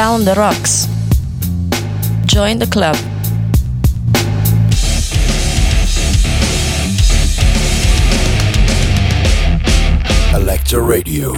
Around 0.00 0.24
the 0.24 0.34
Rocks. 0.34 0.88
Join 2.24 2.58
the 2.58 2.66
club. 2.66 2.96
Electro 10.32 10.88
Radio. 10.88 11.36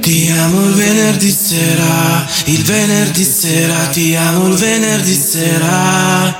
Ti 0.00 0.34
amo 0.36 0.66
il 0.66 0.74
venerdì 0.74 1.30
sera, 1.30 2.26
il 2.46 2.64
venerdì 2.64 3.22
sera, 3.22 3.76
ti 3.92 4.16
amo 4.16 4.48
il 4.48 4.54
venerdì 4.54 5.14
sera. 5.14 6.36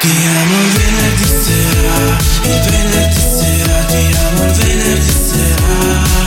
Ti 0.00 0.10
amo 0.10 0.60
il 0.60 0.70
venerdì 0.76 1.24
sera, 1.24 2.18
il 2.42 2.60
venerdì 2.60 3.20
sera, 3.20 3.84
ti 3.84 4.16
amo 4.18 4.44
il 4.44 4.52
venerdì 4.52 5.10
sera. 5.10 6.23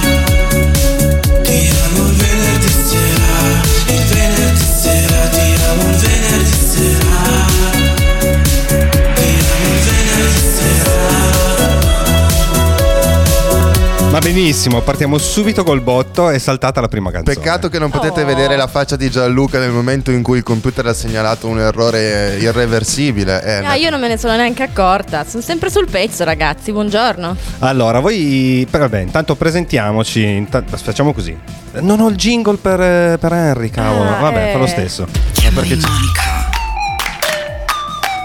Va 14.18 14.24
benissimo, 14.24 14.82
partiamo 14.82 15.20
subito 15.20 15.64
col 15.64 15.80
botto. 15.82 16.32
È 16.32 16.40
saltata 16.40 16.82
la 16.82 16.88
prima 16.88 17.12
canzone. 17.12 17.36
Peccato 17.36 17.70
che 17.70 17.78
non 17.78 17.92
potete 17.92 18.24
Oh. 18.24 18.26
vedere 18.26 18.56
la 18.56 18.66
faccia 18.66 18.96
di 18.96 19.12
Gianluca 19.12 19.60
nel 19.60 19.70
momento 19.70 20.10
in 20.10 20.24
cui 20.24 20.38
il 20.38 20.44
computer 20.44 20.88
ha 20.88 20.94
segnalato 20.96 21.46
un 21.48 21.60
errore 21.60 22.36
irreversibile. 22.40 23.44
Eh, 23.44 23.64
Ah, 23.64 23.76
io 23.76 23.92
non 23.92 24.00
me 24.00 24.08
ne 24.08 24.18
sono 24.18 24.36
neanche 24.36 24.64
accorta. 24.64 25.24
Sono 25.24 25.44
sempre 25.44 25.70
sul 25.70 25.88
pezzo, 25.88 26.24
ragazzi. 26.24 26.72
Buongiorno. 26.72 27.36
Allora, 27.60 28.00
voi. 28.00 28.66
Vabbè, 28.68 29.02
intanto 29.02 29.36
presentiamoci. 29.36 30.24
inta- 30.26 30.64
facciamo 30.66 31.14
così. 31.14 31.38
Non 31.82 32.00
ho 32.00 32.08
il 32.10 32.16
jingle 32.16 32.58
per, 32.58 32.82
eh, 32.82 33.18
per 33.20 33.32
Henry, 33.32 33.70
cavolo. 33.70 34.10
Ah, 34.16 34.20
Vabbè, 34.20 34.50
eh. 34.50 34.52
fa 34.52 34.58
lo 34.58 34.66
stesso. 34.68 35.08
Chiamami 35.34 35.68
Perché, 35.68 35.88
Monica, 35.88 36.50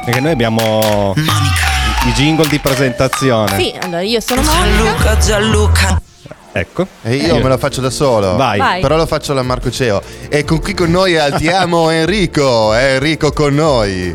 perché 0.07 0.21
noi 0.21 0.33
abbiamo 0.33 1.13
Monica. 1.17 1.62
I 2.05 2.13
jingle 2.13 2.49
di 2.49 2.59
presentazione. 2.59 3.57
Sì, 3.57 3.73
allora 3.81 4.01
io 4.03 4.21
sono 4.21 4.43
Monica. 4.43 4.65
Gianluca, 4.65 5.17
Gianluca. 5.19 6.03
Ecco. 6.55 6.87
E 7.03 7.15
io 7.15 7.39
me 7.39 7.49
lo 7.49 7.57
faccio 7.57 7.81
da 7.81 7.91
solo. 7.91 8.35
Vai. 8.37 8.59
Vai. 8.59 8.81
Però 8.81 8.97
lo 8.97 9.07
faccio 9.07 9.33
alla 9.33 9.43
Marco 9.43 9.71
Ceo. 9.71 10.03
E 10.29 10.45
con 10.45 10.61
qui 10.61 10.75
con 10.75 10.91
noi 10.91 11.17
altiamo 11.17 11.89
Enrico. 11.95 12.75
È 12.75 12.95
Enrico 12.95 13.33
con 13.33 13.55
noi. 13.55 14.15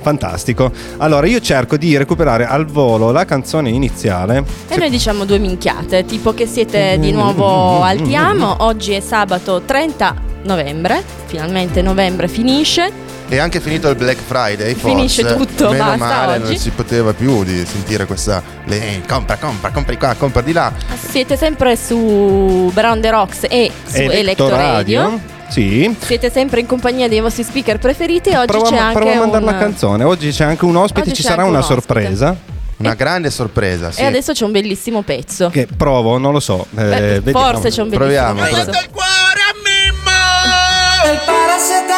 Fantastico. 0.00 0.72
Allora, 0.96 1.26
io 1.26 1.40
cerco 1.40 1.76
di 1.76 1.96
recuperare 1.96 2.46
al 2.46 2.64
volo 2.64 3.10
la 3.10 3.24
canzone 3.26 3.68
iniziale. 3.68 4.42
E 4.68 4.76
noi 4.76 4.88
diciamo 4.88 5.24
due 5.24 5.38
minchiate, 5.38 6.04
tipo 6.06 6.32
che 6.32 6.46
siete 6.46 6.98
di 6.98 7.12
nuovo 7.12 7.82
al 7.82 8.00
Tiamo. 8.00 8.56
Oggi 8.60 8.92
è 8.92 9.00
sabato 9.00 9.60
30 9.60 10.14
novembre. 10.44 11.04
Finalmente 11.26 11.82
novembre 11.82 12.26
finisce. 12.26 13.06
È 13.28 13.36
anche 13.36 13.60
finito 13.60 13.90
il 13.90 13.96
Black 13.96 14.18
Friday. 14.24 14.74
Finisce 14.74 15.22
forse. 15.22 15.36
tutto, 15.36 15.70
Meno 15.70 15.84
basta 15.84 16.04
male, 16.06 16.36
oggi. 16.38 16.42
non 16.52 16.56
si 16.56 16.70
poteva 16.70 17.12
più 17.12 17.44
di 17.44 17.62
sentire 17.66 18.06
questa. 18.06 18.42
Le, 18.64 19.02
compra, 19.06 19.36
compra, 19.36 19.70
compri 19.70 19.98
qua, 19.98 20.14
compra 20.18 20.40
di 20.40 20.52
là. 20.52 20.72
Siete 21.10 21.36
sempre 21.36 21.76
su 21.76 22.70
Brown 22.72 23.00
the 23.02 23.10
Rocks 23.10 23.44
e 23.48 23.70
su 23.84 23.96
Electro 24.00 24.48
Radio. 24.48 25.20
Sì. 25.48 25.94
Siete 26.00 26.30
sempre 26.30 26.60
in 26.60 26.66
compagnia 26.66 27.06
dei 27.08 27.20
vostri 27.20 27.42
speaker 27.42 27.78
preferiti. 27.78 28.30
Oggi 28.30 28.46
Prova, 28.46 28.68
c'è 28.70 28.76
anche 28.78 28.98
prova 28.98 29.12
a 29.14 29.18
mandare 29.18 29.44
un... 29.44 29.50
la 29.50 29.58
canzone. 29.58 30.04
Oggi 30.04 30.30
c'è 30.30 30.44
anche 30.44 30.64
un 30.64 30.76
ospite, 30.76 31.08
Oggi 31.08 31.14
ci 31.14 31.22
sarà 31.22 31.42
una 31.44 31.58
un 31.58 31.62
ospite. 31.64 31.80
sorpresa. 31.80 32.36
Una 32.78 32.94
grande 32.94 33.30
sorpresa. 33.30 33.90
Sì. 33.90 34.00
E 34.02 34.04
adesso 34.06 34.32
c'è 34.32 34.44
un 34.44 34.52
bellissimo 34.52 35.02
pezzo. 35.02 35.50
Che 35.50 35.66
provo, 35.76 36.16
non 36.16 36.32
lo 36.32 36.40
so. 36.40 36.64
eh, 36.70 36.74
Beh, 36.76 37.20
vediamo. 37.20 37.38
forse 37.40 37.70
c'è 37.70 37.82
un 37.82 37.88
bellissimo 37.88 37.96
Proviamo, 38.24 38.40
pezzo. 38.42 38.54
proviamo. 38.70 38.88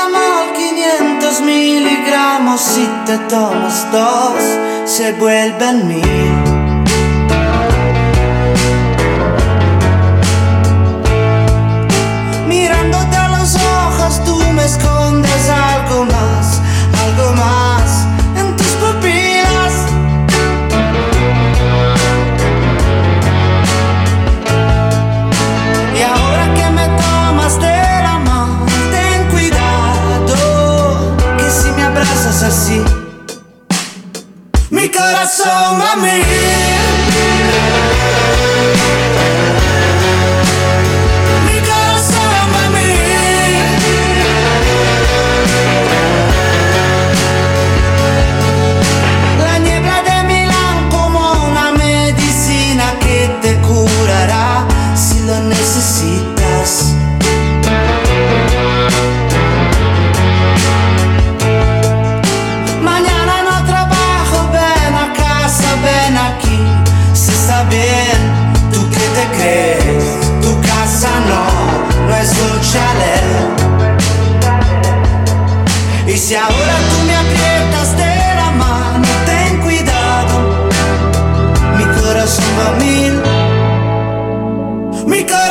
Paracetamol 0.00 0.52
500 0.54 1.40
miligramos 1.42 2.60
si 2.60 2.88
te 3.06 3.19
tomas 3.28 3.91
dos 3.92 4.42
se 4.84 5.12
vuelven 5.12 5.88
mil. 5.88 6.34
Mirándote 12.48 13.16
a 13.16 13.28
los 13.28 13.56
ojos 13.56 14.25
tú 14.25 14.36
me 14.52 14.64
escondes 14.64 15.50
algo 15.50 16.04
más, 16.06 16.39
mi 35.30 35.36
corazón 35.36 35.80
va 35.80 35.92
a 35.92 35.96
mí. 35.96 36.69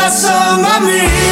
Mi 0.10 0.16
corazón 0.16 0.64
va 0.64 1.29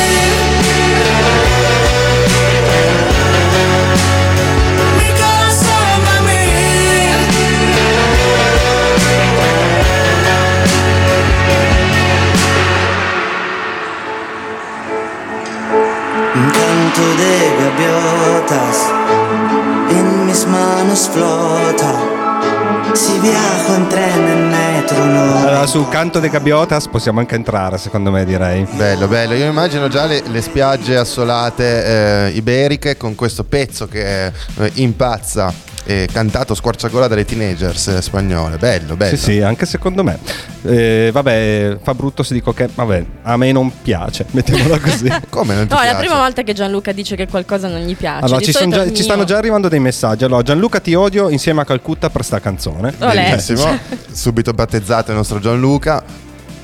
canto 26.08 26.22
dei 26.22 26.30
Gabbiotas 26.30 26.88
possiamo 26.88 27.20
anche 27.20 27.36
entrare, 27.36 27.78
secondo 27.78 28.12
me, 28.12 28.24
direi. 28.24 28.66
Bello, 28.76 29.10
bello. 29.10 29.34
Io 29.34 29.46
immagino 29.46 29.90
già 29.90 30.06
le, 30.06 30.24
le 30.26 30.42
spiagge 30.42 30.96
assolate 30.96 32.28
eh, 32.28 32.30
iberiche 32.30 32.96
con 32.96 33.14
questo 33.14 33.44
pezzo 33.44 33.90
che 33.90 34.28
eh, 34.28 34.34
impazza, 34.76 35.54
eh, 35.88 36.10
cantato 36.12 36.54
squarciagola 36.54 37.08
dalle 37.08 37.24
teenagers 37.24 37.88
eh, 37.88 38.02
spagnole. 38.02 38.58
Bello, 38.58 38.96
bello. 38.98 39.16
Sì, 39.16 39.24
sì, 39.24 39.42
anche 39.42 39.66
secondo 39.66 40.04
me. 40.04 40.20
Eh, 40.64 41.10
vabbè, 41.14 41.78
fa 41.82 41.94
brutto 41.96 42.24
se 42.24 42.34
dico 42.34 42.52
che, 42.52 42.68
vabbè, 42.74 43.06
a 43.24 43.38
me 43.38 43.52
non 43.54 43.72
piace, 43.82 44.26
mettiamola 44.32 44.80
così. 44.80 45.10
Come 45.30 45.56
non 45.56 45.68
ti 45.68 45.74
No, 45.74 45.80
è 45.80 45.86
la 45.86 45.90
piace? 45.92 46.06
prima 46.06 46.20
volta 46.20 46.44
che 46.44 46.54
Gianluca 46.54 46.92
dice 46.92 47.16
che 47.16 47.28
qualcosa 47.28 47.68
non 47.70 47.80
gli 47.80 47.96
piace. 47.96 48.26
Allora, 48.26 48.42
ci, 48.42 48.52
già- 48.52 48.92
ci 48.92 49.04
stanno 49.04 49.24
già 49.24 49.38
arrivando 49.38 49.70
dei 49.70 49.80
messaggi. 49.80 50.26
Allora, 50.26 50.42
Gianluca 50.44 50.80
ti 50.82 50.94
odio 50.94 51.30
insieme 51.30 51.62
a 51.62 51.66
Calcutta 51.66 52.10
per 52.10 52.24
sta 52.26 52.40
canzone. 52.42 52.94
Olè. 53.00 53.30
Bellissimo. 53.30 53.80
Subito 54.12 54.52
battezzato 54.52 55.12
il 55.12 55.18
nostro 55.18 55.40
Gianluca. 55.40 56.04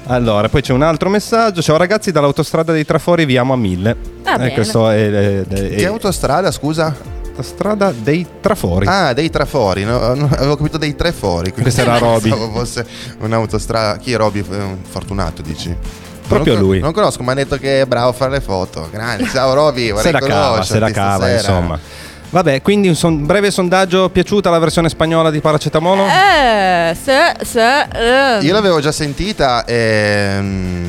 Allora, 0.07 0.49
poi 0.49 0.61
c'è 0.61 0.73
un 0.73 0.81
altro 0.81 1.07
messaggio. 1.09 1.61
Ciao 1.61 1.77
ragazzi, 1.77 2.11
dall'autostrada 2.11 2.73
dei 2.73 2.83
Trafori 2.83 3.23
vi 3.23 3.37
amo 3.37 3.53
a 3.53 3.55
mille. 3.55 3.95
Va 4.21 4.33
Eh, 4.33 4.37
bene. 4.37 4.51
questo 4.51 4.89
è, 4.89 5.09
è- 5.09 5.47
è- 5.47 5.75
Che 5.75 5.85
autostrada, 5.85 6.51
scusa? 6.51 6.93
Autostrada 7.33 7.91
dei 7.91 8.25
Trafori. 8.39 8.85
Ah, 8.87 9.13
dei 9.13 9.29
trafori. 9.29 9.83
No, 9.83 10.13
no, 10.13 10.29
avevo 10.31 10.55
capito 10.55 10.77
dei 10.77 10.95
tre 10.95 11.11
fori. 11.11 11.51
Questa 11.51 11.81
era 11.81 11.97
Roby. 11.99 12.29
Fosse 12.29 12.85
un'autostrada. 13.19 13.97
Chi 13.97 14.13
è 14.13 14.17
Roby? 14.17 14.43
Fortunato, 14.89 15.41
dici? 15.41 15.75
Proprio 16.27 16.53
Non 16.53 16.63
lui. 16.63 16.79
Non 16.79 16.93
conosco, 16.93 17.21
ma 17.23 17.31
ha 17.33 17.35
detto 17.35 17.57
che 17.57 17.81
è 17.81 17.85
bravo 17.85 18.09
a 18.09 18.13
fare 18.13 18.31
le 18.31 18.41
foto. 18.41 18.87
Grande. 18.91 19.27
Ciao 19.27 19.53
Roby, 19.53 19.93
se 19.97 20.11
la 20.11 20.19
cava, 20.19 20.61
se 20.63 20.79
la 20.79 20.91
cava, 20.91 21.25
stasera. 21.27 21.37
insomma. 21.53 21.79
Vabbè, 22.33 22.63
quindi 22.63 22.87
un 22.87 22.95
son- 22.95 23.27
breve 23.27 23.51
sondaggio, 23.51 24.09
piaciuta 24.09 24.49
la 24.49 24.57
versione 24.57 24.89
spagnola 24.89 25.29
di 25.29 25.39
Paracetamolo? 25.39 26.07
Eh, 26.07 26.95
se, 26.99 27.35
se, 27.45 27.81
eh. 27.81 28.39
Io 28.41 28.51
l'avevo 28.53 28.79
già 28.79 28.91
sentita 28.91 29.63
e 29.65 30.37
mm, 30.41 30.85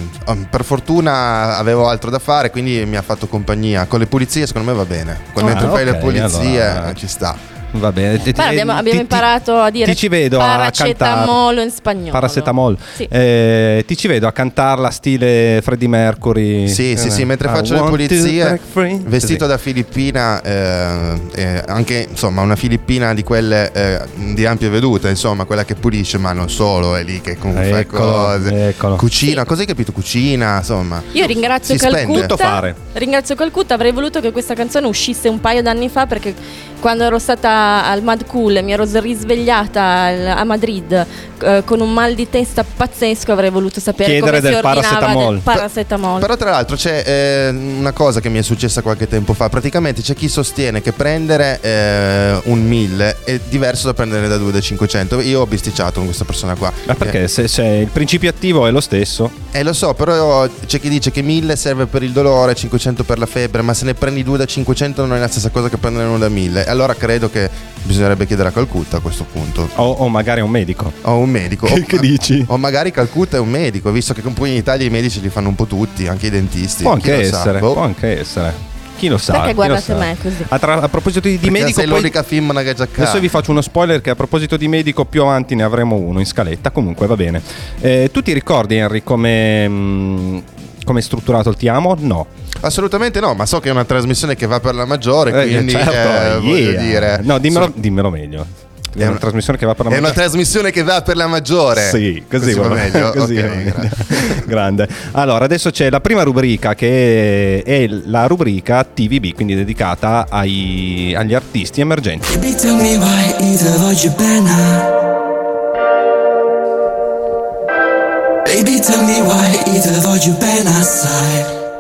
per 0.49 0.65
fortuna 0.65 1.59
avevo 1.59 1.87
altro 1.87 2.09
da 2.09 2.19
fare, 2.19 2.51
quindi 2.51 2.87
mi 2.87 2.97
ha 2.97 3.03
fatto 3.03 3.27
compagnia. 3.27 3.85
Con 3.85 3.99
le 3.99 4.07
pulizie 4.07 4.47
secondo 4.47 4.71
me 4.71 4.75
va 4.79 4.87
bene. 4.87 5.21
Quando 5.35 5.51
Ah, 5.51 5.55
mentre 5.55 5.71
fai 5.71 5.85
le 5.85 5.97
pulizie 5.97 6.65
allora. 6.67 6.95
ci 6.95 7.07
sta. 7.07 7.37
Va 7.77 7.91
bene. 7.93 8.23
Ti- 8.23 8.33
abbiamo, 8.37 8.73
abbiamo 8.73 8.91
ti- 8.99 9.03
imparato 9.03 9.57
a 9.57 9.69
dire 9.71 9.91
ti 9.91 9.97
ci 9.97 10.09
vedo 10.09 10.39
a 10.41 10.45
paracetamolo 10.47 11.47
cantare. 11.47 11.63
in 11.67 11.71
spagnolo. 11.73 12.11
Paracetamol. 12.13 12.79
Sì. 12.95 13.09
Eh, 13.11 13.85
ti 13.87 13.97
ci 13.97 14.07
vedo 14.09 14.27
a 14.29 14.33
cantarla 14.33 14.91
stile 14.91 15.61
Freddie 15.63 15.89
Mercury. 15.89 16.69
Sì, 16.69 16.97
sì, 16.97 17.09
Eh, 17.09 17.11
sì, 17.11 17.25
mentre 17.25 17.49
I 17.49 17.51
faccio 17.53 17.75
le 17.75 17.81
pulizie, 17.89 18.61
vestito 19.05 19.47
da 19.47 19.59
filippina, 19.59 20.41
eh, 20.43 21.21
eh, 21.35 21.63
anche 21.67 22.07
insomma 22.09 22.43
una 22.43 22.57
filippina 22.57 23.13
di 23.13 23.23
quelle 23.25 23.71
eh, 23.73 24.01
di 24.33 24.47
ampie 24.47 24.69
vedute, 24.69 25.09
insomma, 25.09 25.45
quella 25.45 25.65
che 25.65 25.75
pulisce, 25.75 26.17
ma 26.19 26.33
non 26.33 26.49
solo, 26.49 26.95
è 26.97 27.03
lì 27.03 27.21
che 27.21 27.37
comunque 27.37 27.87
fa 27.91 27.97
cose. 27.99 28.69
eccolo. 28.69 28.97
Cucina, 28.97 29.41
Sì. 29.43 29.47
cosa 29.47 29.61
hai 29.63 29.67
capito? 29.67 29.91
Cucina, 29.93 30.59
insomma. 30.59 31.03
Io 31.13 31.27
ringrazio. 31.27 31.77
Calcutta. 31.77 32.75
Ringrazio 32.93 33.35
Calcutta, 33.35 33.75
avrei 33.75 33.91
voluto 33.93 34.21
che 34.21 34.31
questa 34.31 34.55
canzone 34.55 34.87
uscisse 34.87 35.29
un 35.29 35.41
paio 35.41 35.61
d'anni 35.63 35.89
fa 35.89 36.07
perché 36.07 36.33
quando 36.81 37.03
ero 37.05 37.19
stata 37.19 37.64
al 37.91 38.03
Mad 38.03 38.27
Cool 38.27 38.63
mi 38.63 38.73
ero 38.73 38.85
risvegliata 38.85 40.37
a 40.37 40.45
Madrid 40.45 41.07
eh, 41.45 41.63
con 41.65 41.81
un 41.81 41.93
mal 41.93 42.15
di 42.15 42.29
testa 42.29 42.65
pazzesco, 42.65 43.33
avrei 43.33 43.51
voluto 43.51 43.81
sapere 43.81 44.13
Chiedere 44.13 44.41
come 44.41 44.49
si 44.49 44.55
del 44.55 44.65
ordinava 44.65 44.99
paracetamol. 44.99 45.33
del 45.35 45.43
paracetamol. 45.43 46.21
Però 46.21 46.37
tra 46.37 46.51
l'altro 46.51 46.77
c'è 46.77 47.03
eh, 47.07 47.49
una 47.51 47.93
cosa 47.93 48.21
che 48.21 48.29
mi 48.29 48.39
è 48.39 48.43
successa 48.43 48.83
qualche 48.83 49.09
tempo 49.09 49.33
fa, 49.35 49.49
praticamente 49.49 50.03
c'è 50.03 50.15
chi 50.15 50.29
sostiene 50.29 50.81
che 50.81 50.93
prendere 50.93 51.59
eh, 51.61 52.41
un 52.45 52.65
1000 52.67 53.17
è 53.25 53.41
diverso 53.49 53.87
da 53.87 53.95
prendere 53.95 54.29
da 54.29 54.37
2 54.37 54.53
da 54.53 54.61
500. 54.61 55.21
Io 55.21 55.41
ho 55.41 55.47
bisticciato 55.47 55.95
con 55.95 56.05
questa 56.05 56.25
persona 56.25 56.55
qua. 56.55 56.73
Ma 56.87 56.95
perché 56.95 57.29
se, 57.29 57.49
se 57.49 57.63
il 57.63 57.89
principio 57.89 58.31
attivo 58.31 58.67
è 58.67 58.71
lo 58.71 58.81
stesso? 58.81 59.31
Eh 59.51 59.63
lo 59.63 59.73
so, 59.73 59.95
però 59.95 60.49
c'è 60.67 60.81
chi 60.81 60.89
dice 60.89 61.11
che 61.11 61.23
1000 61.23 61.57
serve 61.57 61.87
per 61.87 62.03
il 62.03 62.13
dolore, 62.13 62.55
500 62.55 63.05
per 63.05 63.19
la 63.19 63.27
febbre, 63.27 63.63
ma 63.63 63.75
se 63.75 63.85
ne 63.85 63.95
prendi 63.95 64.23
2 64.23 64.39
da 64.39 64.45
500 64.45 65.05
non 65.05 65.17
è 65.17 65.21
la 65.21 65.29
stessa 65.29 65.51
cosa 65.51 65.69
che 65.69 65.77
prendere 65.77 66.07
uno 66.07 66.19
da 66.19 66.29
1000. 66.29 66.67
Allora 66.67 66.95
credo 66.95 67.31
che 67.31 67.51
bisognerebbe 67.83 68.27
chiedere 68.27 68.49
a 68.49 68.53
Calcutta 68.53 68.97
a 68.97 69.01
questo 69.01 69.25
punto. 69.31 69.69
O, 69.77 69.91
o 69.91 70.09
magari 70.09 70.41
a 70.41 70.45
un 70.45 70.51
medico. 70.51 70.93
O 71.03 71.19
un 71.19 71.31
medico. 71.35 71.67
Che- 71.75 71.81
o, 71.81 71.85
che 71.87 71.99
dici? 71.99 72.45
O 72.49 72.57
magari 72.57 72.91
Calcutta 72.91 73.37
è 73.37 73.41
un 73.41 73.51
medico, 73.51 73.91
visto 73.91 74.13
che 74.15 74.21
poi 74.23 74.51
in 74.51 74.57
Italia 74.57 74.87
i 74.87 74.91
medici 74.91 75.21
li 75.21 75.29
fanno 75.29 75.49
un 75.49 75.55
po' 75.55 75.67
tutti, 75.67 76.07
anche 76.07 76.27
i 76.27 76.31
dentisti. 76.31 76.83
Può 76.83 76.93
anche 76.93 77.15
essere, 77.15 77.59
Boh. 77.59 77.73
può 77.73 77.83
anche 77.83 78.21
essere. 78.21 78.73
Chi 78.97 79.09
lo 79.09 79.19
sa? 79.19 79.33
Perché 79.33 79.55
guardate 79.55 79.81
sa. 79.83 79.97
me 79.97 80.17
così? 80.23 80.45
A, 80.49 80.59
tra- 80.59 80.81
a 80.81 80.89
proposito 80.89 81.27
di, 81.29 81.37
di 81.39 81.51
medico, 81.51 81.81
sei 81.81 81.89
poi- 81.89 81.97
l'unica 81.99 82.23
femmina 82.23 82.63
che 82.63 82.75
già 82.75 82.87
adesso 82.97 83.19
vi 83.19 83.29
faccio 83.29 83.51
uno 83.51 83.61
spoiler 83.61 84.01
che 84.01 84.11
a 84.11 84.15
proposito 84.15 84.57
di 84.57 84.69
medico 84.69 85.05
più 85.05 85.23
avanti 85.23 85.55
ne 85.57 85.65
avremo 85.65 85.97
uno 85.97 86.21
in 86.21 86.27
scaletta, 86.27 86.71
comunque 86.71 87.07
va 87.09 87.17
bene. 87.17 87.43
Eh, 87.81 88.09
tu 88.13 88.23
ti 88.23 88.33
ricordi 88.33 88.77
Henry 88.77 89.03
come... 89.03 89.69
mm, 89.69 90.39
come 90.85 91.01
è 91.01 91.03
strutturato 91.03 91.49
il 91.49 91.57
Ti 91.57 91.67
amo? 91.69 91.97
No. 91.99 92.27
Assolutamente 92.61 93.19
no, 93.19 93.35
ma 93.35 93.47
so 93.47 93.59
che 93.59 93.69
è 93.69 93.73
una 93.73 93.85
trasmissione 93.85 94.37
che 94.37 94.47
va 94.47 94.61
per 94.61 94.75
la 94.75 94.85
maggiore, 94.85 95.31
Eh, 95.43 95.49
quindi 95.49 95.73
certo, 95.73 95.91
eh, 95.91 96.41
voglio 96.41 96.71
yeah. 96.71 96.81
dire. 96.81 97.21
No, 97.23 97.39
dimmelo, 97.39 97.65
so- 97.67 97.73
dimmelo 97.75 98.11
meglio. 98.11 98.47
È, 98.95 99.01
una 99.03 99.11
una- 99.11 99.19
trasmissione 99.19 99.59
che 99.59 99.67
va 99.67 99.75
per 99.75 99.85
la 99.87 99.91
È 99.91 99.99
una 99.99 100.07
maggiore. 100.09 100.27
trasmissione 100.27 100.71
che 100.71 100.83
va 100.83 101.03
per 101.03 101.17
la 101.17 101.27
maggiore. 101.27 101.89
Sì, 101.91 102.23
così, 102.31 102.53
va 102.55 102.69
va 102.69 102.75
meglio. 102.75 103.11
così 103.17 103.37
Ok, 103.37 103.43
va 103.49 103.55
meglio. 103.55 103.75
Grande. 104.47 104.89
Allora, 105.13 105.45
adesso 105.45 105.71
c'è 105.71 105.91
la 105.91 106.01
prima 106.01 106.23
rubrica 106.23 106.75
che 106.75 107.63
è, 107.63 107.87
la 107.89 108.27
rubrica 108.27 108.85
TVB, 108.85 109.33
quindi 109.35 109.55
dedicata 109.55 110.27
ai- 110.29 111.15
agli 111.17 111.35
artisti 111.35 111.81
emergenti. 111.81 112.29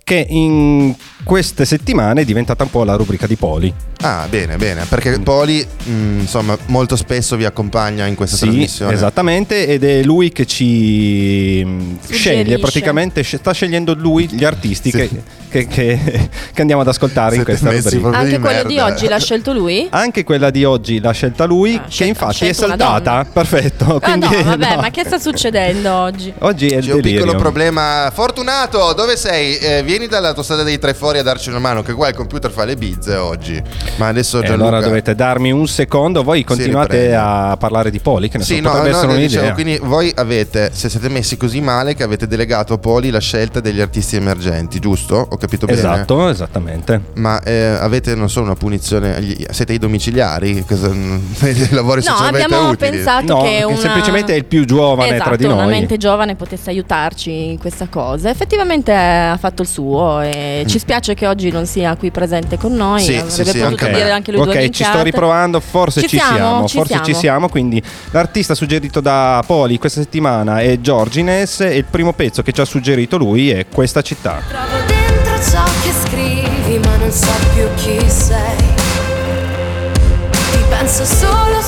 Che 0.04 0.26
in 0.28 0.94
queste 1.24 1.64
settimane 1.64 2.20
è 2.20 2.24
diventata 2.24 2.62
un 2.64 2.70
po' 2.70 2.84
la 2.84 2.94
rubrica 2.94 3.26
di 3.26 3.36
Poli. 3.36 3.72
Ah, 4.02 4.26
bene, 4.28 4.56
bene. 4.56 4.84
Perché 4.86 5.18
Poli, 5.20 5.66
mh, 5.84 6.18
insomma, 6.20 6.56
molto 6.66 6.94
spesso 6.94 7.36
vi 7.36 7.46
accompagna 7.46 8.04
in 8.06 8.14
questa 8.14 8.36
Sì, 8.36 8.42
trasmissione. 8.44 8.92
esattamente, 8.92 9.66
ed 9.66 9.82
è 9.82 10.02
lui 10.02 10.30
che 10.30 10.44
ci 10.46 11.62
mm, 11.64 11.94
sceglie, 12.10 12.36
Suggerisce. 12.36 12.58
praticamente 12.58 13.22
sce- 13.22 13.38
sta 13.38 13.52
scegliendo 13.52 13.94
lui 13.94 14.28
gli 14.30 14.44
artisti 14.44 14.90
Sì. 14.90 14.96
che, 14.98 15.10
che- 15.48 15.66
che- 15.66 16.28
che 16.52 16.60
andiamo 16.60 16.82
ad 16.82 16.88
ascoltare 16.88 17.36
in 17.36 17.44
Siete 17.44 17.58
questa 17.58 17.70
messi 17.70 17.96
rubrica. 17.96 18.18
Anche 18.18 18.36
di 18.36 18.38
quello 18.42 18.62
di 18.64 18.74
merda. 18.74 18.92
oggi 18.92 19.08
l'ha 19.08 19.18
scelto 19.18 19.52
lui? 19.54 19.86
Anche 19.90 20.24
quella 20.24 20.50
di 20.50 20.64
oggi 20.64 21.00
l'ha 21.00 21.12
scelta 21.12 21.44
lui, 21.46 21.74
Ah, 21.76 21.84
che 21.84 21.90
scelta- 21.90 22.24
infatti 22.24 22.46
è 22.46 22.52
saltata. 22.52 23.10
donna. 23.10 23.24
Perfetto. 23.24 23.94
Ah 23.96 24.00
quindi, 24.00 24.26
no, 24.36 24.42
vabbè, 24.42 24.74
no. 24.76 24.80
ma 24.82 24.90
che 24.90 25.02
sta 25.06 25.18
succedendo 25.18 25.90
oggi? 25.90 26.30
Oggi 26.40 26.66
è 26.68 26.76
il 26.76 26.84
C'è 26.84 26.90
un 26.92 26.96
delirio. 27.00 27.20
piccolo 27.22 27.38
problema. 27.38 28.10
Fortunato, 28.12 28.92
dove 28.92 29.16
sei? 29.16 29.56
Eh, 29.56 29.82
vieni 29.82 30.08
dalla 30.08 30.34
tua 30.34 30.42
strada 30.42 30.62
dei 30.62 30.78
tre 30.78 30.92
fuori 30.92 31.13
a 31.18 31.22
darci 31.22 31.48
una 31.48 31.58
mano, 31.58 31.82
che 31.82 31.92
qua 31.92 32.08
il 32.08 32.14
computer 32.14 32.50
fa 32.50 32.64
le 32.64 32.76
bizze 32.76 33.16
oggi. 33.16 33.60
Ma 33.96 34.08
adesso 34.08 34.38
E 34.40 34.46
Gianluca... 34.46 34.68
allora 34.68 34.80
dovete 34.84 35.14
darmi 35.14 35.50
un 35.52 35.66
secondo. 35.66 36.22
Voi 36.22 36.44
continuate 36.44 37.14
a 37.14 37.56
parlare 37.58 37.90
di 37.90 38.00
Poli, 38.00 38.28
che 38.28 38.38
ne 38.38 38.44
Sì, 38.44 38.56
so, 38.56 38.60
no, 38.62 38.68
potrebbe 38.70 38.90
no, 38.90 38.96
essere 38.96 39.12
no, 39.12 39.18
un'idea. 39.18 39.40
dicevo, 39.40 39.54
quindi 39.54 39.78
voi 39.82 40.12
avete, 40.14 40.70
se 40.72 40.88
siete 40.88 41.08
messi 41.08 41.36
così 41.36 41.60
male, 41.60 41.94
che 41.94 42.02
avete 42.02 42.26
delegato 42.26 42.74
a 42.74 42.78
Poli 42.78 43.10
la 43.10 43.20
scelta 43.20 43.60
degli 43.60 43.80
artisti 43.80 44.16
emergenti, 44.16 44.78
giusto? 44.78 45.26
Ho 45.30 45.36
capito 45.36 45.66
bene? 45.66 45.78
Esatto, 45.78 46.28
esattamente. 46.28 47.00
Ma 47.14 47.40
eh, 47.42 47.76
avete 47.80 48.14
non 48.14 48.28
solo 48.30 48.46
una 48.46 48.54
punizione, 48.54 49.16
agli- 49.16 49.44
siete 49.50 49.72
i 49.72 49.78
domiciliari? 49.78 50.64
Cosa, 50.68 50.88
i 50.88 51.68
lavori 51.70 52.02
No, 52.04 52.14
abbiamo 52.16 52.68
utili? 52.70 52.90
pensato 52.90 53.34
No, 53.34 53.42
che 53.42 53.52
che 53.58 53.62
una... 53.64 53.76
semplicemente 53.76 54.32
è 54.32 54.36
il 54.36 54.44
più 54.46 54.64
giovane 54.64 55.10
esatto, 55.14 55.28
tra 55.30 55.36
di 55.36 55.44
una 55.44 55.54
noi. 55.62 55.66
mente 55.70 55.96
giovane 55.96 56.34
potesse 56.34 56.70
aiutarci 56.70 57.50
in 57.52 57.58
questa 57.58 57.86
cosa. 57.88 58.30
Effettivamente 58.30 58.92
ha 58.92 59.36
fatto 59.38 59.62
il 59.62 59.68
suo 59.68 60.20
e 60.20 60.64
ci 60.66 60.78
spiace 60.78 61.03
che 61.12 61.26
oggi 61.26 61.50
non 61.50 61.66
sia 61.66 61.94
qui 61.96 62.10
presente 62.10 62.56
con 62.56 62.72
noi. 62.72 63.02
Sì, 63.02 63.16
Avrebbe 63.16 63.30
sì, 63.30 63.44
sì, 63.44 63.58
potuto 63.58 63.86
dire 63.88 64.10
anche 64.10 64.32
lui 64.32 64.40
Ok, 64.40 64.70
ci 64.70 64.82
sto 64.84 65.02
riprovando, 65.02 65.60
forse 65.60 66.00
ci, 66.00 66.08
Ci 66.08 66.16
siamo, 66.18 66.66
ci 66.66 66.76
forse 66.78 66.94
ci 66.94 67.02
siamo. 67.04 67.18
siamo. 67.18 67.48
Quindi 67.50 67.82
l'artista 68.12 68.54
suggerito 68.54 69.00
da 69.00 69.42
Poli 69.46 69.76
questa 69.78 70.00
settimana 70.00 70.60
è 70.60 70.80
Giorgines 70.80 71.60
e 71.60 71.76
il 71.76 71.84
primo 71.84 72.12
pezzo 72.14 72.40
che 72.42 72.52
ci 72.52 72.60
ha 72.62 72.64
suggerito 72.64 73.18
lui 73.18 73.50
è 73.50 73.66
questa 73.68 74.00
città. 74.00 74.40
Trovo 74.48 74.82
dentro 74.86 75.34
ciò 75.50 75.64
che 75.82 75.92
scrivi, 76.06 76.78
ma 76.78 76.96
non 76.96 77.10
so 77.10 77.26
più 77.52 77.66
chi 77.74 77.98
sei. 78.08 78.72
Ti 80.52 80.58
penso 80.68 81.04
solo 81.04 81.60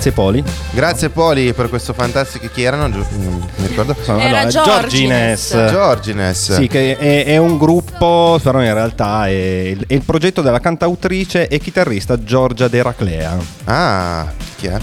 grazie 0.00 0.12
Poli. 0.12 0.42
Grazie 0.70 1.10
Poli 1.10 1.52
per 1.52 1.68
questo 1.68 1.92
fantastico. 1.92 2.48
Chi 2.50 2.62
erano? 2.62 2.88
Mm, 2.88 3.42
mi 3.56 3.66
ricordo. 3.66 3.94
Sono- 4.00 4.18
Era 4.18 4.46
Giorgines. 4.46 5.50
Giorgines. 5.70 6.54
Sì, 6.54 6.66
che 6.68 6.96
è, 6.96 7.24
è 7.26 7.36
un 7.36 7.58
gruppo, 7.58 8.40
però 8.42 8.62
in 8.62 8.72
realtà 8.72 9.26
è, 9.26 9.30
il- 9.30 9.84
è 9.86 9.92
il 9.92 10.02
progetto 10.02 10.40
della 10.40 10.58
cantautrice 10.60 11.48
e 11.48 11.58
chitarrista 11.58 12.22
Giorgia 12.22 12.68
De 12.68 12.82
Raclea. 12.82 13.36
Ah, 13.64 14.26
chi 14.56 14.68
è? 14.68 14.78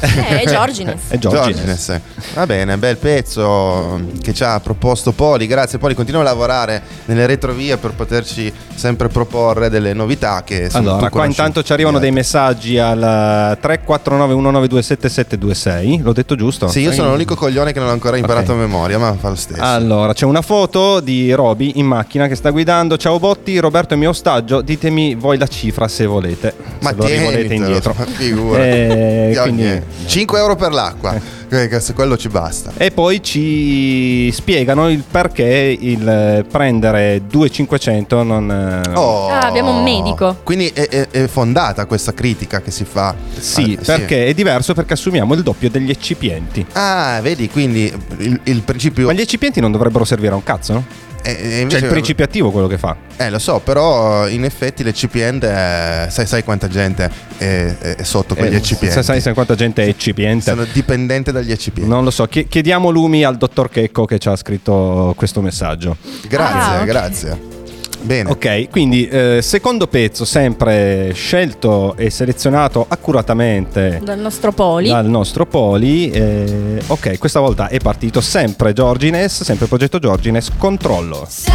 Eh, 0.00 0.40
è 0.42 0.48
Giorgines. 0.50 1.00
È 1.08 1.18
Giorgines. 1.18 1.56
Giorgines. 1.56 2.00
Va 2.34 2.46
bene, 2.46 2.76
bel 2.78 2.96
pezzo 2.96 4.00
che 4.22 4.32
ci 4.32 4.42
ha 4.44 4.58
proposto 4.60 5.12
Poli. 5.12 5.46
Grazie 5.46 5.78
Poli, 5.78 5.94
continua 5.94 6.20
a 6.22 6.24
lavorare 6.24 6.80
nelle 7.06 7.26
retrovie 7.26 7.76
per 7.76 7.92
poterci 7.92 8.50
sempre 8.74 9.08
proporre 9.08 9.68
delle 9.68 9.92
novità 9.92 10.42
che 10.44 10.70
sono 10.70 10.92
Allora, 10.92 11.10
qua 11.10 11.26
intanto 11.26 11.62
ci 11.62 11.72
arrivano 11.72 11.98
dei 11.98 12.12
messaggi 12.12 12.78
al 12.78 13.58
34919277276. 13.60 16.02
L'ho 16.02 16.12
detto 16.12 16.36
giusto? 16.36 16.68
Sì, 16.68 16.80
io 16.80 16.92
sono 16.92 17.10
l'unico 17.10 17.34
coglione 17.34 17.72
che 17.72 17.78
non 17.78 17.88
ho 17.88 17.92
ancora 17.92 18.16
imparato 18.16 18.52
Ok. 18.52 18.58
a 18.58 18.60
memoria, 18.60 18.98
ma 18.98 19.14
fa 19.18 19.28
lo 19.28 19.34
stesso. 19.34 19.62
Allora, 19.62 20.12
c'è 20.12 20.24
una 20.24 20.42
foto 20.42 21.00
di 21.00 21.32
Roby 21.32 21.72
in 21.76 21.86
macchina 21.86 22.26
che 22.26 22.34
sta 22.34 22.50
guidando. 22.50 22.96
Ciao 22.96 23.18
Botti, 23.18 23.58
Roberto 23.58 23.94
è 23.94 23.96
mio 23.96 24.10
ostaggio. 24.10 24.60
Ditemi 24.60 25.14
voi 25.14 25.38
la 25.38 25.46
cifra 25.46 25.88
se 25.88 26.06
volete. 26.06 26.54
ma 26.80 26.90
se 26.90 26.96
lo 26.96 27.06
rivolete 27.06 27.54
indietro. 27.54 27.94
ma 27.98 28.04
figura. 28.06 28.64
Eh, 28.64 29.38
quindi- 29.42 29.69
niente. 29.70 29.86
5 30.06 30.38
euro 30.38 30.56
per 30.56 30.72
l'acqua, 30.72 31.14
se 31.80 31.92
quello 31.94 32.16
ci 32.16 32.28
basta. 32.28 32.72
E 32.76 32.90
poi 32.90 33.22
ci 33.22 34.30
spiegano 34.32 34.88
il 34.90 35.02
perché 35.08 35.76
il 35.78 36.08
eh, 36.08 36.44
prendere 36.50 37.22
2,500 37.26 38.22
non... 38.22 38.50
eh, 38.50 38.88
Oh. 38.94 39.28
Ah, 39.28 39.40
abbiamo 39.46 39.70
un 39.76 39.82
medico. 39.82 40.36
Quindi 40.42 40.68
è, 40.68 40.88
è- 40.88 41.08
è 41.10 41.26
fondata 41.26 41.86
questa 41.86 42.12
critica 42.14 42.60
che 42.60 42.70
si 42.70 42.84
fa. 42.84 43.14
Sì, 43.38 43.76
Ah, 43.80 43.84
perché 43.84 44.26
è 44.26 44.34
diverso 44.34 44.74
perché 44.74 44.92
assumiamo 44.94 45.34
il 45.34 45.42
doppio 45.42 45.70
degli 45.70 45.90
eccipienti. 45.90 46.64
Ah, 46.72 47.18
vedi, 47.22 47.48
quindi 47.48 47.92
il, 48.18 48.40
il 48.44 48.60
principio. 48.62 49.06
Ma 49.06 49.12
gli 49.12 49.20
eccipienti 49.20 49.60
non 49.60 49.72
dovrebbero 49.72 50.04
servire 50.04 50.32
a 50.32 50.36
un 50.36 50.42
cazzo, 50.42 50.72
no? 50.72 50.84
Eh, 51.22 51.30
eh, 51.30 51.36
Cioè 51.50 51.60
invece- 51.60 51.84
il 51.84 51.90
principio 51.90 52.24
attivo 52.24 52.50
quello 52.50 52.66
che 52.66 52.78
fa. 52.78 52.96
Eh, 53.16 53.30
lo 53.30 53.38
so, 53.38 53.60
però 53.60 54.26
in 54.28 54.44
effetti 54.44 54.82
l'eccipiente, 54.82 55.46
eh, 55.48 56.10
sai, 56.10 56.26
sai 56.26 56.42
quanta 56.44 56.68
gente 56.68 57.10
è, 57.38 57.76
è- 57.96 58.02
sotto 58.02 58.34
quegli 58.34 58.54
Eh, 58.54 58.62
se 58.90 59.02
sai 59.02 59.20
se 59.20 59.32
quanta 59.34 59.54
gente 59.54 59.82
è 59.84 59.88
eccipiente. 59.88 60.50
Sono 60.50 60.64
dipendente 60.72 61.32
dagli 61.32 61.52
eccipienti. 61.52 61.90
Non 61.90 62.04
lo 62.04 62.10
so, 62.10 62.26
Chie- 62.26 62.46
chiediamo 62.46 62.90
lumi 62.90 63.24
al 63.24 63.36
dottor 63.36 63.68
Checco 63.68 64.04
che 64.04 64.18
ci 64.18 64.28
ha 64.28 64.36
scritto 64.36 65.12
questo 65.16 65.40
messaggio. 65.40 65.96
Grazie, 66.28 66.76
Ah, 66.76 66.80
ok. 66.80 66.84
grazie. 66.86 67.59
Bene. 68.02 68.30
Ok, 68.30 68.70
quindi 68.70 69.06
eh, 69.06 69.40
secondo 69.42 69.86
pezzo 69.86 70.24
sempre 70.24 71.12
scelto 71.12 71.96
e 71.96 72.08
selezionato 72.10 72.84
accuratamente 72.88 74.00
Dal 74.02 74.18
nostro 74.18 74.52
Poli. 74.52 74.88
dal 74.88 75.06
nostro 75.06 75.46
Poli. 75.46 76.10
eh, 76.10 76.80
ok, 76.86 77.18
questa 77.18 77.40
volta 77.40 77.68
è 77.68 77.78
partito 77.78 78.20
sempre 78.20 78.72
Giorgines, 78.72 79.42
sempre 79.42 79.66
progetto 79.66 79.98
Giorgines, 79.98 80.50
controllo. 80.56 81.26
Sei 81.28 81.52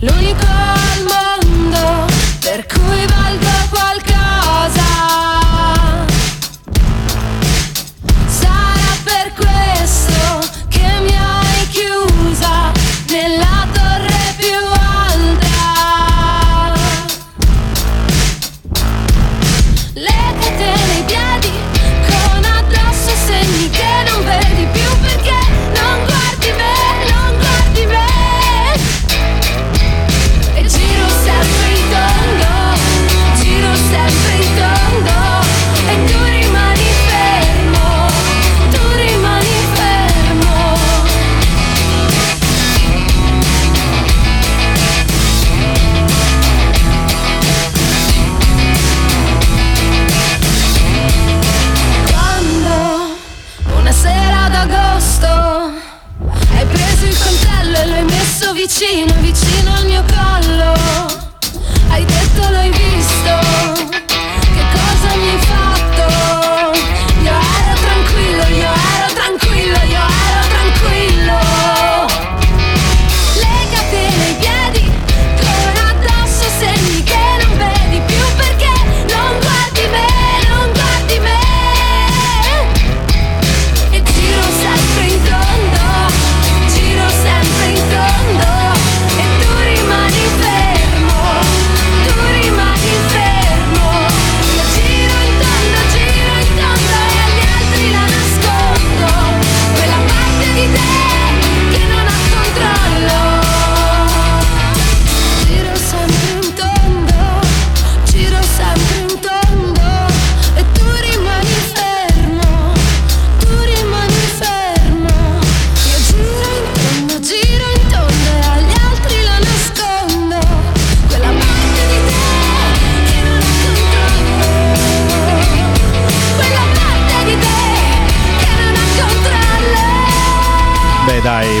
l'unico 0.00 0.46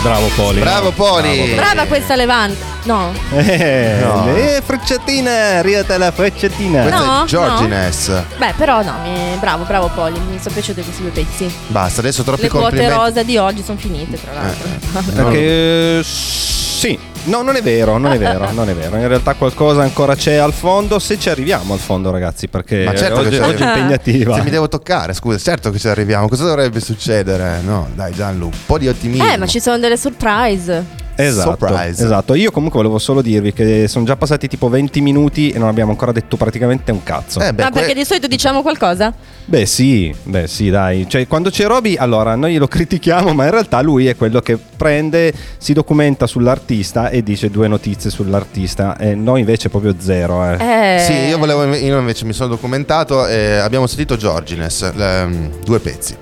Bravo 0.02 0.28
Poli. 0.34 0.60
Bravo 0.60 0.92
Poli. 0.92 1.54
Brava 1.54 1.84
questa 1.86 2.14
Levante. 2.14 2.76
No. 2.84 3.12
Eh, 3.34 3.98
No. 4.00 4.34
eh, 4.34 4.62
frecciatina, 4.64 5.58
arrivata 5.58 5.98
la 5.98 6.10
frecciatina. 6.12 6.82
Questa 6.82 7.04
No, 7.04 7.22
è 7.22 7.26
Giorgines. 7.26 8.22
Beh, 8.38 8.54
però 8.56 8.82
no, 8.82 8.94
mi- 9.02 9.36
bravo, 9.38 9.64
bravo 9.64 9.90
Poli. 9.94 10.18
Mi 10.30 10.38
sono 10.40 10.54
piaciuti 10.54 10.82
questi 10.82 11.02
due 11.02 11.10
pezzi. 11.10 11.52
Basta, 11.66 12.00
adesso 12.00 12.22
troppi 12.22 12.42
Le 12.42 12.48
quote 12.48 12.62
complimenti. 12.64 12.94
Eh, 12.94 12.98
rosa 13.04 13.22
di 13.22 13.36
oggi 13.36 13.62
sono 13.64 13.78
finite, 13.78 14.18
tra 14.20 14.32
l'altro. 14.32 14.68
Perché 15.14 16.02
sì, 16.04 16.98
no, 17.28 17.42
non 17.42 17.56
è 17.56 17.62
vero, 17.62 17.96
non 17.98 18.12
è 18.12 18.18
vero, 18.18 18.50
non 18.52 18.68
è 18.68 18.74
vero. 18.74 18.96
In 18.96 19.06
realtà 19.08 19.34
qualcosa 19.34 19.82
ancora 19.82 20.14
c'è 20.14 20.34
al 20.34 20.52
fondo, 20.52 20.98
se 20.98 21.18
ci 21.18 21.28
arriviamo 21.30 21.72
al 21.74 21.78
fondo, 21.78 22.10
ragazzi, 22.10 22.48
perché 22.48 22.84
Ma 22.84 22.94
certo 22.94 23.20
oggi, 23.20 23.28
che 23.30 23.36
ci 23.36 23.40
oggi 23.42 23.50
è 23.50 23.54
arriviamo. 23.66 23.76
impegnativa. 23.76 24.34
Se 24.36 24.42
mi 24.42 24.50
devo 24.50 24.68
toccare, 24.68 25.12
scusa, 25.14 25.38
certo 25.38 25.70
che 25.70 25.78
ci 25.78 25.88
arriviamo. 25.88 26.28
Cosa 26.28 26.44
dovrebbe 26.44 26.80
succedere? 26.80 27.60
No, 27.62 27.88
dai, 27.94 28.12
Gianlu, 28.12 28.46
un 28.46 28.52
po' 28.66 28.78
di 28.78 28.88
ottimismo. 28.88 29.30
Eh, 29.30 29.36
ma 29.36 29.46
ci 29.46 29.60
sono 29.60 29.78
delle 29.78 29.96
surprise. 29.96 31.06
Esatto, 31.20 31.66
Surprise. 31.66 32.04
esatto. 32.04 32.34
Io 32.34 32.50
comunque 32.52 32.78
volevo 32.78 32.98
solo 32.98 33.22
dirvi 33.22 33.52
che 33.52 33.88
sono 33.88 34.04
già 34.04 34.16
passati 34.16 34.46
tipo 34.46 34.68
20 34.68 35.00
minuti 35.00 35.50
e 35.50 35.58
non 35.58 35.66
abbiamo 35.68 35.90
ancora 35.90 36.12
detto 36.12 36.36
praticamente 36.36 36.92
un 36.92 37.02
cazzo. 37.02 37.40
Eh, 37.40 37.52
beh, 37.52 37.62
Ma 37.64 37.70
perché 37.70 37.92
que- 37.92 37.94
di 38.00 38.04
solito 38.04 38.28
diciamo 38.28 38.62
qualcosa? 38.62 39.12
Beh 39.44 39.66
sì, 39.66 40.14
beh 40.22 40.46
sì 40.46 40.68
dai, 40.70 41.08
cioè 41.08 41.26
quando 41.26 41.48
c'è 41.50 41.66
Roby 41.66 41.96
allora 41.96 42.34
noi 42.36 42.56
lo 42.56 42.68
critichiamo 42.68 43.32
ma 43.32 43.44
in 43.46 43.50
realtà 43.50 43.80
lui 43.80 44.06
è 44.06 44.14
quello 44.14 44.40
che 44.40 44.58
prende, 44.76 45.32
si 45.56 45.72
documenta 45.72 46.26
sull'artista 46.26 47.08
e 47.08 47.22
dice 47.22 47.50
due 47.50 47.66
notizie 47.66 48.10
sull'artista 48.10 48.96
e 48.98 49.14
noi 49.14 49.40
invece 49.40 49.70
proprio 49.70 49.94
zero. 49.98 50.44
Eh. 50.44 50.56
Eh. 50.60 50.98
Sì, 51.00 51.12
io, 51.12 51.38
volevo, 51.38 51.64
io 51.74 51.98
invece 51.98 52.24
mi 52.26 52.32
sono 52.34 52.50
documentato 52.50 53.26
e 53.26 53.56
abbiamo 53.56 53.86
sentito 53.86 54.16
Giorgines, 54.16 54.92
le- 54.94 55.50
due 55.64 55.78
pezzi. 55.80 56.14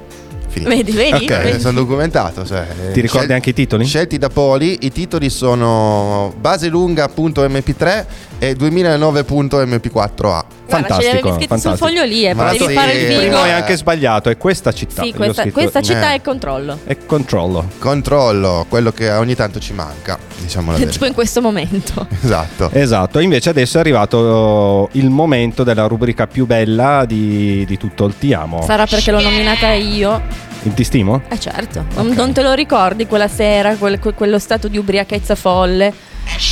Finito. 0.57 0.71
Vedi, 0.75 0.93
vedi? 0.93 1.25
Ok, 1.25 1.43
vedi? 1.43 1.61
sono 1.61 1.79
documentato. 1.81 2.47
cioè, 2.47 2.67
Ti 2.93 3.01
ricordi 3.01 3.27
scel- 3.27 3.31
anche 3.33 3.51
i 3.51 3.53
titoli? 3.53 3.85
Scelti 3.85 4.17
da 4.17 4.31
Poli, 4.31 4.79
i 4.83 4.91
titoli 4.93 5.29
sono 5.29 6.33
baselunga.mp3 6.41 8.05
e 8.39 8.55
2009.mp4a. 8.55 10.15
Guarda, 10.17 10.45
ce 10.49 10.67
li 10.67 10.69
Fantastico, 10.69 11.29
avevi 11.29 11.29
scritti 11.29 11.39
sul 11.39 11.47
fantastico. 11.49 11.77
foglio 11.77 12.05
lì 12.05 12.27
e 12.27 12.35
Ma 12.35 12.43
potevi 12.45 12.67
sì, 12.67 12.73
fare 12.75 12.93
il 12.93 13.11
eh. 13.13 13.17
Primo 13.19 13.45
è 13.45 13.51
anche 13.51 13.77
sbagliato, 13.77 14.31
è 14.31 14.37
questa 14.37 14.73
città. 14.73 15.03
Sì, 15.03 15.09
Io 15.09 15.15
ho 15.15 15.17
questa, 15.17 15.43
scritto- 15.43 15.59
questa 15.61 15.81
città 15.81 16.13
Eh. 16.13 16.17
è 16.17 16.21
controllo. 16.21 16.79
è 16.85 16.97
controllo. 17.07 17.69
Controllo, 17.79 18.67
quello 18.69 18.93
che 18.93 19.11
ogni 19.13 19.35
tanto 19.35 19.59
ci 19.61 19.73
manca, 19.73 20.19
diciamo 20.41 20.71
la 20.73 20.77
verità. 20.79 20.93
tipo 20.93 21.07
in 21.07 21.15
questo 21.15 21.41
momento. 21.41 22.07
Esatto. 22.23 22.71
Esatto, 22.73 23.19
invece 23.21 23.51
adesso 23.51 23.77
è 23.77 23.81
arrivato 23.81 24.89
il 24.93 25.09
momento 25.11 25.63
della 25.63 25.87
rubrica 25.87 26.27
più 26.27 26.45
bella 26.47 27.05
di, 27.07 27.65
di 27.67 27.77
tutto 27.79 28.05
il 28.07 28.15
Ti 28.19 28.33
amo. 28.33 28.63
Sarà 28.63 28.87
perché 28.87 29.11
l'ho 29.13 29.21
nominata 29.21 29.73
io. 29.73 30.21
Il 30.65 30.75
Ti 30.75 30.83
stimo? 30.83 31.23
Eh 31.29 31.39
certo, 31.39 31.85
non- 31.95 32.09
non 32.09 32.33
te 32.33 32.43
lo 32.43 32.53
ricordi 32.53 33.07
quella 33.07 33.29
sera, 33.29 33.77
quel- 33.77 34.01
que- 34.01 34.15
quello 34.15 34.39
stato 34.41 34.67
di 34.67 34.77
ubriachezza 34.77 35.37
folle? 35.37 35.93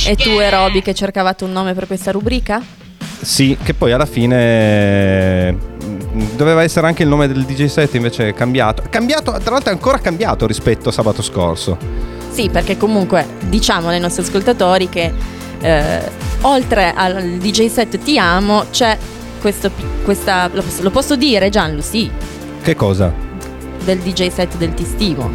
E 0.07 0.15
tu 0.15 0.29
e 0.39 0.49
Roby 0.49 0.81
che 0.81 0.93
cercavate 0.93 1.43
un 1.43 1.51
nome 1.51 1.73
per 1.73 1.87
questa 1.87 2.11
rubrica? 2.11 2.61
Sì, 3.21 3.57
che 3.61 3.73
poi 3.73 3.91
alla 3.91 4.05
fine 4.05 5.51
mm, 5.51 6.35
doveva 6.35 6.63
essere 6.63 6.87
anche 6.87 7.03
il 7.03 7.09
nome 7.09 7.27
del 7.27 7.43
DJ 7.43 7.65
set, 7.65 7.93
invece 7.95 8.29
è 8.29 8.33
cambiato. 8.33 8.83
Cambiato, 8.89 9.31
tra 9.39 9.51
l'altro 9.51 9.71
è 9.71 9.73
ancora 9.73 9.97
cambiato 9.99 10.45
rispetto 10.45 10.89
a 10.89 10.91
sabato 10.91 11.21
scorso. 11.21 11.77
Sì, 12.31 12.49
perché 12.49 12.77
comunque 12.77 13.25
diciamo 13.47 13.87
ai 13.89 13.99
nostri 13.99 14.23
ascoltatori 14.23 14.89
che 14.89 15.11
eh, 15.61 15.99
oltre 16.41 16.93
al 16.93 17.37
DJ 17.37 17.67
set 17.67 17.97
Ti 17.97 18.19
amo 18.19 18.65
c'è 18.71 18.97
questo, 19.39 19.71
questa, 20.03 20.49
lo 20.51 20.61
posso, 20.61 20.83
lo 20.83 20.89
posso 20.91 21.15
dire 21.15 21.49
Gianlu, 21.49 21.81
sì, 21.81 22.09
Che 22.61 22.75
cosa? 22.75 23.13
del 23.83 23.99
DJ 23.99 24.29
set 24.29 24.57
del 24.57 24.73
Ti 24.73 24.83
stimo. 24.83 25.29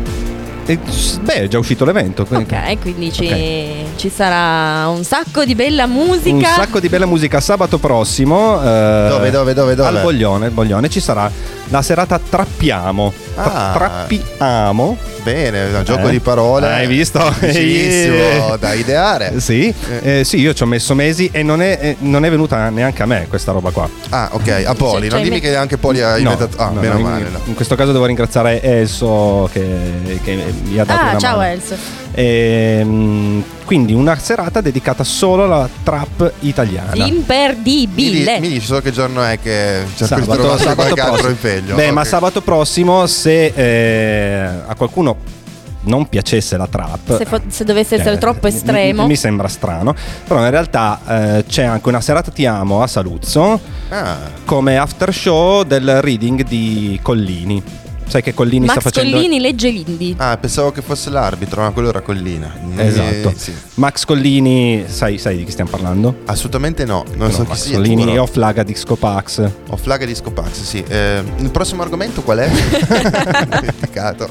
E, 0.71 0.79
beh, 1.23 1.33
è 1.33 1.49
già 1.49 1.59
uscito 1.59 1.85
l'evento. 1.85 2.25
quindi- 2.25 2.55
Ok, 2.55 2.79
quindi 2.81 3.12
ci, 3.12 3.27
Ok. 3.27 3.97
ci 3.97 4.09
sarà 4.09 4.87
un 4.89 5.03
sacco 5.03 5.45
di 5.45 5.57
bella 5.57 5.87
musica. 5.89 6.37
Un 6.37 6.45
sacco 6.45 6.79
di 6.79 6.89
bella 6.89 7.07
musica 7.07 7.41
sabato 7.41 7.79
prossimo. 7.79 8.61
eh, 8.62 9.07
Dove, 9.09 9.31
dove, 9.33 9.53
dove, 9.53 9.75
dove? 9.75 9.89
Al 9.89 10.00
Boglione, 10.00 10.47
il 10.47 10.53
Boglione 10.53 10.89
ci 10.89 11.00
sarà 11.00 11.29
la 11.71 11.83
serata 11.83 12.21
Trappiamo. 12.21 13.12
Ah. 13.43 13.73
Trappiamo. 13.75 14.97
Bene, 15.23 15.65
un 15.75 15.83
gioco 15.85 16.09
Eh? 16.09 16.11
di 16.13 16.21
parole. 16.21 16.67
Hai 16.67 16.87
visto? 16.87 17.19
Difficilissimo 17.41 18.15
Yeah. 18.15 18.57
da 18.61 18.73
ideare. 18.73 19.41
Sì, 19.41 19.73
eh, 20.03 20.25
sì, 20.25 20.39
io 20.39 20.53
ci 20.55 20.63
ho 20.63 20.67
messo 20.67 20.95
mesi 20.95 21.29
e 21.33 21.43
non 21.43 21.61
è, 21.63 21.79
eh, 21.81 21.97
non 22.01 22.25
è 22.25 22.31
venuta 22.31 22.69
neanche 22.71 23.03
a 23.03 23.07
me 23.07 23.27
questa 23.29 23.53
roba 23.53 23.71
qua. 23.71 23.89
Ah, 24.11 24.29
ok, 24.33 24.63
a 24.67 24.75
Poli. 24.75 25.03
Cioè, 25.09 25.11
non 25.15 25.23
dimmi 25.23 25.35
me- 25.37 25.41
che 25.41 25.57
anche 25.57 25.77
Poli 25.77 26.01
ha 26.01 26.17
inventato. 26.17 26.57
Ah, 26.57 26.71
no, 26.71 26.81
meno 26.81 26.95
no, 26.95 27.01
male. 27.01 27.27
in, 27.27 27.33
no. 27.33 27.41
in 27.45 27.55
questo 27.55 27.75
caso 27.75 27.93
devo 27.93 28.07
ringraziare 28.07 28.63
Elso 28.63 29.49
che, 29.53 30.21
che 30.25 30.43
mi 30.65 30.79
ha 30.79 30.85
dato 30.85 31.01
Ah, 31.01 31.11
una 31.11 31.19
ciao 31.19 31.37
mano. 31.39 31.51
Elso. 31.51 32.00
Ehm, 32.12 33.43
quindi 33.64 33.93
una 33.93 34.17
serata 34.19 34.61
dedicata 34.61 35.05
solo 35.05 35.45
alla 35.45 35.69
trap 35.83 36.33
italiana. 36.40 36.93
Mi, 36.95 37.09
Imperdibile. 37.09 38.35
di- 38.35 38.40
mi 38.40 38.49
dici 38.55 38.67
solo 38.67 38.81
che 38.81 38.90
giorno 38.93 39.23
è 39.23 39.38
che 39.40 39.85
cerco 39.97 40.14
di 40.17 40.21
Sabato, 40.23 40.40
trovare 40.40 40.59
sabato 40.59 40.75
qualche 40.75 41.00
altro 41.00 41.17
prossimo. 41.29 41.31
impegno. 41.55 41.75
Beh, 41.76 41.90
ma 41.93 42.00
Ok. 42.00 42.07
sabato 42.07 42.40
prossimo, 42.43 43.07
se 43.07 43.47
eh, 43.55 44.45
a 44.67 44.75
qualcuno 44.75 45.38
non 45.83 46.09
piacesse 46.09 46.57
la 46.59 46.67
trap, 46.67 47.17
Se, 47.17 47.25
fo- 47.25 47.40
se 47.49 47.64
dovesse 47.64 47.95
essere 47.95 48.17
eh, 48.17 48.19
troppo 48.19 48.49
mi- 48.49 48.55
estremo. 48.55 49.07
mi, 49.07 49.17
sembra 49.17 49.49
strano. 49.49 49.95
Però 50.26 50.43
in 50.45 50.50
realtà 50.50 51.00
eh, 51.38 51.45
c'è 51.49 51.62
anche 51.62 51.88
una 51.88 52.00
serata 52.02 52.31
Ti 52.31 52.45
amo 52.45 52.83
a 52.83 52.87
Saluzzo 52.87 53.59
Ah, 53.88 54.19
come 54.45 54.76
after 54.76 55.12
show 55.14 55.62
del 55.62 56.02
reading 56.02 56.45
di 56.45 56.99
Collini. 57.02 57.62
Sai 58.11 58.23
che 58.23 58.35
Collini 58.35 58.64
sta 58.64 58.75
Max 58.75 58.83
facendo. 58.83 59.17
Collini 59.17 59.38
legge 59.38 59.71
l'indie. 59.71 60.14
ah, 60.19 60.37
pensavo 60.37 60.73
che 60.73 60.83
fosse 60.83 61.11
l'arbitro, 61.11 61.63
ma 61.63 61.71
quello 61.71 61.91
era 61.91 62.00
Collina. 62.00 62.52
Esatto. 62.76 63.28
Eh, 63.28 63.35
sì. 63.37 63.52
Max 63.75 64.04
Collini, 64.04 64.85
sai, 64.89 65.17
sai 65.19 65.37
di 65.37 65.45
chi 65.45 65.52
stiamo 65.52 65.71
parlando? 65.71 66.17
Assolutamente 66.26 66.85
no, 66.85 67.04
non 67.15 67.28
No, 67.28 67.30
so 67.30 67.43
chi 67.43 67.49
Max 67.50 67.61
sia. 67.67 67.76
Collini 67.76 68.02
giuro. 68.06 68.23
o 68.23 68.26
Flaga 68.26 68.63
Disco 68.65 68.97
Pax. 68.97 69.49
Ho 69.69 69.76
flaga 69.76 70.04
di 70.06 70.15
Scopax, 70.17 70.50
sì. 70.61 70.82
Eh, 70.87 71.23
il 71.39 71.50
prossimo 71.50 71.82
argomento 71.82 72.23
qual 72.23 72.39
è? 72.39 72.50
Dimenticato. 73.61 74.28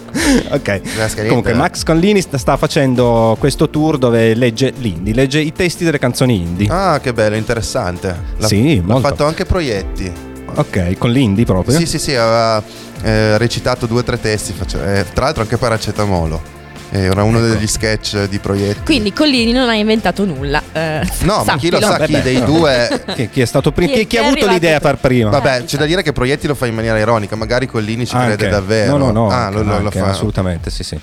ok. 0.50 0.82
Comunque, 1.28 1.54
Max 1.54 1.84
Collini 1.84 2.20
sta, 2.22 2.38
sta 2.38 2.58
facendo 2.58 3.38
questo 3.40 3.70
tour 3.70 3.98
dove 3.98 4.34
legge 4.36 4.74
l'indie, 4.78 5.14
legge 5.14 5.40
i 5.40 5.54
testi 5.54 5.86
delle 5.86 6.00
canzoni 6.00 6.36
indie. 6.36 6.68
Ah, 6.70 7.00
che 7.02 7.14
bello, 7.14 7.36
interessante. 7.38 8.14
L'ha, 8.38 8.48
Sì, 8.48 8.76
l'ha 8.78 8.82
molto. 8.84 9.08
fatto 9.08 9.26
anche 9.26 9.46
Proietti. 9.46 10.12
Ok, 10.56 10.98
con 10.98 11.12
l'indie 11.12 11.46
proprio. 11.46 11.78
Sì, 11.78 11.86
sì, 11.86 12.00
sì, 12.00 12.16
aveva 12.16 12.62
eh, 13.04 13.38
recitato 13.38 13.86
due 13.86 14.00
o 14.00 14.04
tre 14.04 14.20
testi, 14.20 14.54
face- 14.54 15.00
eh, 15.00 15.06
tra 15.14 15.26
l'altro 15.26 15.42
anche 15.44 15.58
paracetamolo. 15.58 16.58
Era 16.92 17.22
uno 17.22 17.38
Ecco. 17.38 17.48
degli 17.50 17.68
sketch 17.68 18.24
di 18.30 18.40
Proietti. 18.40 18.80
Quindi 18.84 19.14
Collini 19.14 19.52
non 19.52 19.70
ha 19.70 19.76
inventato 19.76 20.26
nulla. 20.26 20.60
eh, 20.74 21.08
No, 21.20 21.44
ma 21.46 21.56
chi 21.58 21.70
lo 21.70 21.80
sappilo. 21.80 22.00
sa 22.00 22.06
chi 22.06 22.12
Vabbè, 22.14 22.24
dei 22.24 22.40
no. 22.40 22.46
due... 22.46 23.04
Chi, 23.14 23.30
chi 23.30 23.42
è 23.42 23.46
stato 23.46 23.72
prima? 23.72 23.92
Chi- 23.92 23.98
Chi, 24.00 24.08
chi 24.08 24.08
chi 24.08 24.18
ha 24.18 24.26
avuto 24.26 24.48
l'idea 24.48 24.80
per 24.80 24.98
prima? 24.98 25.30
Vabbè, 25.30 25.58
Eh, 25.60 25.64
c'è 25.66 25.78
da 25.78 25.86
dire 25.86 26.02
che 26.02 26.14
Proietti 26.14 26.48
lo 26.48 26.56
fa 26.56 26.66
in 26.66 26.74
maniera 26.74 26.98
ironica, 26.98 27.36
magari 27.36 27.68
Collini 27.68 28.08
ci 28.08 28.16
Anche. 28.16 28.38
crede 28.38 28.50
davvero. 28.50 28.98
No, 28.98 29.06
no, 29.06 29.12
no. 29.12 29.30
Ah, 29.30 29.46
anche, 29.46 29.58
lo, 29.60 29.64
lo- 29.66 29.80
lo 29.82 29.92
fa. 29.92 30.06
Assolutamente, 30.08 30.72
sì, 30.72 30.82
sì. 30.84 31.00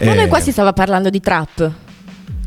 Ma 0.00 0.12
Eh, 0.12 0.14
noi 0.14 0.28
qua 0.28 0.40
si 0.40 0.52
stava 0.52 0.74
parlando 0.74 1.08
di 1.08 1.20
trap. 1.22 1.70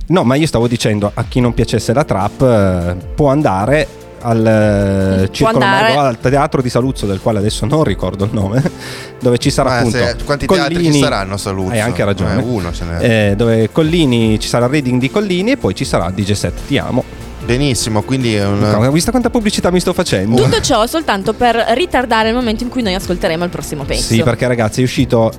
No, 0.05 0.23
ma 0.23 0.35
io 0.35 0.45
stavo 0.45 0.67
dicendo 0.67 1.09
a 1.11 1.23
chi 1.27 1.39
non 1.39 1.55
piacesse 1.55 1.93
la 1.93 2.03
trap 2.03 2.41
eh, 2.43 2.95
può 3.15 3.29
andare 3.29 3.87
al 4.23 5.23
eh, 5.25 5.29
Circolo. 5.31 5.59
Margo- 5.59 5.99
al 5.99 6.19
teatro 6.19 6.62
di 6.62 6.69
Saluzzo 6.69 7.05
del 7.05 7.19
quale 7.21 7.39
adesso 7.39 7.65
non 7.65 7.83
ricordo 7.83 8.25
il 8.25 8.31
nome 8.33 8.62
dove 9.19 9.38
ci 9.38 9.49
sarà 9.51 9.69
Ma 9.69 9.77
appunto 9.79 9.97
se- 9.97 10.15
quanti 10.25 10.45
teatri 10.47 10.73
Collini- 10.75 10.93
ci 10.93 10.99
saranno 10.99 11.33
a 11.36 11.38
Saluzzo? 11.38 11.71
hai 11.71 11.79
anche 11.79 12.03
ragione 12.03 12.41
Eh, 12.41 12.43
uno 12.45 12.71
ce 12.73 12.83
n'è. 12.86 13.29
Eh, 13.31 13.36
dove 13.36 13.69
Collini 13.71 14.39
ci 14.39 14.47
sarà 14.47 14.65
il 14.65 14.71
reading 14.71 14.99
di 14.99 15.12
Collini 15.12 15.51
e 15.51 15.57
poi 15.57 15.75
ci 15.75 15.86
sarà 15.86 16.09
DJ 16.09 16.31
set 16.31 16.53
ti 16.67 16.77
amo 16.77 17.03
Benissimo, 17.45 18.03
quindi 18.03 18.36
è 18.36 18.45
un... 18.45 18.63
Hai 18.63 18.91
visto 18.91 19.12
quanta 19.12 19.29
pubblicità 19.29 19.69
mi 19.69 19.79
sto 19.79 19.93
facendo? 19.93 20.41
Tutto 20.41 20.62
ciò 20.62 20.86
soltanto 20.88 21.34
per 21.34 21.56
ritardare 21.71 22.29
il 22.29 22.36
momento 22.36 22.63
in 22.63 22.69
cui 22.69 22.82
noi 22.82 22.93
ascolteremo 22.93 23.43
il 23.43 23.49
prossimo 23.49 23.84
pezzo. 23.84 24.13
Sì, 24.13 24.23
perché 24.23 24.47
ragazzi 24.47 24.82
è 24.82 24.84
uscito 24.84 25.32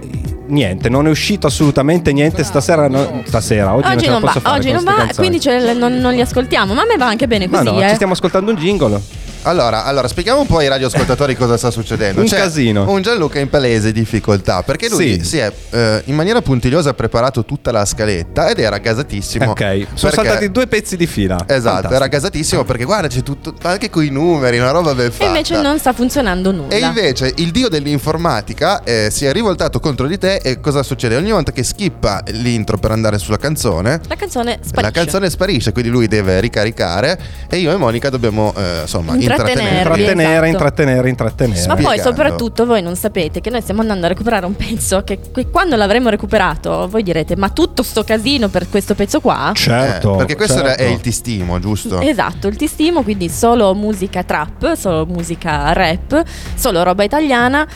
niente, 0.47 0.89
non 0.91 1.07
è 1.07 1.11
uscito 1.11 1.47
assolutamente 1.47 2.13
niente 2.13 2.45
stasera, 2.45 2.89
no- 2.89 3.23
stasera, 3.25 3.75
oggi, 3.75 3.87
non 3.87 3.97
Oggi 3.97 4.07
la 4.07 4.13
non 4.13 4.21
va, 4.21 4.53
oggi 4.53 4.73
non 4.73 4.85
va, 4.85 4.95
canzoni. 4.95 5.41
quindi 5.41 5.79
non, 5.79 5.95
non 5.95 6.13
li 6.13 6.21
ascoltiamo. 6.21 6.75
Ma 6.75 6.83
a 6.83 6.87
me 6.87 6.97
va 6.97 7.07
anche 7.07 7.27
bene 7.27 7.49
così, 7.49 7.65
no, 7.65 7.83
eh. 7.83 7.89
ci 7.89 7.95
stiamo 7.95 8.13
ascoltando 8.13 8.51
un 8.51 8.57
jingle. 8.59 9.01
Allora, 9.47 9.85
allora, 9.85 10.09
spieghiamo 10.09 10.41
un 10.41 10.47
po' 10.47 10.57
ai 10.59 10.69
radioascoltatori 10.69 11.37
cosa 11.37 11.59
sta 11.59 11.71
succedendo. 11.71 12.21
Un 12.23 12.27
casino. 12.29 12.89
Un 12.91 13.03
Gianluca 13.03 13.39
in 13.41 13.51
palese 13.51 13.93
difficoltà 13.93 14.63
perché 14.63 14.89
lui 14.89 15.19
Sì. 15.21 15.25
si 15.25 15.39
è 15.39 15.53
eh, 15.71 16.03
in 16.07 16.15
maniera 16.15 16.41
puntigliosa 16.41 16.95
preparato 16.95 17.45
tutta 17.45 17.71
la 17.71 17.85
scaletta 17.85 18.49
ed 18.49 18.59
era 18.59 18.79
gasatissimo. 18.79 19.51
Ok, 19.51 19.61
sono 19.61 19.85
perché- 20.11 20.11
saltati 20.15 20.51
due 20.51 20.67
pezzi 20.67 20.97
di 20.97 21.07
fila. 21.07 21.35
Esatto, 21.47 21.59
Fantastico. 21.61 21.95
era 21.95 22.07
gasatissimo 22.07 22.65
perché 22.65 22.85
guarda, 22.85 23.09
c'è 23.09 23.23
tutto 23.23 23.55
anche 23.63 23.91
con 23.91 24.03
i 24.03 24.09
numeri, 24.09 24.59
una 24.59 24.71
roba 24.71 24.95
ben 24.95 25.07
E 25.07 25.11
fatta. 25.11 25.27
invece 25.27 25.61
non 25.61 25.79
sta 25.79 25.93
funzionando 25.93 26.51
nulla. 26.51 26.75
E 26.75 26.79
invece 26.79 27.33
il 27.37 27.51
dio 27.51 27.69
dell'informatica 27.69 28.83
eh, 28.83 29.09
si 29.11 29.27
è 29.27 29.33
rivoltato 29.33 29.79
contro 29.79 30.07
di 30.07 30.17
te 30.17 30.37
e 30.37 30.59
cosa 30.61 30.83
succede? 30.83 31.17
Ogni 31.17 31.33
volta 31.33 31.53
che 31.53 31.63
skippa 31.65 32.23
l'intro 32.31 32.79
per 32.79 32.93
andare 32.93 33.19
sulla 33.19 33.37
canzone, 33.37 34.01
La 34.09 34.17
canzone 34.17 34.59
sparisce. 34.63 34.81
la 34.81 34.91
canzone 34.91 35.29
sparisce, 35.29 35.73
quindi 35.73 35.91
lui 35.91 36.07
deve 36.09 36.41
ricaricare 36.41 37.19
e 37.49 37.59
io 37.59 37.73
e 37.73 37.77
Monica 37.77 38.09
dobbiamo 38.09 38.55
eh, 38.57 38.81
insomma 38.83 39.13
Intrattenerli. 39.13 39.33
Intrattenere. 39.37 39.77
Intrattenere, 39.77 40.33
Esatto. 40.33 40.47
intrattenere, 40.47 41.09
intrattenere. 41.09 41.67
Ma 41.67 41.77
poi 41.77 41.99
soprattutto 41.99 42.67
voi 42.67 42.83
non 42.83 42.97
sapete 42.97 43.41
che 43.41 43.51
noi 43.51 43.61
stiamo 43.61 43.81
andando 43.81 44.07
a 44.07 44.09
recuperare 44.09 44.47
un 44.47 44.57
pezzo 44.57 45.03
che, 45.05 45.19
quando 45.51 45.77
l'avremo 45.77 46.09
recuperato 46.09 46.89
voi 46.89 47.03
direte 47.03 47.37
ma 47.37 47.51
tutto 47.51 47.83
sto 47.83 48.05
casino 48.05 48.49
per 48.49 48.69
questo 48.69 48.95
pezzo 48.95 49.21
qua? 49.21 49.53
Certo. 49.55 50.15
Eh, 50.15 50.17
perché 50.17 50.37
questo 50.37 50.63
certo. 50.63 50.83
è 50.83 50.87
il 50.87 51.01
ti 51.01 51.13
stimo, 51.13 51.59
giusto? 51.59 52.01
Esatto, 52.01 52.49
il 52.49 52.57
ti 52.57 52.67
stimo, 52.67 53.03
quindi 53.03 53.29
solo 53.29 53.75
musica 53.75 54.23
trap, 54.23 54.75
solo 54.75 55.07
musica 55.07 55.73
rap, 55.73 56.23
solo 56.55 56.83
roba 56.83 57.03
italiana 57.05 57.67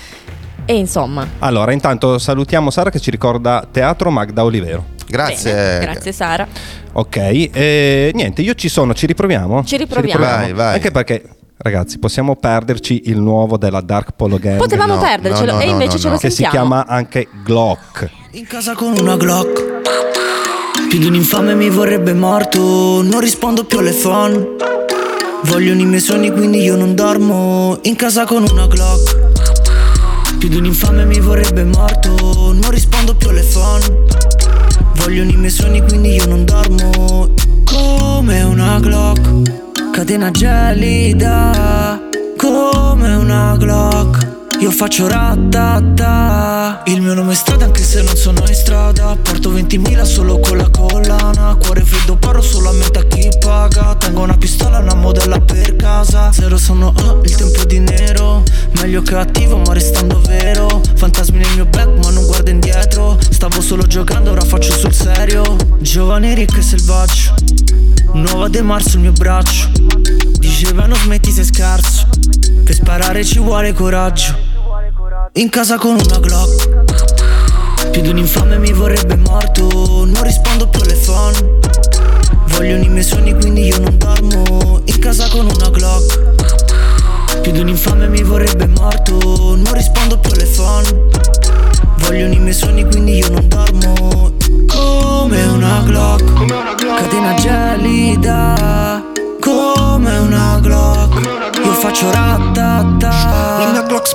e 0.65 0.77
insomma. 0.77 1.27
Allora, 1.39 1.73
intanto 1.73 2.19
salutiamo 2.19 2.71
Sara 2.71 2.91
che 2.91 3.01
ci 3.01 3.11
ricorda 3.11 3.67
Teatro 3.71 4.11
Magda 4.11 4.45
Olivero. 4.45 4.97
Grazie. 5.09 5.53
bene, 5.55 5.79
grazie 5.79 6.13
Sara. 6.13 6.47
Ok, 6.93 7.17
e 7.17 8.11
niente, 8.15 8.43
io 8.43 8.55
ci 8.55 8.69
sono, 8.69 8.93
ci 8.93 9.07
riproviamo? 9.07 9.65
Ci 9.65 9.77
riproviamo. 9.77 10.23
Vai, 10.23 10.53
vai. 10.53 10.75
Anche 10.75 10.91
perché, 10.91 11.23
ragazzi, 11.59 11.99
possiamo 11.99 12.37
perderci 12.37 13.03
il 13.07 13.19
nuovo 13.19 13.57
della 13.57 13.81
Dark 13.81 14.13
Polo 14.17 14.39
Gang? 14.39 14.59
Potevamo 14.59 14.95
no, 14.95 15.01
perdercelo 15.01 15.53
no, 15.53 15.59
no, 15.59 15.63
e 15.63 15.67
no, 15.67 15.73
invece 15.73 15.93
no, 15.95 15.99
ce 15.99 16.07
lo 16.07 16.13
no. 16.13 16.19
che 16.19 16.31
si 16.31 16.47
chiama 16.47 16.87
anche 16.87 17.29
Glock. 17.45 18.11
In 18.33 18.47
casa 18.47 18.75
con 18.75 18.97
una 18.99 19.17
Glock. 19.17 19.77
Più 20.89 20.99
di 20.99 21.07
un 21.07 21.15
infame 21.15 21.55
mi 21.55 21.69
vorrebbe 21.69 22.15
morto. 22.15 23.03
Non 23.03 23.21
rispondo 23.21 23.65
più 23.65 23.79
alle 23.79 23.93
phone. 23.93 24.57
Vogliono 25.45 25.81
i 25.81 25.85
miei 25.85 26.01
sogni 26.01 26.31
quindi 26.31 26.63
io 26.63 26.77
non 26.77 26.95
dormo. 26.95 27.79
In 27.83 27.97
casa 27.97 28.25
con 28.25 28.47
una 28.49 28.67
Glock. 28.67 30.37
Più 30.39 30.49
di 30.49 30.57
un 30.57 30.65
infame 30.65 31.05
mi 31.05 31.19
vorrebbe 31.19 31.65
morto. 31.65 32.53
Non 32.53 32.71
rispondo 32.71 33.15
più 33.15 33.29
alle 33.29 33.43
phone. 33.43 34.05
Vogliono 34.95 35.31
i 35.31 35.37
miei 35.37 35.51
sogni 35.51 35.83
quindi 35.83 36.15
io 36.15 36.27
non 36.27 36.45
dormo. 36.45 37.35
Come 37.65 38.43
una 38.43 38.79
Glock 38.81 39.67
Catena 39.93 40.31
gelida 40.31 42.01
Come 42.37 43.15
una 43.15 43.57
Glock 43.57 44.38
io 44.61 44.73
faccio 44.73 45.07
ratata. 45.07 46.83
Il 46.87 47.01
mio 47.01 47.15
nome 47.15 47.33
è 47.33 47.35
strada 47.37 47.65
anche 47.67 47.83
se 47.83 48.03
non 48.03 48.17
sono 48.17 48.43
in 48.47 48.55
strada. 48.55 49.17
Porto 49.21 49.53
20.000 49.53 50.03
solo 50.03 50.41
con 50.41 50.57
la 50.57 50.69
collana. 50.69 51.55
Cuore 51.55 51.83
freddo 51.83 52.17
paro 52.17 52.43
solamente 52.43 52.99
a 52.99 53.05
chi 53.05 53.29
paga. 53.39 53.95
Tengo 53.95 54.23
una 54.23 54.37
pistola, 54.37 54.79
una 54.79 54.95
modella 54.95 55.41
per 55.41 55.77
casa. 55.77 56.33
Zero 56.33 56.57
sono 56.57 56.93
oh, 56.97 57.21
il 57.23 57.37
tempo 57.37 57.65
di 57.65 57.79
nero. 57.79 58.43
Meglio 58.81 59.03
che 59.03 59.15
attivo 59.15 59.59
ma 59.59 59.73
restando 59.73 60.21
vero. 60.23 60.83
Fantasmi 60.97 61.39
nel 61.39 61.55
mio 61.55 61.67
back 61.67 62.05
ma 62.05 62.11
non 62.11 62.27
guardo 62.27 62.51
indietro. 62.51 63.17
Stavo 63.31 63.61
solo 63.61 63.85
giocando, 63.85 64.33
ora 64.33 64.45
faccio 64.45 64.73
sul 64.73 64.93
serio. 64.93 65.57
Giovane, 65.79 66.35
ricco 66.35 66.59
e 66.59 66.63
selvaggio 66.63 67.35
Nuova 68.13 68.49
De 68.49 68.63
Marzo 68.63 68.97
il 68.97 69.03
mio 69.03 69.13
braccio. 69.13 69.71
Dicevano 70.39 70.97
smetti 70.97 71.31
sei 71.31 71.45
scarso. 71.45 72.07
Per 72.65 72.75
sparare 72.75 73.25
ci 73.25 73.39
vuole 73.39 73.73
coraggio 73.73 74.48
in 75.35 75.49
casa 75.51 75.77
con 75.77 75.95
una 75.95 76.19
Glock. 76.19 77.91
Più 77.91 78.01
di 78.01 78.09
un 78.09 78.19
infame 78.19 78.59
mi 78.59 78.73
vorrebbe 78.73 79.17
morto. 79.17 80.05
Non 80.05 80.23
rispondo 80.23 80.69
più 80.69 80.81
alle 80.81 80.95
phone. 80.95 81.59
Vogliono 82.47 82.83
i 82.83 82.89
miei 82.89 83.05
sogni 83.05 83.35
quindi 83.35 83.67
io 83.67 83.79
non 83.79 83.97
dormo. 83.97 84.81
In 84.85 84.99
casa 84.99 85.29
con 85.29 85.47
una 85.47 85.71
Glock. 85.71 87.41
Più 87.41 87.53
di 87.53 87.61
un 87.61 87.69
infame 87.69 88.09
mi 88.09 88.23
vorrebbe 88.23 88.67
morto. 88.67 89.57
Non 89.57 89.73
rispondo 89.73 90.19
più 90.19 90.33
alle 90.33 90.47
phone. 90.47 91.07
Vogliono 91.99 92.33
i 92.33 92.39
miei 92.39 92.55
sogni 92.55 92.85
quindi 92.85 93.19
io 93.19 93.29
non 93.31 93.49
dormo. 93.49 94.33
Come 94.67 95.45
una 95.45 95.83
Glock. 95.85 96.45
Catena 96.79 97.35
gelida. 97.35 99.03
Come 99.41 100.19
una 100.19 100.59
Glock. 100.61 101.57
Io 101.65 101.73
faccio 101.73 102.11
ratata 102.11 103.09
La 103.59 103.69
mia 103.73 103.83
Glock 103.83 104.08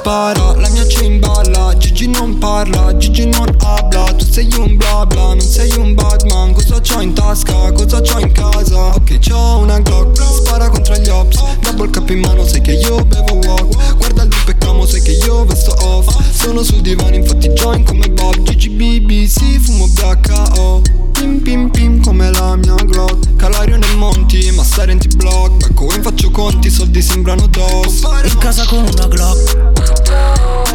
Gigi 3.23 3.29
non 3.29 3.55
habla 3.59 4.13
Tu 4.13 4.25
sei 4.25 4.49
un 4.57 4.75
bla 4.75 5.05
bla, 5.05 5.33
non 5.33 5.39
sei 5.41 5.71
un 5.77 5.93
Batman. 5.93 6.53
Cosa 6.53 6.81
c'ho 6.81 6.99
in 7.01 7.13
tasca, 7.13 7.71
cosa 7.71 8.01
c'ho 8.01 8.19
in 8.19 8.31
casa? 8.31 8.95
Ok 8.95 9.19
c'ho 9.19 9.59
una 9.59 9.79
Glock, 9.79 10.21
spara 10.21 10.69
contro 10.69 10.95
gli 10.95 11.07
ops. 11.07 11.41
Double 11.61 11.89
cap 11.89 12.09
in 12.09 12.19
mano, 12.19 12.45
sai 12.45 12.61
che 12.61 12.73
io 12.73 13.03
bevo 13.05 13.39
walk 13.45 13.95
Guarda 13.97 14.23
il 14.23 14.35
peccamo, 14.45 14.85
sai 14.85 15.01
che 15.01 15.11
io 15.11 15.45
vesto 15.45 15.73
off. 15.79 16.07
Sono 16.31 16.63
sul 16.63 16.81
divano, 16.81 17.15
infatti 17.15 17.47
join 17.49 17.83
come 17.83 18.09
Bob. 18.09 18.41
Gigi 18.43 18.69
BBC, 18.69 19.59
fumo 19.59 19.87
BHO 19.87 20.81
Pim 21.13 21.39
pim 21.41 21.69
pim 21.69 22.03
come 22.03 22.29
la 22.31 22.55
mia 22.57 22.75
Glock. 22.75 23.35
Calario 23.37 23.77
nei 23.77 23.95
monti, 23.95 24.51
ma 24.51 24.63
stare 24.63 24.91
in 24.91 24.99
T-block 24.99 25.67
Becco 25.67 25.93
in 25.95 26.01
faccio 26.01 26.29
conti, 26.31 26.69
soldi 26.69 27.01
sembrano 27.01 27.47
dos. 27.47 28.01
In 28.23 28.37
casa 28.37 28.65
con 28.65 28.79
una 28.79 29.07
Glock 29.07 29.82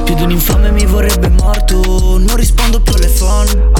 Più 0.04 0.14
di 0.14 0.22
un 0.22 0.30
infame 0.30 0.70
mi 0.70 0.84
vorrebbe 0.86 1.28
morto. 1.28 2.18
Non 2.18 2.36
rispondo 2.36 2.80
più 2.80 2.92
alle 2.94 3.08
phone 3.08 3.70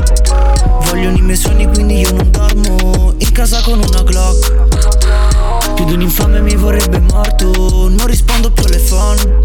Vogliono 0.82 1.16
i 1.16 1.20
miei 1.20 1.36
sogni 1.36 1.66
quindi 1.66 2.00
io 2.00 2.12
non 2.12 2.30
dormo. 2.30 3.14
In 3.16 3.32
casa 3.32 3.60
con 3.62 3.78
una 3.78 4.02
Glock. 4.02 5.74
Più 5.74 5.84
di 5.84 5.92
un 5.92 6.02
infame 6.02 6.40
mi 6.40 6.54
vorrebbe 6.56 7.00
morto. 7.00 7.88
Non 7.88 8.06
rispondo 8.06 8.50
più 8.50 8.64
alle 8.64 8.78
phone 8.78 9.40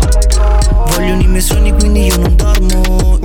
Vogliono 0.87 1.21
i 1.21 1.27
miei 1.27 1.41
sogni 1.41 1.71
quindi 1.73 2.05
io 2.05 2.17
non 2.17 2.35
dormo 2.35 3.19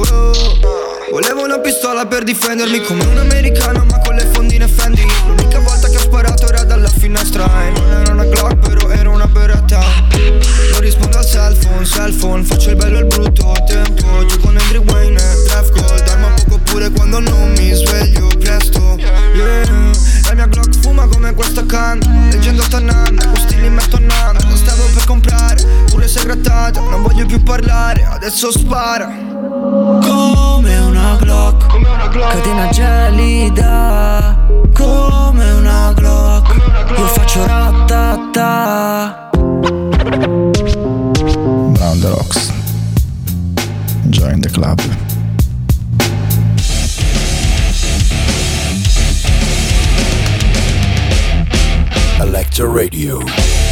Volevo 1.21 1.43
una 1.43 1.59
pistola 1.59 2.07
per 2.07 2.23
difendermi 2.23 2.81
come 2.83 3.05
un 3.05 3.19
americano 3.19 3.85
ma 3.91 3.99
con 3.99 4.15
le 4.15 4.25
fondine 4.33 4.69
Fendi. 4.69 5.05
L'unica 5.27 5.59
volta 5.59 5.89
che 5.89 5.97
ho 5.97 6.01
sparato 6.01 6.47
era 6.47 6.63
dalla 6.63 6.89
finestra. 6.89 7.45
E 7.65 7.71
non 7.71 7.91
era 7.91 8.13
una 8.13 8.23
Glock 8.23 8.55
però 8.55 8.89
era 8.89 9.11
una 9.11 9.27
beretta. 9.27 9.81
Non 10.71 10.79
rispondo 10.79 11.19
al 11.19 11.27
cell 11.27 11.57
phone, 11.57 11.85
cell 11.85 12.15
phone 12.15 12.45
Faccio 12.45 12.71
il 12.71 12.77
bello 12.77 12.99
e 12.99 13.01
il 13.01 13.07
brutto. 13.07 13.51
A 13.51 13.61
tempo 13.65 14.25
Gioco 14.27 14.47
Andrew 14.47 14.85
Wayne 14.85 15.19
e 15.19 15.43
draft 15.49 15.73
gold. 15.73 16.07
Arma 16.07 16.29
poco 16.29 16.59
pure 16.59 16.89
quando 16.93 17.19
non 17.19 17.53
mi 17.57 17.73
sveglio 17.73 18.29
presto. 18.39 18.95
Yeah. 18.97 19.91
La 20.29 20.35
mia 20.35 20.47
Glock 20.47 20.79
fuma 20.79 21.09
come 21.09 21.35
questa 21.35 21.67
can. 21.67 21.99
Leggendo 22.31 22.63
Tanan, 22.69 23.19
questi 23.31 23.61
li 23.61 23.69
metto 23.71 23.99
Lo 23.99 24.57
stavo 24.57 24.85
per 24.95 25.05
comprare, 25.05 25.67
pure 25.91 26.07
se 26.07 26.23
grattato 26.23 26.89
Non 26.89 27.03
voglio 27.03 27.27
più 27.27 27.43
parlare, 27.43 28.07
adesso 28.09 28.53
spara 28.53 29.29
come 30.59 30.77
una 30.79 31.17
Glock, 31.21 31.67
Catena 32.11 32.69
gelida 32.71 34.37
Come 34.75 35.53
una 35.53 35.93
Glock. 35.95 36.53
Io 36.99 37.07
faccio 37.07 37.47
ratata 37.47 39.31
Brown 41.73 42.01
the 42.01 42.09
Rocks. 42.09 42.53
Join 44.09 44.41
the 44.41 44.51
club. 44.51 44.81
Electro 52.21 52.73
Radio. 52.73 53.68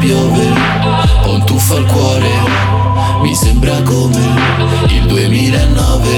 Piove, 0.00 0.52
ho 1.24 1.34
un 1.34 1.44
tuffo 1.44 1.76
al 1.76 1.84
cuore, 1.84 2.30
mi 3.20 3.34
sembra 3.34 3.82
come 3.82 4.18
il 4.88 5.06
2009, 5.06 6.08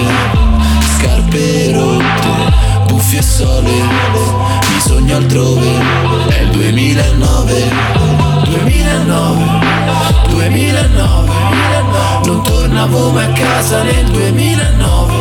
scarpe 0.97 1.73
rotte, 1.73 2.53
buffi 2.87 3.17
e 3.17 3.23
sole, 3.23 3.73
mi 3.73 4.81
sogno 4.81 5.17
altrove, 5.17 5.69
è 6.29 6.43
il 6.43 6.51
2009, 6.51 7.73
2009, 8.45 9.45
2009, 10.29 11.31
non 12.25 12.43
tornavo 12.43 13.11
mai 13.11 13.25
a 13.25 13.33
casa 13.33 13.83
nel 13.83 14.05
2009, 14.05 15.15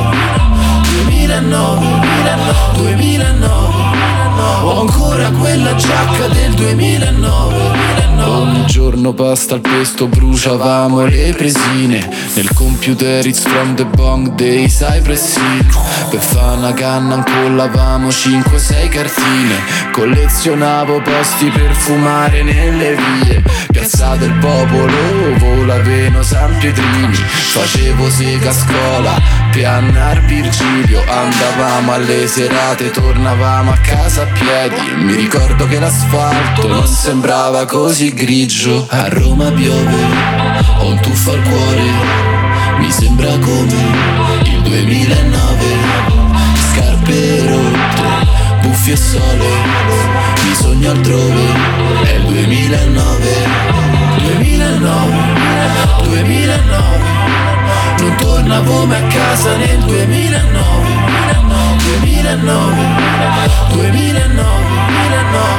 2009, 1.05 1.87
2009. 2.75 3.80
Ho 4.63 4.81
ancora 4.81 5.29
quella 5.29 5.75
giacca 5.75 6.27
del 6.27 6.53
2009 6.53 8.01
Ogni 8.23 8.65
giorno 8.65 9.13
pasta 9.13 9.55
al 9.55 9.61
pesto 9.61 10.07
bruciavamo 10.07 11.05
le 11.05 11.33
presine. 11.35 12.07
Nel 12.35 12.53
computer 12.53 13.25
it's 13.25 13.41
from 13.41 13.75
the 13.75 13.85
bong 13.85 14.35
dei 14.35 14.67
Cypress 14.67 15.35
Hill 15.35 15.65
Per 16.09 16.19
fare 16.19 16.57
una 16.57 16.73
canna 16.73 17.15
incollavamo 17.15 18.07
5-6 18.07 18.89
cartine. 18.89 19.55
Collezionavo 19.91 21.01
posti 21.01 21.49
per 21.49 21.73
fumare 21.73 22.43
nelle 22.43 22.95
vie. 22.95 23.43
Piazza 23.71 24.15
del 24.15 24.33
Popolo, 24.33 25.37
Volaveno, 25.37 26.21
San 26.21 26.57
Pietrini. 26.57 27.13
Facevo 27.13 28.09
sega 28.09 28.49
a 28.49 28.53
scuola, 28.53 29.21
Piannar 29.51 30.21
Virgilio. 30.25 31.03
Andavamo 31.07 31.93
alle 31.93 32.27
serate, 32.27 32.91
tornavamo 32.91 33.71
a 33.71 33.77
casa 33.77 34.25
piedi. 34.31 35.03
Mi 35.03 35.15
ricordo 35.15 35.67
che 35.67 35.79
l'asfalto 35.79 36.67
non 36.67 36.85
sembrava 36.85 37.65
così 37.65 38.13
grigio. 38.13 38.85
A 38.89 39.07
Roma 39.09 39.51
piove, 39.51 40.03
ho 40.79 40.87
un 40.87 40.99
tuffo 40.99 41.31
al 41.31 41.41
cuore. 41.41 41.83
Mi 42.79 42.91
sembra 42.91 43.29
come 43.39 43.75
il 44.43 44.61
2009 44.61 45.65
Scarpe 46.71 47.47
rotte, 47.47 48.27
buffi 48.61 48.91
e 48.91 48.95
sole. 48.95 49.45
Mi 50.43 50.55
sogno 50.55 50.91
altrove, 50.91 51.43
è 52.03 52.13
il 52.13 52.23
2009 52.23 53.61
2009, 54.21 55.15
2009 56.03 56.73
Non 57.99 58.15
tornavo 58.17 58.85
mai 58.85 59.03
a 59.03 59.07
casa 59.07 59.55
nel 59.57 59.79
2009 59.79 61.40
2009, 61.99 62.87
2009 63.73 64.71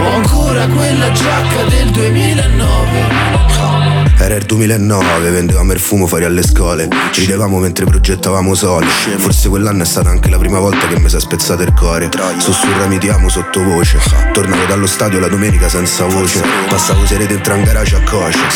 Ho 0.03 0.14
ancora 0.16 0.66
quella 0.66 1.12
giacca 1.12 1.62
del 1.64 1.90
2009 1.90 4.12
Era 4.22 4.37
il 4.37 4.44
2009, 4.44 5.30
vendevamo 5.30 5.72
il 5.72 5.80
fumo 5.80 6.06
fuori 6.06 6.24
alle 6.24 6.44
scuole. 6.44 6.88
Ridevamo 7.12 7.58
mentre 7.58 7.85
progettavamo 7.85 8.54
soli 8.54 8.87
Forse 9.16 9.48
quell'anno 9.48 9.82
è 9.82 9.85
stata 9.85 10.11
anche 10.11 10.30
la 10.30 10.38
prima 10.38 10.61
volta 10.61 10.87
che 10.87 10.96
mi 11.00 11.08
si 11.08 11.16
è 11.16 11.20
spezzato 11.20 11.62
il 11.62 11.72
cuore. 11.72 12.08
Sussurrami 12.38 12.98
ti 12.98 13.08
amo 13.08 13.28
sottovoce. 13.28 13.98
Tornavo 14.32 14.64
dallo 14.66 14.87
stadio 14.87 15.18
la 15.18 15.26
domenica 15.26 15.68
senza 15.68 16.04
voce. 16.04 16.40
Passavo 16.68 17.04
sere 17.04 17.26
dentro 17.26 17.54
un 17.54 17.64
garage 17.64 17.96
a 17.96 18.02
coscia 18.08 18.46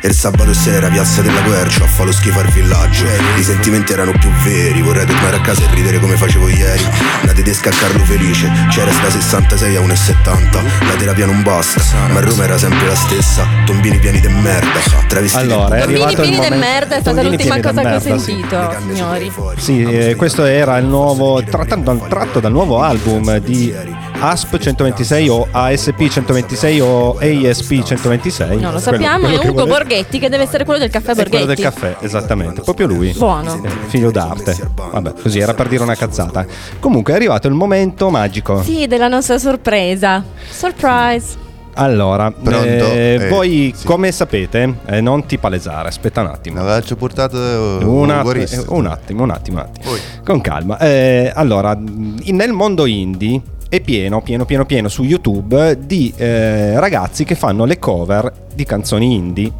E 0.00 0.06
il 0.06 0.14
sabato 0.14 0.54
sera 0.54 0.88
piazza 0.88 1.20
della 1.22 1.42
quercia 1.42 1.82
A 1.82 1.88
fa 1.88 2.04
lo 2.04 2.12
schifo 2.12 2.38
al 2.38 2.48
villaggio. 2.52 3.04
I 3.36 3.42
sentimenti 3.42 3.92
erano 3.92 4.12
più 4.12 4.30
veri. 4.44 4.80
Vorrei 4.80 5.06
tornare 5.06 5.38
a 5.38 5.40
casa 5.40 5.62
e 5.62 5.74
ridere 5.74 5.98
come 5.98 6.14
facevo 6.16 6.46
ieri. 6.48 6.84
Una 7.22 7.32
tedesca 7.32 7.70
a 7.70 7.72
Carlo 7.72 8.04
Felice. 8.04 8.48
C'era 8.70 8.92
sta 8.92 9.10
66 9.10 9.74
a 9.74 9.80
1,70 9.80 9.94
70 10.06 10.62
La 10.86 10.94
terapia 10.96 11.26
non 11.26 11.42
basta 11.42 11.82
Ma 12.12 12.20
Roma 12.20 12.44
era 12.44 12.56
sempre 12.56 12.86
la 12.86 12.94
stessa. 12.94 13.44
Tombini 13.64 13.98
pieni 13.98 14.20
di 14.20 14.28
merda 14.28 14.78
Travestiti 15.16 15.44
Allora, 15.50 15.76
è 15.76 15.80
arrivato 15.80 16.10
il 16.10 16.16
pieni 16.16 16.30
di 16.30 16.36
momento- 16.36 16.56
merda 16.58 16.96
è 16.96 17.00
stata 17.00 17.22
Bambini 17.22 17.36
l'ultima 17.48 17.54
cosa 17.56 17.80
che 17.80 17.86
ho 17.86 17.90
merda, 17.90 18.18
sì. 18.18 18.24
sentito, 18.24 18.74
signori. 18.86 19.32
Sì, 19.56 19.82
eh, 19.82 20.14
questo 20.14 20.44
era 20.44 20.76
il 20.76 20.84
nuovo 20.86 21.42
tratto, 21.42 22.06
tratto 22.08 22.40
dal 22.40 22.52
nuovo 22.52 22.82
album 22.82 23.38
di 23.38 23.74
ASP 24.20 24.58
126 24.58 25.28
o 25.30 25.48
ASP 25.50 26.08
126 26.08 26.80
o 26.80 27.16
ASP 27.18 27.82
126. 27.82 28.48
Non 28.48 28.58
lo 28.58 28.66
Quello- 28.68 28.78
sappiamo, 28.80 29.18
quello 29.20 29.36
è 29.36 29.40
che 29.40 29.48
Ugo 29.48 29.64
volete. 29.64 29.78
Borghetti 29.78 30.18
che 30.18 30.28
deve 30.28 30.42
essere 30.42 30.64
quello 30.64 30.80
del 30.80 30.90
caffè 30.90 31.12
È 31.12 31.14
quello 31.14 31.46
Borghetti. 31.46 31.62
del 31.62 31.70
caffè, 31.72 31.96
esattamente, 32.00 32.60
proprio 32.60 32.86
lui. 32.86 33.12
Buono. 33.16 33.62
Eh, 33.64 33.68
Figlio 33.86 34.10
d'arte. 34.10 34.54
Vabbè, 34.74 35.14
così 35.22 35.38
era 35.38 35.54
per 35.54 35.68
dire 35.68 35.82
una 35.82 35.94
cazzata. 35.94 36.44
Comunque 36.78 37.14
è 37.14 37.16
arrivato 37.16 37.48
il 37.48 37.54
momento 37.54 38.10
magico. 38.10 38.62
Sì, 38.62 38.86
della 38.86 39.08
nostra 39.08 39.38
sorpresa. 39.38 40.22
Surprise. 40.50 41.44
Allora, 41.78 42.32
eh, 42.48 43.18
Eh, 43.20 43.28
voi 43.28 43.72
sì. 43.76 43.84
come 43.84 44.10
sapete, 44.10 44.76
eh, 44.86 45.00
non 45.02 45.26
ti 45.26 45.36
palesare, 45.36 45.88
aspetta 45.88 46.22
un 46.22 46.28
attimo. 46.28 46.60
Aveva 46.60 46.80
già 46.80 46.96
portato 46.96 47.36
eh, 47.36 47.84
Un, 47.84 48.10
att- 48.10 48.34
eh, 48.34 48.64
un 48.68 48.86
attimo, 48.86 49.22
un 49.22 49.30
attimo, 49.30 49.58
un 49.58 49.58
attimo. 49.58 49.88
Poi. 49.90 49.98
Con 50.24 50.40
calma. 50.40 50.78
Eh, 50.78 51.30
allora, 51.34 51.76
nel 51.78 52.52
mondo 52.52 52.86
indie 52.86 53.40
è 53.68 53.80
pieno, 53.80 54.22
pieno, 54.22 54.44
pieno, 54.46 54.64
pieno 54.64 54.88
su 54.88 55.02
YouTube 55.02 55.78
di 55.84 56.14
ragazzi 56.16 57.24
che 57.24 57.34
fanno 57.34 57.64
le 57.66 57.78
cover 57.78 58.32
di 58.54 58.64
canzoni 58.64 59.14
indie. 59.14 59.52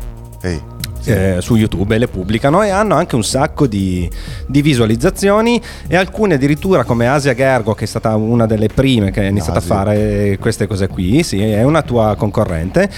Ehi, 0.42 0.60
eh, 1.06 1.36
su 1.40 1.56
YouTube 1.56 1.94
e 1.94 1.98
le 1.98 2.08
pubblicano 2.08 2.62
e 2.62 2.70
hanno 2.70 2.94
anche 2.94 3.14
un 3.14 3.24
sacco 3.24 3.66
di, 3.66 4.08
di 4.46 4.62
visualizzazioni 4.62 5.60
e 5.86 5.96
alcune 5.96 6.34
addirittura 6.34 6.84
come 6.84 7.08
Asia 7.08 7.34
Gergo 7.34 7.74
che 7.74 7.84
è 7.84 7.86
stata 7.86 8.14
una 8.16 8.46
delle 8.46 8.68
prime 8.68 9.10
che 9.10 9.20
ha 9.20 9.24
iniziato 9.24 9.58
Asia. 9.58 9.74
a 9.74 9.76
fare 9.78 10.38
queste 10.40 10.66
cose 10.66 10.88
qui 10.88 11.22
sì, 11.22 11.40
è 11.40 11.62
una 11.62 11.82
tua 11.82 12.14
concorrente. 12.16 12.90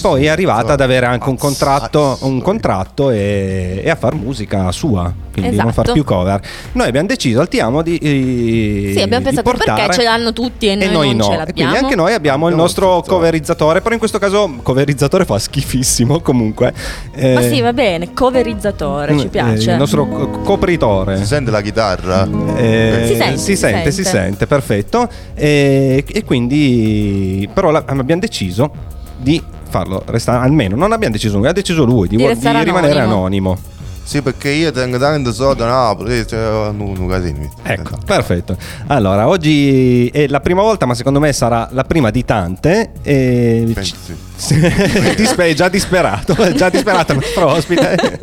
Poi 0.00 0.24
è 0.24 0.28
arrivata 0.28 0.74
ad 0.74 0.80
avere 0.80 1.06
anche 1.06 1.28
un 1.28 1.36
contratto, 1.36 2.18
un 2.22 2.40
contratto 2.40 3.10
e, 3.10 3.80
e 3.84 3.90
a 3.90 3.96
far 3.96 4.14
musica 4.14 4.70
sua 4.72 5.24
quindi 5.34 5.56
non 5.56 5.72
far 5.72 5.84
Esatto. 5.84 5.92
più 5.92 6.04
cover. 6.04 6.40
Noi 6.72 6.88
abbiamo 6.88 7.08
deciso 7.08 7.40
altiamo 7.40 7.82
di, 7.82 7.98
di 7.98 8.92
Sì, 8.94 9.02
abbiamo 9.02 9.24
pensato 9.24 9.50
portare 9.50 9.80
perché 9.82 9.94
ce 9.94 10.02
l'hanno 10.04 10.32
tutti 10.32 10.68
e 10.68 10.76
noi, 10.76 10.86
e 10.86 10.90
noi 10.90 11.08
non 11.08 11.16
no, 11.16 11.24
ce 11.24 11.50
e 11.50 11.52
quindi 11.52 11.76
anche 11.76 11.94
noi 11.96 12.12
abbiamo 12.12 12.48
il 12.48 12.54
nostro 12.54 13.02
coverizzatore, 13.06 13.80
però 13.80 13.92
in 13.92 13.98
questo 13.98 14.18
caso 14.18 14.58
coverizzatore 14.62 15.24
fa 15.24 15.38
schifissimo 15.38 16.20
comunque. 16.20 16.72
Eh, 17.14 17.34
sì, 17.54 17.60
va 17.60 17.72
bene, 17.72 18.12
coverizzatore, 18.12 19.18
ci 19.18 19.26
eh, 19.26 19.28
piace. 19.28 19.70
il 19.72 19.76
nostro 19.78 20.06
co- 20.06 20.28
copritore. 20.42 21.16
si 21.16 21.24
sente 21.26 21.50
la 21.50 21.60
chitarra? 21.60 22.28
Eh, 22.56 23.04
Si 23.06 23.14
sente, 23.16 23.36
si 23.38 23.44
si 23.44 23.56
sente, 23.56 23.90
si 23.90 24.04
sente. 24.04 24.46
perfetto. 24.46 25.08
E, 25.34 26.04
e 26.06 26.24
quindi, 26.24 27.48
però, 27.52 27.70
la- 27.70 27.84
abbiamo 27.86 28.20
deciso 28.20 28.70
di 29.16 29.42
farlo 29.68 30.02
restare. 30.06 30.44
Almeno, 30.44 30.76
non 30.76 30.92
abbiamo 30.92 31.12
deciso 31.14 31.38
noi, 31.38 31.48
ha 31.48 31.52
deciso 31.52 31.84
lui 31.84 32.08
di, 32.08 32.16
Di 32.16 32.22
di 32.22 32.32
rimanere 32.62 33.00
anonimo. 33.00 33.16
anonimo. 33.50 33.58
Sì, 34.04 34.20
perché 34.20 34.50
io 34.50 34.70
tengo 34.70 34.98
tanto 34.98 35.32
soldi 35.32 35.62
a 35.62 35.66
Napoli, 35.66 36.26
cioè, 36.26 36.68
un, 36.68 36.94
un 36.98 37.08
casino. 37.08 37.50
Ecco, 37.62 37.96
perfetto. 38.04 38.56
Allora, 38.88 39.26
oggi 39.28 40.08
è 40.08 40.26
la 40.28 40.40
prima 40.40 40.60
volta, 40.60 40.84
ma 40.84 40.94
secondo 40.94 41.20
me 41.20 41.32
sarà 41.32 41.68
la 41.72 41.84
prima 41.84 42.10
di 42.10 42.22
tante. 42.24 42.92
E 43.02 43.70
Penso 43.72 43.96
sì. 44.36 44.54
Dispe- 45.16 45.48
è 45.48 45.54
già 45.54 45.68
disperato, 45.68 46.34
è 46.34 46.52
già 46.52 46.68
disperato 46.68 47.12
il 47.12 47.18
nostro 47.18 47.46
ospite. 47.48 48.18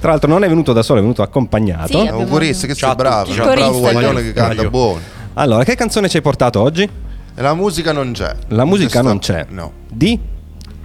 Tra 0.00 0.10
l'altro 0.10 0.28
non 0.28 0.44
è 0.44 0.48
venuto 0.48 0.72
da 0.72 0.82
solo, 0.82 1.00
è 1.00 1.02
venuto 1.02 1.22
accompagnato. 1.22 1.88
Sì, 1.88 1.96
abbiamo- 1.98 2.20
Augurista, 2.20 2.66
che 2.66 2.74
Ciao 2.74 2.88
sei 2.90 2.96
bravo, 2.96 3.32
ciao 3.32 3.48
un 3.48 3.54
bravo 3.54 3.80
guaglione 3.80 4.22
che 4.22 4.32
canta 4.32 4.68
buono. 4.70 5.00
Allora, 5.34 5.64
che 5.64 5.74
canzone 5.74 6.08
ci 6.08 6.16
hai 6.16 6.22
portato 6.22 6.60
oggi? 6.60 6.88
La 7.36 7.54
musica 7.54 7.92
non 7.92 8.12
c'è. 8.12 8.34
La 8.48 8.64
musica 8.64 9.02
non 9.02 9.18
c'è. 9.18 9.46
No, 9.48 9.72
Di? 9.90 10.18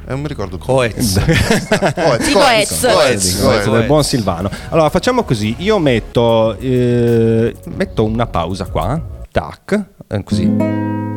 Eh, 0.08 0.12
non 0.12 0.22
mi 0.22 0.28
ricordo. 0.30 0.58
Coez. 0.58 1.20
Coez, 1.20 2.32
Coez, 2.32 2.80
Coez. 2.82 3.42
Coez. 3.42 3.70
del 3.70 3.86
buon 3.86 4.04
Silvano. 4.06 4.50
Allora, 4.70 4.90
facciamo 4.90 5.24
così. 5.24 5.54
Io 5.60 5.80
metto, 5.80 6.58
eh, 6.60 7.54
metto 7.76 8.06
una 8.06 8.26
pausa 8.26 8.66
qua. 8.68 9.00
Tac. 9.30 9.84
eh, 10.08 10.24
Così. 10.24 10.50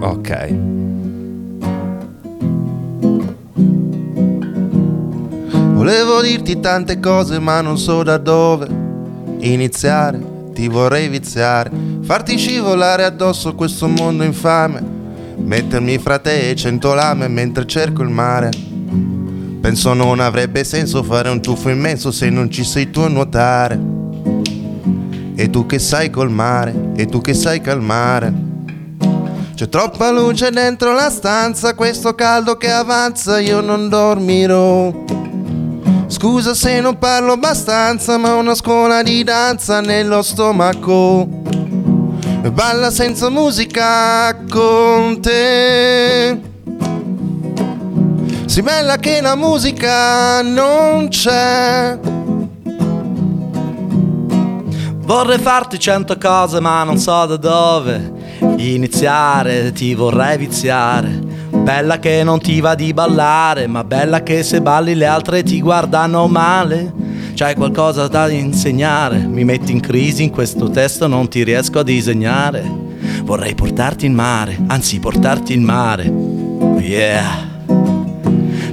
Ok. 0.01 0.55
Volevo 5.73 6.21
dirti 6.21 6.61
tante 6.61 7.01
cose 7.01 7.39
ma 7.39 7.61
non 7.61 7.79
so 7.79 8.03
da 8.03 8.19
dove 8.19 8.67
iniziare, 9.39 10.21
ti 10.53 10.69
vorrei 10.69 11.09
viziare, 11.09 11.71
farti 12.03 12.37
scivolare 12.37 13.05
addosso 13.05 13.55
questo 13.55 13.89
mondo 13.89 14.23
infame, 14.25 14.83
mettermi 15.37 15.97
fra 15.99 16.19
te 16.19 16.51
e 16.51 16.55
cento 16.55 16.93
lame 16.93 17.29
mentre 17.29 17.67
cerco 17.67 18.03
il 18.03 18.11
mare. 18.11 18.51
Penso 19.61 19.93
non 19.93 20.21
avrebbe 20.21 20.65
senso 20.65 21.03
fare 21.03 21.29
un 21.29 21.43
tuffo 21.43 21.69
immenso 21.69 22.11
se 22.11 22.31
non 22.31 22.51
ci 22.51 22.65
sei 22.65 22.91
tu 22.91 23.01
a 23.01 23.09
nuotare. 23.09 23.79
E 25.35 25.51
tu 25.51 25.67
che 25.67 25.79
sai 25.79 26.09
colmare, 26.09 26.93
e 26.97 27.07
tu 27.07 27.21
che 27.21 27.35
sai 27.35 27.61
calmare. 27.61 28.33
C'è 29.55 29.69
troppa 29.69 30.11
luce 30.11 30.51
dentro 30.51 30.95
la 30.95 31.11
stanza, 31.11 31.75
questo 31.75 32.15
caldo 32.15 32.57
che 32.57 32.71
avanza, 32.71 33.39
io 33.39 33.61
non 33.61 33.91
dormirò. 33.91 34.91
Scusa 36.07 36.55
se 36.55 36.81
non 36.81 36.99
parlo 36.99 37.33
abbastanza, 37.33 38.17
ma 38.17 38.35
una 38.37 38.55
scuola 38.55 39.03
di 39.03 39.23
danza 39.23 39.81
nello 39.81 40.23
stomaco. 40.23 41.29
Balla 42.51 42.91
senza 42.91 43.29
musica 43.29 44.35
con 44.49 45.21
te. 45.21 46.50
Si 48.51 48.63
bella 48.63 48.97
che 48.97 49.21
la 49.21 49.37
musica 49.37 50.43
non 50.43 51.07
c'è. 51.07 51.97
Vorrei 54.97 55.39
farti 55.39 55.79
cento 55.79 56.19
cose 56.19 56.59
ma 56.59 56.83
non 56.83 56.99
so 56.99 57.27
da 57.27 57.37
dove 57.37 58.13
iniziare, 58.57 59.71
ti 59.71 59.95
vorrei 59.95 60.37
viziare. 60.37 61.17
Bella 61.51 62.01
che 62.01 62.25
non 62.25 62.41
ti 62.41 62.61
va 62.61 62.75
di 62.75 62.93
ballare, 62.93 63.69
ma 63.69 63.85
bella 63.85 64.25
che 64.25 64.43
se 64.43 64.61
balli 64.61 64.97
le 64.97 65.07
altre 65.07 65.45
ti 65.45 65.61
guardano 65.61 66.27
male. 66.27 66.93
C'hai 67.35 67.55
qualcosa 67.55 68.09
da 68.09 68.29
insegnare, 68.29 69.19
mi 69.19 69.45
metti 69.45 69.71
in 69.71 69.79
crisi 69.79 70.25
in 70.25 70.31
questo 70.31 70.69
testo, 70.71 71.07
non 71.07 71.29
ti 71.29 71.45
riesco 71.45 71.79
a 71.79 71.85
disegnare. 71.85 72.69
Vorrei 73.23 73.55
portarti 73.55 74.07
in 74.07 74.15
mare, 74.15 74.59
anzi 74.67 74.99
portarti 74.99 75.53
in 75.53 75.63
mare. 75.63 76.13
Yeah. 76.81 77.50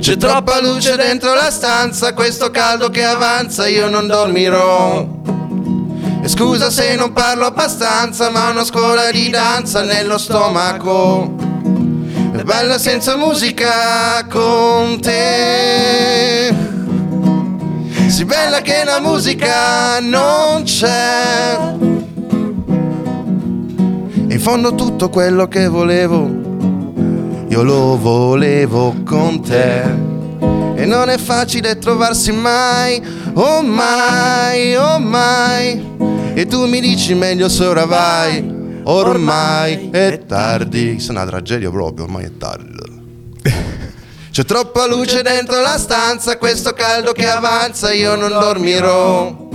C'è 0.08 0.16
troppa 0.16 0.62
luce 0.62 0.96
dentro 0.96 1.34
la 1.34 1.52
stanza, 1.52 2.14
questo 2.14 2.50
caldo 2.50 2.90
che 2.90 3.04
avanza, 3.04 3.68
io 3.68 3.90
non 3.90 4.08
dormirò. 4.08 5.06
E 6.24 6.28
scusa 6.30 6.70
se 6.70 6.96
non 6.96 7.12
parlo 7.12 7.46
abbastanza, 7.46 8.30
ma 8.30 8.48
ho 8.48 8.52
una 8.52 8.64
scuola 8.64 9.12
di 9.12 9.30
danza 9.30 9.84
nello 9.84 10.18
stomaco. 10.18 11.36
È 12.32 12.42
bella 12.42 12.78
senza 12.78 13.18
musica 13.18 14.26
con 14.30 14.98
te. 15.02 16.56
Si 18.08 18.24
bella 18.24 18.62
che 18.62 18.86
la 18.86 19.02
musica 19.02 20.00
non 20.00 20.64
c'è. 20.64 21.58
In 24.30 24.40
fondo 24.40 24.74
tutto 24.74 25.10
quello 25.10 25.50
che 25.50 25.68
volevo, 25.68 26.37
io 27.50 27.64
lo 27.64 27.98
volevo 27.98 28.96
con 29.06 29.42
te. 29.42 29.82
E 30.76 30.86
non 30.86 31.10
è 31.10 31.18
facile 31.18 31.78
trovarsi 31.78 32.32
mai, 32.32 33.02
oh 33.34 33.62
mai, 33.62 34.76
oh 34.76 35.00
mai. 35.00 35.96
E 36.34 36.46
tu 36.46 36.68
mi 36.68 36.80
dici 36.80 37.16
meglio 37.16 37.50
se 37.50 37.66
ora 37.66 37.86
vai, 37.86 38.82
ormai 38.84 39.90
è 39.92 40.26
tardi. 40.26 41.00
Sono 41.00 41.22
una 41.22 41.30
tragedia 41.30 41.70
proprio, 41.72 42.06
ormai 42.06 42.26
è 42.26 42.38
tardi. 42.38 42.76
C'è 44.30 44.46
troppa 44.46 44.86
luce 44.86 45.24
dentro 45.24 45.60
la 45.62 45.80
stanza, 45.80 46.38
questo 46.38 46.74
caldo 46.74 47.12
che 47.12 47.28
avanza, 47.28 47.92
io 47.92 48.16
non 48.16 48.30
dormirò. 48.30 49.46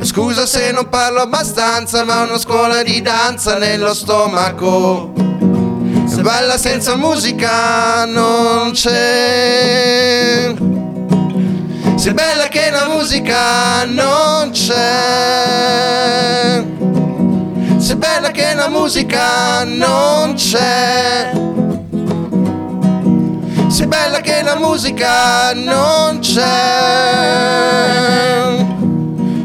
Scusa 0.00 0.46
se 0.46 0.70
non 0.70 0.88
parlo 0.88 1.20
abbastanza, 1.20 2.02
ma 2.04 2.22
ho 2.22 2.28
una 2.28 2.38
scuola 2.38 2.82
di 2.82 3.02
danza 3.02 3.58
nello 3.58 3.92
stomaco. 3.92 5.33
Se 6.06 6.22
balla 6.22 6.56
senza 6.56 6.96
musica 6.96 8.04
non 8.04 8.72
c'è. 8.72 10.54
Se 11.96 12.12
bella 12.12 12.48
che 12.48 12.70
la 12.70 12.88
musica 12.88 13.84
non 13.84 14.50
c'è. 14.50 14.74
Se 17.78 17.96
bella 17.96 18.30
che 18.30 18.54
la 18.54 18.68
musica 18.68 19.64
non 19.64 20.34
c'è. 20.34 21.32
Se 23.68 23.86
bella 23.86 24.20
che 24.20 24.42
la 24.42 24.56
musica 24.56 25.52
non 25.52 26.20
c'è. 26.20 27.54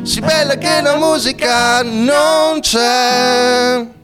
Si 0.03 0.19
bella 0.21 0.55
che 0.55 0.81
la 0.81 0.95
musica 0.97 1.81
non 1.83 2.59
c'è. 2.61 3.97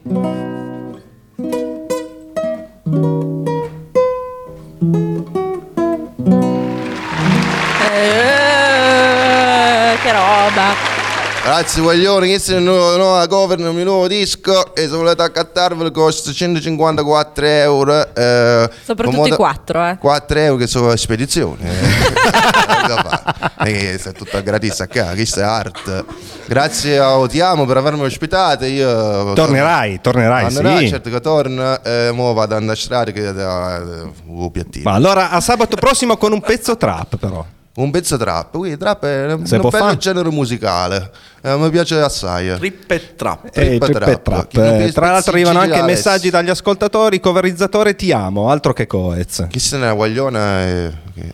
Grazie 11.58 11.80
guaglioni, 11.80 12.28
questa 12.28 12.52
è 12.52 12.58
una 12.58 12.70
nuova, 12.70 12.96
nuova 12.98 13.26
cover 13.28 13.58
mio 13.58 13.82
nuovo 13.82 14.06
disco 14.06 14.74
e 14.74 14.82
se 14.82 14.88
volete 14.88 15.22
accattarvelo 15.22 15.90
costa 15.90 16.30
154 16.30 17.46
euro. 17.46 18.14
Eh, 18.14 18.70
Soprattutto 18.84 19.16
comoda- 19.16 19.34
i 19.34 19.38
quattro, 19.38 19.88
eh. 19.88 19.96
4 19.96 20.38
euro 20.38 20.56
che 20.58 20.66
sono 20.66 20.94
spedizioni. 20.96 21.62
Eh, 21.62 22.86
da 22.86 22.96
fare. 23.02 23.54
Non 23.56 23.68
è 23.74 24.12
tutta 24.12 24.40
gratis 24.42 24.80
a 24.80 24.86
casa, 24.86 25.14
questa 25.14 25.40
è 25.40 25.44
arte. 25.44 26.04
Grazie 26.44 26.98
a 26.98 27.26
Ti 27.26 27.40
amo 27.40 27.64
per 27.64 27.78
avermi 27.78 28.02
ospitato. 28.04 28.66
Io 28.66 29.32
Tornerai, 29.32 29.98
tornerai, 30.02 30.52
Tornerai, 30.52 30.84
sì. 30.84 30.88
certo 30.90 31.08
che 31.08 31.20
torno. 31.20 31.82
Eh, 31.82 32.10
mo 32.12 32.34
vado 32.34 32.54
ad 32.54 32.60
andare 32.60 32.78
a 32.78 32.82
strada 32.82 33.10
che 33.12 33.32
da 33.32 33.82
uh, 34.26 34.50
piattino. 34.50 34.90
Ma 34.90 34.94
allora 34.94 35.30
a 35.30 35.40
sabato 35.40 35.76
prossimo 35.76 36.18
con 36.18 36.32
un 36.32 36.42
pezzo 36.42 36.76
trap 36.76 37.16
però. 37.16 37.46
Un 37.76 37.90
pezzo 37.90 38.16
trap, 38.16 38.56
quindi 38.56 38.78
trap 38.78 39.04
è 39.04 39.32
un 39.34 39.44
Se 39.44 39.58
bello 39.58 39.70
fare. 39.70 39.98
genere 39.98 40.30
musicale, 40.30 41.10
Eh, 41.46 41.56
mi 41.56 41.70
piace 41.70 42.00
assai. 42.00 42.56
Trip 42.56 42.90
e 42.90 43.14
trap. 43.14 43.44
Eh, 43.52 43.78
Trip 43.78 43.90
trap. 43.92 44.22
trap. 44.22 44.56
Eh, 44.56 44.90
Tra 44.92 45.12
l'altro 45.12 45.32
arrivano 45.32 45.60
anche 45.60 45.80
messaggi 45.82 46.28
dagli 46.28 46.50
ascoltatori, 46.50 47.20
coverizzatore 47.20 47.94
ti 47.94 48.10
amo, 48.10 48.50
altro 48.50 48.72
che 48.72 48.86
Coez. 48.88 49.46
Chi 49.48 49.60
se 49.60 49.76
ne 49.76 49.82
è 49.82 49.86
una 49.86 49.94
guagliona 49.94 50.60
è, 50.60 50.90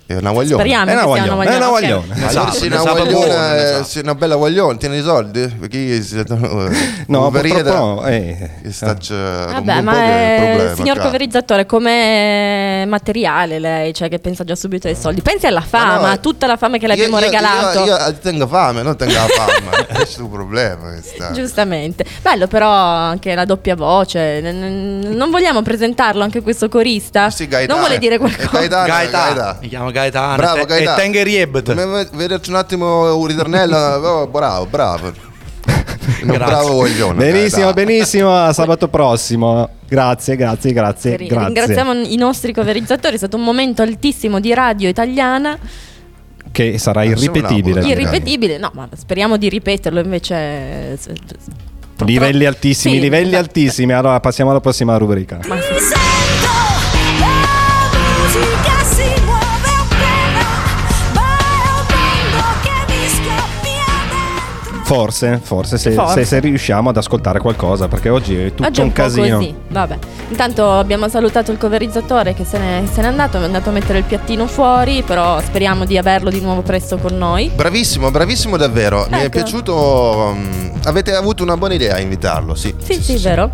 è 0.06 0.14
una 0.16 0.30
guagliona. 0.32 0.62
Speriamo 0.62 0.90
È 0.90 0.92
una 0.94 1.04
guagliona, 1.04 1.30
è 1.30 1.34
una 1.34 1.34
guagliona, 1.34 1.64
ok. 1.64 1.70
guagliona. 1.70 2.14
Allora 2.14 2.28
Esatto, 2.28 2.52
sei 2.52 2.68
ne 2.68 2.76
una 2.76 2.92
guagliona, 2.92 3.56
eh, 3.56 3.66
sa. 3.78 3.84
sei 3.84 4.02
una 4.02 4.14
bella 4.14 4.36
guagliona, 4.36 4.76
tieni 4.78 4.98
i 4.98 5.02
soldi? 5.02 5.48
Perché 5.48 6.02
si- 6.02 6.16
No, 7.08 7.30
purtroppo 7.30 8.00
da- 8.02 8.08
eh, 8.10 8.50
che 8.62 8.70
sta 8.72 8.94
c'è 8.94 9.14
Vabbè, 9.14 9.80
ma 9.80 9.92
problema, 9.92 10.74
signor 10.74 10.96
cara. 10.96 11.06
coverizzatore, 11.06 11.64
come 11.66 12.84
materiale 12.86 13.58
lei, 13.58 13.94
cioè 13.94 14.08
che 14.10 14.18
pensa 14.18 14.44
già 14.44 14.54
subito 14.56 14.88
ai 14.88 14.94
soldi. 14.94 15.22
Pensi 15.22 15.46
alla 15.46 15.60
fama, 15.62 16.00
no, 16.00 16.06
a 16.12 16.16
tutta 16.18 16.46
la 16.46 16.56
fama 16.58 16.76
che 16.76 16.86
le 16.86 16.92
abbiamo 16.92 17.18
Io- 17.18 17.24
io- 17.24 17.30
regalato. 17.30 17.78
Io, 17.84 17.96
io 17.96 18.14
tengo 18.20 18.46
fame, 18.46 18.82
non 18.82 18.94
tengo 18.96 19.14
la 19.14 19.26
fama. 19.26 20.00
Questo 20.02 20.20
è 20.20 20.24
un 20.24 20.30
problema. 20.30 20.90
questa. 20.90 21.32
Giustamente. 21.32 22.04
Bello 22.20 22.46
però 22.46 22.70
anche 22.70 23.34
la 23.34 23.44
doppia 23.44 23.74
voce. 23.76 24.40
Non 24.40 25.30
vogliamo 25.30 25.62
presentarlo 25.62 26.22
anche 26.22 26.40
questo 26.42 26.68
corista? 26.68 27.30
Sì, 27.30 27.46
Gaetano. 27.46 27.78
non 27.78 27.86
vuole 27.86 27.98
dire 28.00 28.14
Eh, 28.16 28.18
qualcosa? 28.18 28.58
Gaetano, 28.58 28.86
Gaetano. 28.86 29.34
Gaetano. 29.34 29.58
Mi 29.60 29.68
chiamo 29.68 29.90
Gaetano. 29.90 30.36
Bravo 30.36 30.64
Gaetano. 30.64 30.96
E 30.96 31.00
tengo 31.00 31.22
riebet. 31.22 32.10
Vederci 32.14 32.50
un 32.50 32.56
attimo 32.56 33.16
un 33.16 33.26
ritornello. 33.26 33.76
oh, 34.22 34.26
bravo, 34.26 34.66
bravo. 34.66 35.30
Un 36.22 36.28
bravo 36.28 36.74
guaglione. 36.74 37.14
Benissimo, 37.14 37.66
Gaetano. 37.66 37.86
benissimo, 37.86 38.36
a 38.44 38.52
sabato 38.52 38.88
prossimo. 38.88 39.68
Grazie, 39.88 40.34
grazie, 40.36 40.72
grazie, 40.72 41.16
grazie. 41.16 41.44
Ringraziamo 41.46 41.92
i 41.92 42.16
nostri 42.16 42.52
coverizzatori, 42.52 43.14
è 43.14 43.18
stato 43.18 43.36
un 43.36 43.44
momento 43.44 43.82
altissimo 43.82 44.40
di 44.40 44.52
radio 44.54 44.88
italiana, 44.88 45.56
Che 46.52 46.78
sarà 46.78 47.02
irripetibile. 47.04 47.80
irripetibile, 47.86 48.58
no, 48.58 48.70
ma 48.74 48.88
speriamo 48.94 49.36
di 49.36 49.48
ripeterlo 49.48 50.00
invece. 50.00 50.34
eh, 50.34 50.98
Livelli 52.04 52.46
altissimi, 52.46 52.94
Sì, 52.94 53.00
livelli 53.00 53.34
altissimi. 53.36 53.92
Allora 53.92 54.18
passiamo 54.20 54.50
alla 54.50 54.60
prossima 54.60 54.96
rubrica. 54.96 55.38
ma 55.46 55.56
sì. 55.56 55.91
Forse, 64.94 65.40
forse 65.42 65.78
se, 65.78 65.92
Forse. 65.92 66.14
se- 66.20 66.24
se 66.24 66.40
riusciamo 66.40 66.90
ad 66.90 66.96
ascoltare 66.98 67.38
qualcosa, 67.38 67.88
perché 67.88 68.10
oggi 68.10 68.36
è 68.36 68.48
tutto 68.54 68.66
Oggi 68.68 68.80
un, 68.80 68.86
un 68.88 68.92
po' 68.92 69.00
casino. 69.02 69.36
così, 69.38 69.54
vabbè. 69.68 69.98
Intanto 70.28 70.70
abbiamo 70.70 71.08
salutato 71.08 71.50
il 71.50 71.56
coverizzatore 71.56 72.34
che 72.34 72.44
se 72.44 72.58
ne, 72.58 72.86
se 72.92 73.00
n'è 73.00 73.06
andato, 73.06 73.40
è 73.40 73.44
andato 73.44 73.70
a 73.70 73.72
mettere 73.72 73.98
il 73.98 74.04
piattino 74.04 74.46
fuori, 74.46 75.02
però 75.02 75.40
speriamo 75.40 75.86
di 75.86 75.96
averlo 75.96 76.28
di 76.28 76.40
nuovo 76.40 76.60
presto 76.60 76.98
con 76.98 77.16
noi. 77.16 77.50
Bravissimo, 77.54 78.10
bravissimo 78.10 78.58
davvero. 78.58 79.06
Mi 79.10 79.18
è 79.18 79.20
Ecco. 79.22 79.30
piaciuto. 79.30 80.34
mm, 80.36 80.68
avete 80.84 81.14
avuto 81.14 81.42
una 81.42 81.56
buona 81.56 81.72
idea 81.74 81.94
a 81.94 82.00
invitarlo, 82.00 82.54
sì. 82.54 82.74
Sì, 82.82 83.02
sì, 83.02 83.16
vero. 83.16 83.50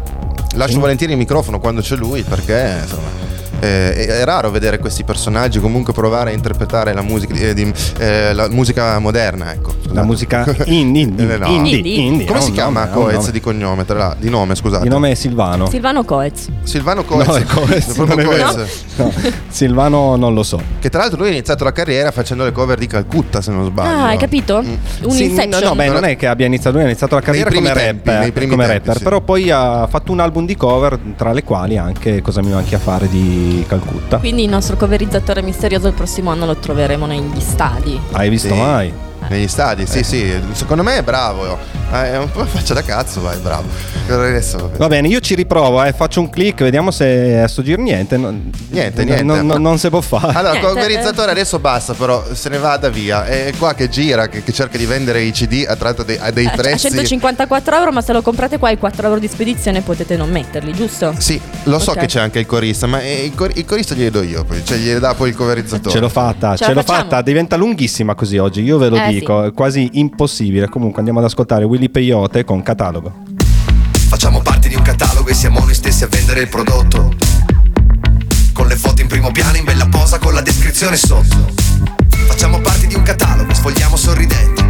Lascio 0.56 0.80
volentieri 0.80 1.12
il 1.12 1.18
microfono 1.18 1.60
quando 1.60 1.82
c'è 1.82 1.94
lui 1.94 2.22
perché 2.22 2.78
insomma. 2.82 3.27
Eh, 3.60 4.06
è, 4.06 4.24
raro 4.24 4.50
vedere 4.50 4.78
questi 4.78 5.04
personaggi 5.04 5.58
comunque 5.60 5.92
provare 5.92 6.30
a 6.30 6.32
interpretare 6.32 6.92
la 6.92 7.02
musica, 7.02 7.34
eh, 7.34 7.54
di- 7.54 7.72
eh, 7.98 8.32
la 8.32 8.48
musica 8.48 8.98
moderna, 8.98 9.52
ecco. 9.52 9.74
La 9.92 10.02
musica 10.02 10.44
indie, 10.66 11.02
indie, 11.02 11.26
Eh, 11.34 11.38
no. 11.38 11.46
indie, 11.46 11.76
Indie. 11.78 12.26
Come 12.26 12.40
si 12.40 12.52
chiama 12.52 12.84
nome, 12.84 13.12
Coez 13.14 13.30
di 13.30 13.40
cognome? 13.40 13.84
Tra 13.84 13.96
l'altro? 13.98 14.20
Di 14.20 14.30
nome, 14.30 14.54
scusate. 14.54 14.82
Di 14.82 14.88
nome 14.88 15.10
è 15.10 15.14
Silvano. 15.14 15.68
Silvano 15.68 16.04
Coez. 16.04 16.48
Silvano 16.62 17.04
Coez. 17.04 17.26
No, 17.26 17.34
è 17.36 17.44
Coez, 17.44 17.96
non. 17.96 18.06
Coez. 18.08 18.84
No, 18.96 19.12
Silvano 19.48 20.16
non 20.16 20.34
lo 20.34 20.42
so. 20.42 20.60
Che 20.78 20.88
tra 20.90 21.00
l'altro 21.00 21.18
lui 21.18 21.28
ha 21.28 21.32
iniziato 21.32 21.64
la 21.64 21.72
carriera 21.72 22.10
facendo 22.10 22.44
le 22.44 22.52
cover 22.52 22.78
di 22.78 22.86
Calcutta, 22.86 23.40
se 23.40 23.50
non 23.50 23.64
sbaglio. 23.64 23.96
Ah, 23.98 24.06
hai 24.08 24.18
capito? 24.18 24.62
Mm. 24.62 24.74
Un 25.02 25.10
Sì, 25.10 25.24
Inception. 25.24 25.62
no, 25.62 25.68
no, 25.68 25.74
beh, 25.74 25.88
non 25.88 26.04
è 26.04 26.16
che 26.16 26.26
abbia 26.26 26.46
iniziato, 26.46 26.76
lui 26.76 26.84
ha 26.84 26.88
iniziato 26.88 27.14
la 27.14 27.20
carriera 27.20 27.48
Nei 27.50 27.58
come 27.58 27.70
primi 27.72 27.86
tempi, 27.86 28.08
rapper, 28.10 28.48
come 28.48 28.66
tempi, 28.66 28.72
rapper, 28.78 28.96
sì. 28.98 29.02
però 29.02 29.20
poi 29.20 29.50
ha 29.50 29.86
fatto 29.86 30.12
un 30.12 30.20
album 30.20 30.46
di 30.46 30.56
cover, 30.56 30.98
tra 31.16 31.32
le 31.32 31.42
quali 31.44 31.76
anche 31.76 32.20
Cosa 32.22 32.42
mi 32.42 32.50
manchi 32.50 32.74
a 32.74 32.78
fare 32.78 33.08
di 33.08 33.47
Calcutta. 33.66 34.18
Quindi 34.18 34.44
il 34.44 34.50
nostro 34.50 34.76
coverizzatore 34.76 35.42
misterioso 35.42 35.88
il 35.88 35.94
prossimo 35.94 36.30
anno 36.30 36.46
lo 36.46 36.56
troveremo 36.56 37.06
negli 37.06 37.40
stadi. 37.40 37.98
Hai 38.12 38.28
visto 38.28 38.48
Sì. 38.48 38.60
mai? 38.60 38.92
Negli 39.28 39.48
stadi, 39.48 39.86
sì, 39.86 40.02
sì. 40.02 40.32
Secondo 40.52 40.82
me 40.82 40.98
è 40.98 41.02
bravo. 41.02 41.58
Eh, 41.92 42.12
È 42.12 42.18
un 42.18 42.30
po' 42.30 42.44
faccia 42.46 42.74
da 42.74 42.82
cazzo, 42.82 43.20
vai, 43.20 43.36
bravo. 43.38 43.66
Per 44.06 44.18
adesso. 44.18 44.70
Va 44.76 44.86
bene, 44.88 45.08
io 45.08 45.20
ci 45.20 45.34
riprovo, 45.34 45.82
eh, 45.84 45.92
faccio 45.92 46.20
un 46.20 46.30
click, 46.30 46.62
vediamo 46.62 46.90
se 46.90 47.40
a 47.40 47.48
sto 47.48 47.62
giro 47.62 47.80
niente. 47.82 48.16
non- 48.16 48.50
Niente, 48.70 49.04
niente. 49.04 49.22
Non, 49.22 49.46
non- 49.46 49.60
non 49.62 49.78
si 49.78 49.88
può 49.88 50.00
fare. 50.00 50.26
Allora, 50.34 50.54
il 50.54 50.60
Niente, 50.60 50.66
converizzatore 50.66 51.30
adesso 51.30 51.58
basta, 51.58 51.92
però 51.94 52.24
se 52.32 52.48
ne 52.48 52.58
vada 52.58 52.88
via. 52.88 53.24
È 53.26 53.52
qua 53.58 53.74
che 53.74 53.88
gira, 53.88 54.28
che, 54.28 54.42
che 54.42 54.52
cerca 54.52 54.76
di 54.78 54.84
vendere 54.86 55.20
i 55.22 55.30
CD 55.32 55.64
a 55.68 55.76
tratta 55.76 56.02
dei, 56.02 56.16
a 56.20 56.30
dei 56.30 56.44
Eh, 56.44 56.48
A 56.48 56.52
prezzi. 56.52 56.88
154 56.88 57.76
euro, 57.76 57.92
ma 57.92 58.00
se 58.02 58.12
lo 58.12 58.22
comprate 58.22 58.58
qua 58.58 58.70
i 58.70 58.78
4 58.78 59.06
euro 59.06 59.18
di 59.18 59.28
spedizione 59.28 59.80
potete 59.82 60.16
non 60.16 60.30
metterli, 60.30 60.72
giusto? 60.72 61.14
Sì, 61.18 61.40
lo 61.64 61.78
so 61.78 61.92
che 61.92 62.06
c'è 62.06 62.20
anche 62.20 62.38
il 62.38 62.46
corista, 62.46 62.86
ma 62.86 63.00
eh, 63.00 63.24
il, 63.24 63.34
cor- 63.34 63.52
il 63.56 63.64
corista 63.64 63.94
glieli 63.94 64.10
do 64.10 64.22
io, 64.22 64.44
poi, 64.44 64.62
cioè 64.64 64.76
glieli 64.78 65.00
dà 65.00 65.14
poi 65.14 65.30
il 65.30 65.36
coverizzatore. 65.36 65.90
Ce 65.90 66.00
l'ho 66.00 66.08
fatta, 66.08 66.56
Ce 66.56 66.64
ce, 66.64 66.72
l'ho 66.72 66.80
facciamo? 66.82 67.08
fatta, 67.08 67.22
diventa 67.22 67.56
lunghissima 67.56 68.14
così 68.14 68.38
oggi, 68.38 68.62
io 68.62 68.78
ve 68.78 68.88
lo 68.88 68.96
Eh, 68.96 69.08
dico, 69.08 69.17
è 69.18 69.52
quasi 69.52 69.90
impossibile. 69.94 70.68
Comunque 70.68 70.98
andiamo 70.98 71.18
ad 71.20 71.26
ascoltare 71.26 71.64
Willy 71.64 71.88
Peyote 71.88 72.44
con 72.44 72.62
catalogo. 72.62 73.24
Facciamo 74.08 74.40
parte 74.40 74.68
di 74.68 74.74
un 74.74 74.82
catalogo 74.82 75.28
e 75.28 75.34
siamo 75.34 75.60
noi 75.60 75.74
stessi 75.74 76.04
a 76.04 76.08
vendere 76.08 76.40
il 76.40 76.48
prodotto. 76.48 77.14
Con 78.52 78.66
le 78.66 78.76
foto 78.76 79.02
in 79.02 79.06
primo 79.06 79.30
piano 79.30 79.56
in 79.56 79.64
bella 79.64 79.86
posa 79.86 80.18
con 80.18 80.32
la 80.32 80.40
descrizione 80.40 80.96
sotto. 80.96 81.52
Facciamo 82.26 82.60
parte 82.60 82.86
di 82.86 82.94
un 82.94 83.02
catalogo, 83.02 83.52
sfogliamo 83.52 83.96
sorridenti. 83.96 84.64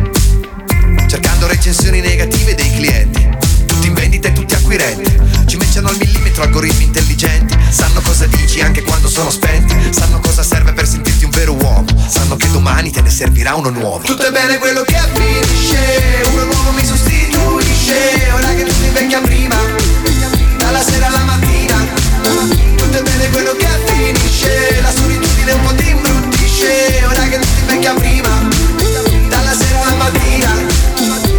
Cercando 1.07 1.47
recensioni 1.47 2.01
negative 2.01 2.55
dei 2.55 2.71
clienti. 2.73 3.29
Tutti 3.67 3.87
in 3.87 3.95
vendita 3.95 4.29
e 4.29 4.33
tutti 4.33 4.55
acquirenti. 4.55 5.19
Ci 5.47 5.57
mettono 5.57 5.89
al 5.89 5.97
millimetro 5.99 6.43
algoritmi 6.43 6.85
intelligenti. 6.85 7.57
Sanno 7.71 8.01
cosa 8.01 8.27
dici 8.27 8.61
anche 8.61 8.83
quando 8.83 9.09
sono 9.09 9.31
spenti. 9.31 9.75
Sanno 9.91 10.19
cosa 10.21 10.43
serve 10.43 10.73
per 10.73 10.87
sentirti 10.87 11.25
un 11.25 11.31
vero 11.31 11.55
uomo. 11.55 11.85
Sanno 12.09 12.37
che 12.37 12.51
domani 12.51 12.91
te 12.91 13.03
ne 13.03 13.11
servirà 13.11 13.55
uno 13.55 13.69
nuovo. 13.69 13.99
Tutto 13.99 14.27
è 14.27 14.31
bene 14.31 14.57
quello 14.57 14.83
che 14.83 14.97
finisce. 15.13 16.23
Uno 16.33 16.45
nuovo 16.45 16.71
mi 16.71 16.83
sostituisce. 16.83 18.31
Ora 18.33 18.49
che 18.55 18.65
tutto 18.65 18.85
invecchia 18.87 19.21
prima. 19.21 19.57
Dalla 20.57 20.83
sera 20.83 21.07
alla 21.07 21.25
mattina. 21.25 21.77
Tutto 22.77 22.97
è 22.97 23.03
bene 23.03 23.29
quello 23.29 23.53
che 23.53 23.67
finisce. 23.85 24.81
La 24.81 24.91
solitudine 24.91 25.53
un 25.53 25.63
po' 25.63 25.75
ti 25.75 25.91
imbruttisce. 25.91 27.05
Ora 27.05 27.29
che 27.29 27.39
tutto 27.41 27.61
invecchia 27.61 27.93
prima. 27.93 28.49
Dalla 29.29 29.53
sera 29.53 29.83
alla 29.83 29.97
mattina. 29.97 30.51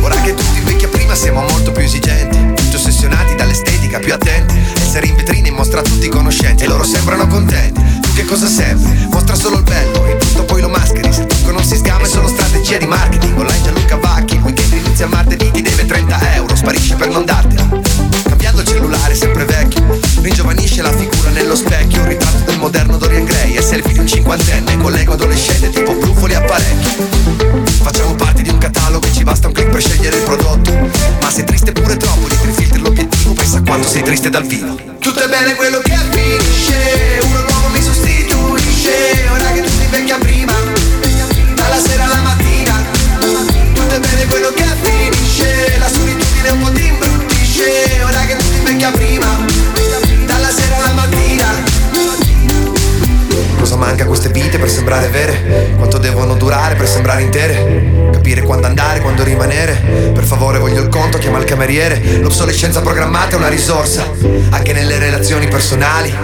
Ora 0.01 0.21
che 0.21 0.35
tutti 0.35 0.59
invecchia 0.59 0.87
prima 0.87 1.15
siamo 1.15 1.41
molto 1.49 1.71
più 1.71 1.83
esigenti. 1.83 2.37
Tutti 2.53 2.75
ossessionati 2.75 3.33
dall'estetica, 3.33 3.97
più 3.97 4.13
attenti. 4.13 4.55
Essere 4.79 5.07
in 5.07 5.15
vetrina 5.15 5.51
mostra 5.51 5.79
a 5.79 5.83
tutti 5.83 6.07
conoscenti. 6.09 6.65
E 6.65 6.67
loro 6.67 6.83
sembrano 6.83 7.25
contenti 7.25 7.98
che 8.19 8.25
cosa 8.25 8.47
serve? 8.47 9.07
Mostra 9.11 9.33
solo 9.33 9.57
il 9.57 9.63
bello 9.63 10.05
e 10.05 10.17
tutto 10.17 10.43
poi 10.43 10.59
lo 10.59 10.67
mascheri. 10.67 11.11
Se 11.13 11.21
il 11.21 11.27
trucco 11.27 11.51
non 11.51 11.63
si 11.63 11.77
sgama 11.77 12.03
è 12.03 12.07
solo 12.07 12.27
strategia 12.27 12.77
di 12.77 12.85
marketing. 12.85 13.37
Online 13.37 13.61
Gianluca 13.61 13.95
Vacchi, 13.95 14.35
il 14.35 14.41
weekend 14.41 14.73
inizia 14.73 15.07
martedì 15.07 15.49
Ti 15.51 15.61
deve 15.61 15.85
30 15.85 16.35
euro, 16.35 16.55
sparisce 16.55 16.95
per 16.95 17.07
non 17.07 17.23
dartela. 17.23 17.65
Cambiando 18.27 18.61
il 18.61 18.67
cellulare 18.67 19.15
sempre 19.15 19.45
vecchio 19.45 19.99
Ringiovanisce 20.21 20.81
la 20.81 20.91
figura 20.91 21.29
nello 21.29 21.55
specchio. 21.55 22.05
Ritratto 22.05 22.43
del 22.43 22.57
moderno 22.57 22.97
Dorian 22.97 23.23
Gray 23.23 23.55
E 23.55 23.61
selfie 23.61 23.93
di 23.93 23.99
un 23.99 24.07
cinquantenne 24.07 24.77
con 24.77 24.91
l'ego 24.91 25.13
adolescente 25.13 25.69
Tipo 25.69 25.93
brufoli 25.93 26.35
apparecchi 26.35 26.89
Facciamo 27.81 28.15
parte 28.15 28.41
di 28.41 28.49
un 28.49 28.57
catalogo 28.57 29.07
e 29.07 29.13
ci 29.13 29.23
basta 29.23 29.47
un 29.47 29.53
clic 29.53 29.69
per 29.69 29.81
scegliere 29.81 30.17
il 30.17 30.23
prodotto. 30.23 30.71
Ma 31.21 31.31
sei 31.31 31.45
triste 31.45 31.71
pure 31.71 31.95
troppo, 31.95 32.27
di 32.27 32.35
filtri 32.51 32.79
l'obiettivo 32.79 33.31
Pensa 33.33 33.61
quanto 33.61 33.87
sei 33.87 34.03
triste 34.03 34.29
dal 34.29 34.45
vino. 34.45 34.75
Tutto 34.99 35.21
è 35.21 35.29
bene 35.29 35.55
quello 35.55 35.79
che 35.79 35.93
avvinisce 35.93 37.19
Uno 37.23 37.48
te 38.89 39.29
ora 39.29 39.51
che 39.51 39.61
tu 39.61 39.69
sei 39.69 39.87
vecchia 39.87 40.17
prima 40.17 40.53
Dalla 41.53 41.79
sera 41.79 42.03
alla 42.05 42.21
mattina 42.21 42.83
Tutto 43.73 43.95
è 43.95 43.99
bene 43.99 44.25
quello 44.25 44.51
che 44.53 44.65
finisce 44.81 45.77
La 45.77 45.87
solitudine 45.87 46.49
un 46.49 46.61
po' 46.61 46.71
ti 46.71 46.85
imbruttisce 46.87 47.63
Ora 48.03 48.19
che 48.25 48.35
tu 48.35 48.43
sei 48.43 48.63
vecchia 48.63 48.91
prima 48.91 49.27
Dalla 50.25 50.49
sera 50.49 50.77
alla 50.77 50.93
mattina 50.93 51.47
Cosa 53.59 53.75
manca 53.75 54.03
a 54.03 54.07
queste 54.07 54.29
vite 54.29 54.57
per 54.57 54.69
sembrare 54.69 55.07
vere? 55.09 55.73
Quanto 55.77 55.97
devono 55.97 56.33
durare 56.33 56.75
per 56.75 56.87
sembrare 56.87 57.21
intere? 57.21 58.09
Capire 58.11 58.41
quando 58.41 58.67
andare, 58.67 59.01
quando 59.01 59.23
rimanere? 59.23 59.73
Per 60.13 60.23
favore 60.23 60.57
voglio 60.57 60.81
il 60.81 60.87
conto, 60.89 61.17
chiama 61.17 61.37
il 61.37 61.43
cameriere 61.43 62.01
L'obsolescenza 62.29 62.81
programmata 62.81 63.31
è 63.31 63.39
una 63.39 63.47
risorsa 63.47 64.03
Anche 64.51 64.71
nelle 64.71 64.99
relazioni 64.99 65.47
personali 65.47 66.15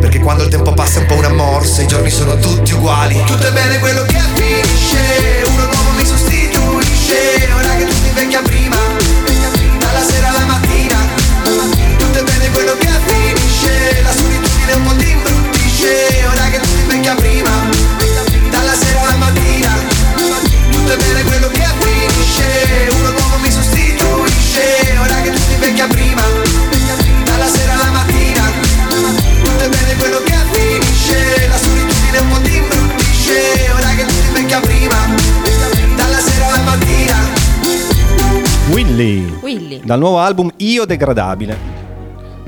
Perché 0.00 0.18
quando 0.18 0.42
il 0.42 0.48
tempo 0.48 0.74
passa 0.74 0.98
è 0.98 1.02
un 1.02 1.06
po' 1.06 1.14
una 1.14 1.28
morsa 1.28 1.82
I 1.82 1.86
giorni 1.86 2.10
sono 2.10 2.36
tutti 2.36 2.72
uguali. 2.72 3.22
Tutto 3.24 3.46
è 3.46 3.52
bene 3.52 3.78
quello 3.78 4.02
che 4.02 4.18
finisce 4.34 5.41
Dal 39.92 40.00
nuovo 40.00 40.20
album 40.20 40.50
Io 40.56 40.86
Degradabile. 40.86 41.54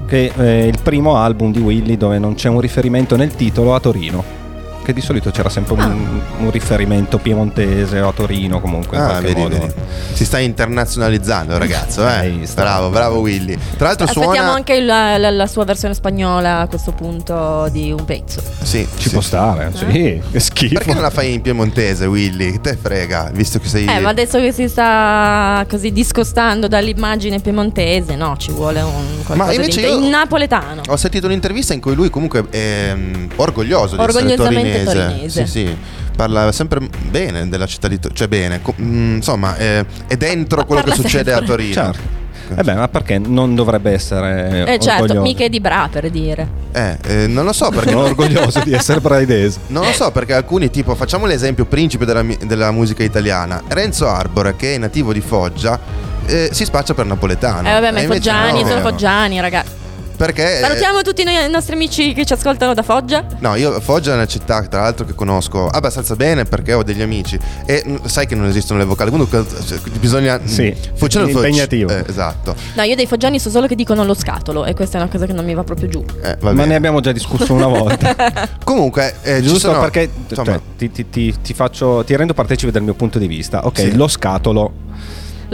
Che 0.07 0.32
è 0.34 0.62
il 0.62 0.78
primo 0.82 1.16
album 1.16 1.53
di 1.53 1.61
Willy 1.61 1.99
dove 1.99 2.18
non 2.18 2.32
c'è 2.32 2.49
un 2.49 2.59
riferimento 2.59 3.16
nel 3.16 3.34
titolo 3.34 3.74
a 3.74 3.80
Torino. 3.80 4.43
Che 4.85 4.93
di 4.93 5.01
solito 5.01 5.30
c'era 5.30 5.49
sempre 5.49 5.72
un, 5.74 6.20
un 6.41 6.51
riferimento 6.51 7.16
piemontese 7.18 8.01
o 8.01 8.09
a 8.09 8.12
Torino 8.12 8.61
comunque. 8.61 8.99
in 8.99 9.03
Ah, 9.03 9.07
qualche 9.07 9.26
vedi, 9.28 9.41
modo. 9.41 9.59
vedi. 9.59 9.72
Si 10.12 10.24
sta 10.26 10.39
internazionalizzando, 10.39 11.57
ragazzo. 11.57 12.07
Eh? 12.07 12.47
Bravo, 12.55 12.91
bravo 12.91 13.20
Willy. 13.20 13.57
Tra 13.78 13.87
l'altro 13.89 14.05
Aspettiamo 14.05 14.35
suona. 14.35 14.53
anche 14.53 14.80
la, 14.80 15.16
la- 15.16 15.30
la 15.30 15.47
sua 15.47 15.64
versione 15.64 15.95
spagnola 15.95 16.61
a 16.61 16.66
questo 16.66 16.93
punto 16.93 17.68
di 17.72 17.91
un 17.93 18.05
pezzo. 18.05 18.43
Sì, 18.62 18.87
Ci 18.99 19.09
può 19.11 19.22
stare, 19.22 19.72
sì. 19.74 20.20
Che 20.30 20.41
schifo. 20.41 20.74
Perché 20.74 20.93
non 20.93 21.03
la 21.03 21.11
fai 21.11 21.32
in 21.32 21.41
piemontese, 21.41 22.05
Willy? 22.05 22.53
Che 22.53 22.61
te 22.61 22.76
frega, 22.80 23.30
visto 23.32 23.59
che 23.59 23.68
sei. 23.68 23.87
Eh, 23.87 24.01
ma 24.01 24.11
adesso 24.11 24.39
che 24.39 24.53
si 24.53 24.68
sta 24.68 25.64
così 25.68 25.93
discostando 25.93 26.68
dall'immagine 26.68 27.41
piemontese, 27.41 28.16
no, 28.16 28.37
ci 28.37 28.51
vuole 28.53 28.82
un 28.82 29.22
qualcosa 29.24 29.51
di 29.51 29.57
invece 29.57 29.80
inter- 29.80 29.99
io- 29.99 30.05
in 30.05 30.11
napoletano. 30.11 30.82
Ho 30.89 30.97
sentito 30.97 31.24
un'intervista 31.26 31.72
in 31.72 31.80
cui 31.80 31.95
lui 31.95 32.11
comunque 32.11 32.45
è 32.51 32.93
mm, 32.95 33.24
orgoglioso 33.37 33.97
di 33.97 34.03
essere 34.03 34.18
Orgogliosamente 34.18 34.72
torinese. 34.83 35.09
torinese. 35.09 35.47
Sì, 35.47 35.51
sì. 35.66 35.77
Parla 36.16 36.53
sempre 36.53 36.81
bene 37.11 37.49
della 37.49 37.66
città 37.66 37.89
di 37.89 37.99
Torino. 37.99 38.18
Cioè 38.18 38.29
bene, 38.29 38.62
co- 38.62 38.75
mm, 38.81 39.16
insomma, 39.16 39.57
è, 39.57 39.85
è 40.07 40.16
dentro 40.16 40.64
quello 40.64 40.83
che 40.83 40.95
succede 40.95 41.33
a 41.33 41.37
sempre. 41.37 41.55
Torino. 41.55 41.72
Certo. 41.72 42.22
Eh 42.57 42.62
beh, 42.62 42.75
ma 42.75 42.89
perché 42.89 43.18
non 43.18 43.55
dovrebbe 43.55 43.91
essere 43.93 44.64
Eh 44.66 44.79
certo, 44.79 45.03
orgoglioso? 45.05 45.22
mica 45.22 45.45
è 45.45 45.49
di 45.49 45.61
Bra 45.61 45.89
per 45.91 46.11
dire. 46.11 46.47
Eh, 46.72 46.99
eh, 47.07 47.27
non 47.27 47.45
lo 47.45 47.53
so 47.53 47.70
perché 47.70 47.91
Sono 47.91 48.05
orgoglioso 48.05 48.61
di 48.62 48.72
essere 48.72 49.01
braidese. 49.01 49.61
Non 49.75 49.87
lo 49.87 49.93
so 49.93 50.11
perché 50.11 50.35
alcuni, 50.35 50.70
tipo, 50.70 50.95
facciamo 50.95 51.27
l'esempio 51.27 51.64
principe 51.64 52.05
della, 52.05 52.22
della 52.45 52.70
musica 52.70 53.03
italiana. 53.03 53.62
Renzo 53.68 54.07
Arbor, 54.09 54.55
che 54.57 54.75
è 54.75 54.79
nativo 54.79 55.12
di 55.12 55.20
Foggia, 55.20 55.79
eh, 56.27 56.51
si 56.53 56.64
spaccia 56.64 56.95
per 56.95 57.07
napoletano. 57.07 57.68
Eh 57.68 57.72
vabbè, 57.72 57.93
ma 57.93 58.01
i 58.03 58.07
foggiani 58.07 58.62
no. 58.62 58.68
sono 58.68 58.81
foggiani, 58.81 59.41
ragazzi. 59.41 59.83
Perché? 60.17 60.59
eh, 60.59 60.61
Salutiamo 60.61 61.03
tutti 61.03 61.25
noi- 61.25 61.45
i 61.47 61.51
nostri 61.51 61.75
amici 61.75 62.12
che 62.15 62.25
ci 62.25 62.33
ascoltano 62.33 62.73
da 62.73 62.83
Foggia. 62.83 63.25
No, 63.41 63.55
io 63.57 63.81
Foggia 63.81 64.12
è 64.12 64.15
una 64.15 64.27
città 64.27 64.62
tra 64.67 64.83
l'altro 64.83 65.05
che 65.05 65.15
conosco 65.15 65.67
abbastanza 65.69 66.15
bene 66.15 66.45
perché 66.45 66.73
ho 66.73 66.83
degli 66.85 67.03
amici 67.03 67.39
e 67.67 67.83
mm, 67.87 67.97
sai 68.05 68.27
che 68.27 68.35
non 68.35 68.47
esistono 68.47 68.79
le 68.79 68.85
vocali, 68.85 69.11
comunque 69.11 69.45
cioè, 69.67 69.79
bisogna 69.99 70.39
mm, 70.39 70.45
Sì, 70.47 70.75
Foggiano 70.95 71.27
è 71.27 71.31
impegnativo. 71.31 71.91
Eh, 71.91 72.05
esatto. 72.09 72.55
No, 72.75 72.83
io 72.83 72.95
dei 72.95 73.07
foggiani 73.07 73.39
so 73.41 73.51
solo 73.51 73.67
che 73.67 73.75
dicono 73.75 74.05
lo 74.05 74.15
scatolo 74.15 74.65
e 74.65 74.75
questa 74.75 74.99
è 74.99 75.01
una 75.01 75.11
cosa 75.11 75.27
che 75.27 75.33
non 75.33 75.45
mi 75.45 75.55
va 75.55 75.65
proprio 75.65 75.89
giù. 75.89 76.05
Eh, 76.23 76.37
va 76.41 76.51
Ma 76.51 76.53
bene. 76.53 76.67
ne 76.67 76.75
abbiamo 76.77 77.01
già 77.01 77.11
discusso 77.12 77.53
una 77.53 77.67
volta. 77.67 78.15
Comunque, 78.65 79.15
eh, 79.23 79.37
ci 79.37 79.43
Giusto 79.49 79.69
sono- 79.71 79.81
perché 79.81 80.09
insomma, 80.29 80.53
cioè, 80.53 80.61
ti, 80.77 80.91
ti- 80.93 81.11
ti- 81.11 81.35
ti 81.43 81.55
faccio, 81.55 82.05
ti 82.05 82.15
rendo 82.17 82.35
partecipe 82.35 82.71
del 82.71 82.83
mio 82.83 82.95
punto 82.95 83.19
di 83.19 83.27
vista. 83.27 83.67
Ok, 83.67 83.79
Sì. 83.79 83.97
lo 83.97 84.07
scatolo 84.09 84.73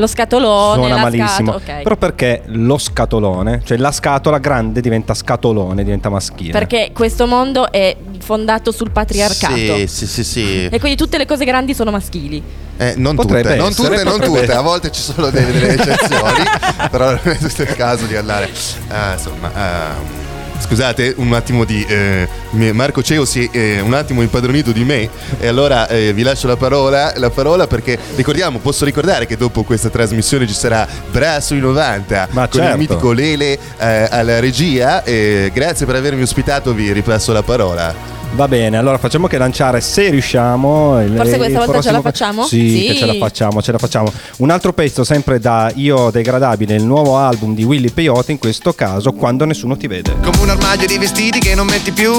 Lo 0.01 0.07
scatolone, 0.07 0.75
suona 0.81 0.95
la 0.95 1.01
malissimo. 1.03 1.53
scatola, 1.53 1.77
ok. 1.77 1.83
Però 1.83 1.97
perché 1.97 2.43
lo 2.47 2.79
scatolone, 2.79 3.61
cioè 3.65 3.77
la 3.77 3.93
scatola 3.93 4.39
grande 4.39 4.81
diventa 4.81 5.13
scatolone, 5.13 5.85
diventa 5.85 6.09
maschile. 6.09 6.53
Perché 6.53 6.91
questo 6.95 7.27
mondo 7.27 7.71
è 7.71 7.95
fondato 8.19 8.73
sul 8.73 8.91
patriarcato. 8.91 9.55
Sì, 9.55 9.87
sì, 9.87 10.07
sì, 10.07 10.25
sì. 10.25 10.65
E 10.67 10.79
quindi 10.81 10.97
tutte 10.97 11.19
le 11.19 11.27
cose 11.27 11.45
grandi 11.45 11.75
sono 11.75 11.91
maschili. 11.91 12.43
Eh, 12.79 12.95
non 12.97 13.15
tutte, 13.15 13.43
non 13.57 13.75
tutte, 13.75 14.03
non 14.03 14.19
tutte, 14.19 14.53
a 14.53 14.63
volte 14.63 14.91
ci 14.91 15.03
sono 15.03 15.29
delle, 15.29 15.53
delle 15.53 15.75
eccezioni, 15.77 16.43
però 16.91 17.11
non 17.11 17.21
è 17.25 17.37
tutto 17.37 17.61
il 17.61 17.75
caso 17.75 18.07
di 18.07 18.17
andare. 18.17 18.47
eh, 18.47 19.13
insomma, 19.13 19.51
eh, 19.55 20.30
scusate 20.61 21.15
un 21.17 21.33
attimo 21.33 21.65
di. 21.65 21.85
eh, 21.89 22.29
Marco 22.73 23.03
Ceo 23.03 23.25
si 23.25 23.49
è 23.51 23.57
eh, 23.57 23.81
un 23.81 23.95
attimo 23.95 24.23
impadronito 24.23 24.73
di 24.73 24.85
me 24.85 25.09
e 25.39 25.47
allora 25.47 25.89
eh, 25.89 26.13
vi 26.13 26.23
lascio 26.23 26.47
la 26.47 26.57
parola, 26.57 27.13
la 27.17 27.31
parola 27.31 27.67
perché 27.67 27.99
ricordiamo, 28.17 28.59
posso 28.59 28.85
ricordare 28.85 29.27
che 29.27 29.37
dopo 29.37 29.63
questa 29.63 29.89
trasmissione 29.89 30.47
ci 30.47 30.55
sarà 30.55 30.87
Bra 31.11 31.41
sui 31.41 31.59
90 31.59 32.29
Ma 32.31 32.49
con 32.49 32.61
certo. 32.61 32.73
il 32.73 32.79
mitico 32.79 33.13
Lele 33.13 33.59
eh, 33.79 34.09
alla 34.11 34.39
regia. 34.41 35.03
grazie 35.03 35.87
per 35.87 35.95
avermi 35.95 36.23
ospitato, 36.23 36.73
vi 36.73 36.93
ripasso 36.93 37.33
la 37.33 37.43
parola. 37.43 38.20
Va 38.35 38.47
bene, 38.49 38.79
allora 38.79 38.97
facciamo 38.97 39.27
che 39.27 39.37
lanciare 39.37 39.81
se 39.83 40.09
riusciamo. 40.09 41.03
il- 41.03 41.15
Forse 41.17 41.37
questa 41.37 41.59
volta 41.59 41.83
ce 41.83 41.91
la 41.91 42.01
prossimo- 42.01 42.03
facciamo? 42.03 42.47
Sì, 42.47 42.71
Sì. 42.71 42.87
che 42.87 42.95
ce 42.97 43.07
la 43.07 43.15
facciamo, 43.15 43.61
ce 43.61 43.73
la 43.73 43.79
facciamo. 43.79 44.11
Un 44.39 44.51
altro 44.51 44.73
pezzo 44.73 45.05
sempre 45.05 45.39
da 45.41 45.71
Io 45.75 46.11
Degradabile, 46.11 46.75
il 46.77 46.85
nuovo 46.85 47.19
album 47.19 47.55
di 47.55 47.65
Willy 47.65 47.91
Peyote, 47.91 48.33
in 48.33 48.39
questo 48.39 48.73
caso 48.73 49.13
Quando 49.13 49.45
nessuno 49.45 49.77
ti 49.77 49.87
vede. 49.89 50.15
Come 50.23 50.39
un 50.41 50.49
armadio 50.51 50.87
di 50.87 50.97
vestiti 50.97 51.39
che 51.41 51.55
non 51.55 51.67
metti 51.67 51.91
più 51.91 52.19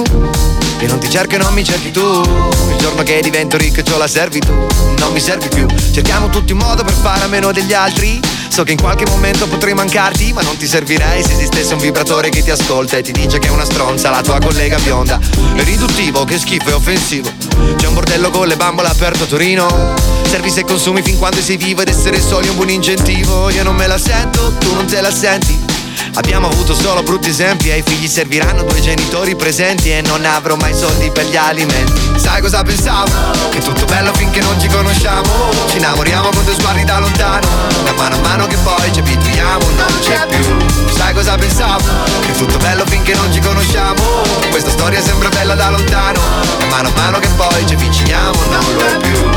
Che 0.78 0.86
non 0.86 0.98
ti 0.98 1.08
cerco 1.10 1.34
e 1.34 1.38
non 1.38 1.52
mi 1.54 1.64
cerchi 1.64 1.90
tu 1.90 2.00
Il 2.00 2.76
giorno 2.78 3.02
che 3.02 3.20
divento 3.22 3.56
ricco 3.56 3.80
e 3.80 3.82
c'ho 3.82 3.96
la 3.98 4.06
servitù 4.06 4.52
Non 4.98 5.12
mi 5.12 5.20
servi 5.20 5.48
più 5.48 5.66
Cerchiamo 5.92 6.28
tutti 6.28 6.52
un 6.52 6.58
modo 6.58 6.84
per 6.84 6.92
fare 6.94 7.24
a 7.24 7.28
meno 7.28 7.50
degli 7.52 7.72
altri 7.72 8.20
So 8.52 8.64
che 8.64 8.72
in 8.72 8.80
qualche 8.82 9.06
momento 9.06 9.48
potrei 9.48 9.72
mancarti 9.72 10.34
Ma 10.34 10.42
non 10.42 10.58
ti 10.58 10.66
servirei 10.66 11.22
se 11.22 11.32
esistesse 11.32 11.72
un 11.72 11.80
vibratore 11.80 12.28
che 12.28 12.42
ti 12.42 12.50
ascolta 12.50 12.98
E 12.98 13.02
ti 13.02 13.10
dice 13.10 13.38
che 13.38 13.48
è 13.48 13.50
una 13.50 13.64
stronza 13.64 14.10
la 14.10 14.20
tua 14.20 14.38
collega 14.40 14.78
bionda. 14.78 15.18
È 15.56 15.62
riduttivo, 15.62 16.24
che 16.24 16.38
schifo 16.38 16.68
e 16.68 16.72
offensivo. 16.72 17.32
C'è 17.76 17.86
un 17.86 17.94
bordello 17.94 18.28
con 18.28 18.46
le 18.46 18.56
bambole 18.56 18.88
aperto 18.88 19.22
a 19.22 19.26
Torino. 19.26 19.94
Servi 20.28 20.50
se 20.50 20.64
consumi 20.64 21.00
fin 21.00 21.16
quando 21.16 21.40
sei 21.40 21.56
vivo 21.56 21.80
Ed 21.80 21.88
essere 21.88 22.20
soli 22.20 22.48
è 22.48 22.50
un 22.50 22.56
buon 22.56 22.68
incentivo. 22.68 23.48
Io 23.48 23.62
non 23.62 23.74
me 23.74 23.86
la 23.86 23.96
sento, 23.96 24.52
tu 24.58 24.74
non 24.74 24.84
te 24.84 25.00
la 25.00 25.10
senti 25.10 25.71
Abbiamo 26.14 26.48
avuto 26.48 26.74
solo 26.74 27.02
brutti 27.02 27.30
esempi 27.30 27.70
Ai 27.70 27.82
figli 27.82 28.06
serviranno 28.06 28.62
due 28.64 28.80
genitori 28.80 29.34
presenti 29.34 29.90
E 29.90 30.02
non 30.02 30.24
avrò 30.24 30.56
mai 30.56 30.74
soldi 30.74 31.10
per 31.10 31.26
gli 31.26 31.36
alimenti. 31.36 32.00
Sai 32.16 32.40
cosa 32.40 32.62
pensavo? 32.62 33.10
Che 33.50 33.60
tutto 33.60 33.84
bello 33.86 34.12
finché 34.12 34.40
non 34.40 34.60
ci 34.60 34.68
conosciamo. 34.68 35.50
Ci 35.68 35.78
innamoriamo 35.78 36.28
con 36.28 36.44
due 36.44 36.54
sguardi 36.54 36.84
da 36.84 36.98
lontano. 36.98 37.46
Da 37.84 37.92
mano 37.92 38.16
a 38.16 38.18
mano 38.20 38.46
che 38.46 38.56
poi 38.58 38.92
ci 38.92 39.00
abituiamo 39.00 39.64
Non 39.70 39.98
c'è 40.00 40.26
più. 40.26 40.92
Sai 40.94 41.14
cosa 41.14 41.34
pensavo? 41.36 41.84
Che 42.26 42.32
tutto 42.32 42.58
bello 42.58 42.84
finché 42.86 43.14
non 43.14 43.32
ci 43.32 43.40
conosciamo. 43.40 44.02
Questa 44.50 44.70
storia 44.70 45.00
sembra 45.00 45.28
bella 45.30 45.54
da 45.54 45.70
lontano. 45.70 46.20
Da 46.58 46.66
mano 46.66 46.88
a 46.88 46.92
mano 46.94 47.18
che 47.18 47.28
poi 47.36 47.66
ci 47.66 47.74
avviciniamo 47.74 48.38
Non 48.50 48.74
lo 48.74 48.84
è 48.84 48.96
più. 48.98 49.30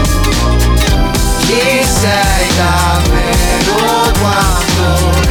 Chi 1.40 1.86
sei 1.86 2.48
davvero 2.56 4.12
quando 4.20 5.25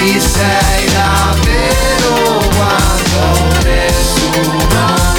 Chi 0.00 0.18
sei 0.18 0.86
davvero 0.92 2.38
quando 2.56 3.58
nessuno 3.62 4.66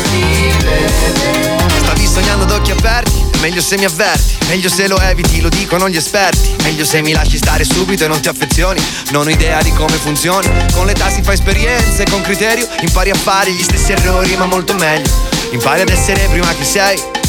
ti 0.09 0.51
vede? 0.63 1.69
Stavi 1.84 2.07
sognando 2.07 2.45
ad 2.45 2.67
aperti? 2.67 3.23
Meglio 3.41 3.61
se 3.61 3.77
mi 3.77 3.86
avverti, 3.86 4.38
meglio 4.47 4.69
se 4.69 4.88
lo 4.88 4.99
eviti, 4.99 5.39
lo 5.39 5.49
dicono 5.49 5.88
gli 5.88 5.97
esperti. 5.97 6.55
Meglio 6.63 6.84
se 6.84 7.01
mi 7.01 7.11
lasci 7.11 7.38
stare 7.38 7.63
subito 7.63 8.05
e 8.05 8.07
non 8.07 8.21
ti 8.21 8.27
affezioni. 8.27 8.84
Non 9.11 9.27
ho 9.27 9.29
idea 9.29 9.61
di 9.61 9.71
come 9.71 9.97
funzioni. 9.97 10.49
Con 10.73 10.88
l'età 10.88 11.11
si 11.11 11.21
fa 11.21 11.34
esperienze, 11.34 12.05
con 12.09 12.21
criterio 12.21 12.67
impari 12.82 13.11
a 13.11 13.15
fare 13.15 13.51
gli 13.51 13.61
stessi 13.61 13.91
errori, 13.91 14.36
ma 14.36 14.47
molto 14.47 14.73
meglio. 14.73 15.11
Impari 15.51 15.82
ad 15.82 15.89
essere 15.89 16.27
prima 16.27 16.51
che 16.55 16.63
sei. 16.63 17.20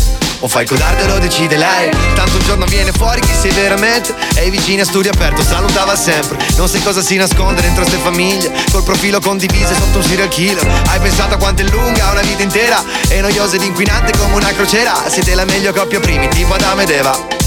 O 0.43 0.49
fai 0.49 0.67
codardo 0.67 1.05
e 1.05 1.07
lo 1.07 1.19
decide 1.19 1.57
lei. 1.57 1.89
Tanto 2.15 2.37
un 2.37 2.43
giorno 2.43 2.65
viene 2.67 2.91
fuori 2.91 3.21
chi 3.21 3.33
sei 3.33 3.53
veramente 3.53 4.13
E 4.35 4.47
i 4.47 4.51
vicini 4.51 4.81
a 4.81 4.85
studio 4.85 5.13
aperto 5.13 5.43
salutava 5.43 5.95
sempre. 5.95 6.37
Non 6.57 6.69
sai 6.69 6.83
cosa 6.83 7.01
si 7.01 7.17
nasconde 7.17 7.61
dentro 7.61 7.85
ste 7.85 7.97
famiglie 7.99 8.51
Col 8.73 8.83
profilo 8.83 9.21
condiviso 9.21 9.73
sotto 9.75 9.99
un 9.99 10.05
serial 10.05 10.29
killer. 10.29 10.67
Hai 10.89 10.99
pensato 10.99 11.35
a 11.35 11.37
quanto 11.37 11.63
è 11.63 11.65
lunga 11.67 12.11
una 12.11 12.23
vita 12.23 12.43
intera 12.43 12.83
E 13.09 13.21
noiosa 13.21 13.55
ed 13.55 13.63
inquinante 13.63 14.19
come 14.19 14.35
una 14.35 14.53
crociera. 14.53 14.95
Siete 15.09 15.35
la 15.35 15.45
meglio 15.45 15.73
coppia 15.73 16.01
primi 16.01 16.29
tipo 16.29 16.55
Adamo 16.55 16.81
ed 16.81 16.91
Eva 16.91 17.42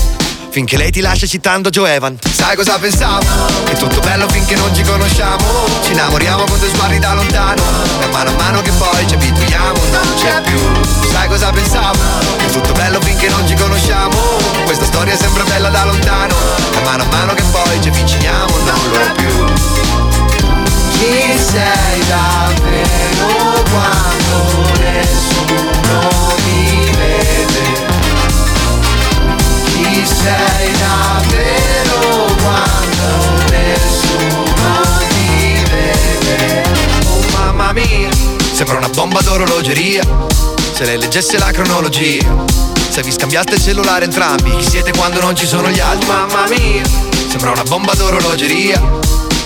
Finché 0.55 0.77
lei 0.77 0.89
ti 0.89 1.01
lascia 1.01 1.27
citando 1.27 1.69
Joe 1.69 1.95
Evan. 1.95 2.17
Sai 2.31 2.55
cosa 2.55 2.79
pensavo? 2.79 3.25
Che 3.65 3.73
è 3.73 3.75
tutto 3.75 3.99
bello 3.99 4.25
finché 4.29 4.55
non 4.55 4.73
ci 4.73 4.83
conosciamo. 4.83 5.43
Ci 5.83 5.91
innamoriamo 5.91 6.45
con 6.45 6.57
due 6.57 6.69
sguardi 6.69 6.97
da 6.97 7.13
lontano. 7.13 7.61
E 7.99 8.07
mano 8.07 8.29
a 8.29 8.33
mano 8.35 8.61
che 8.61 8.71
poi 8.71 9.05
ci 9.05 9.15
abituiamo 9.15 9.77
Non 9.91 10.13
c'è 10.15 10.41
più. 10.43 10.57
Sai 11.11 11.27
cosa 11.27 11.49
pensavo? 11.49 11.99
Che 12.37 12.45
è 12.45 12.49
tutto 12.49 12.71
bello 12.71 13.01
finché 13.01 13.27
non 13.27 13.45
ci 13.45 13.53
conosciamo. 13.55 14.15
Questa 14.63 14.85
storia 14.85 15.17
sembra 15.17 15.43
bella 15.43 15.67
da 15.67 15.83
lontano. 15.83 16.33
E 16.71 16.81
mano 16.85 17.03
a 17.03 17.07
mano 17.07 17.33
che 17.33 17.43
poi 17.51 17.81
ci 17.81 17.89
avviciniamo 17.89 18.24
sembra 38.65 38.77
una 38.77 38.89
bomba 38.95 39.21
d'orologeria. 39.21 40.01
Se 40.73 40.85
lei 40.85 40.97
leggesse 40.97 41.37
la 41.37 41.51
cronologia, 41.51 42.35
se 42.89 43.03
vi 43.03 43.11
scambiaste 43.11 43.55
il 43.55 43.61
cellulare 43.61 44.05
entrambi, 44.05 44.49
chi 44.57 44.67
siete 44.67 44.91
quando 44.91 45.21
non 45.21 45.35
ci 45.35 45.45
sono 45.45 45.69
gli 45.69 45.79
altri? 45.79 46.07
Mamma 46.07 46.47
mia, 46.47 46.83
sembra 47.29 47.51
una 47.51 47.63
bomba 47.63 47.93
d'orologeria. 47.93 48.81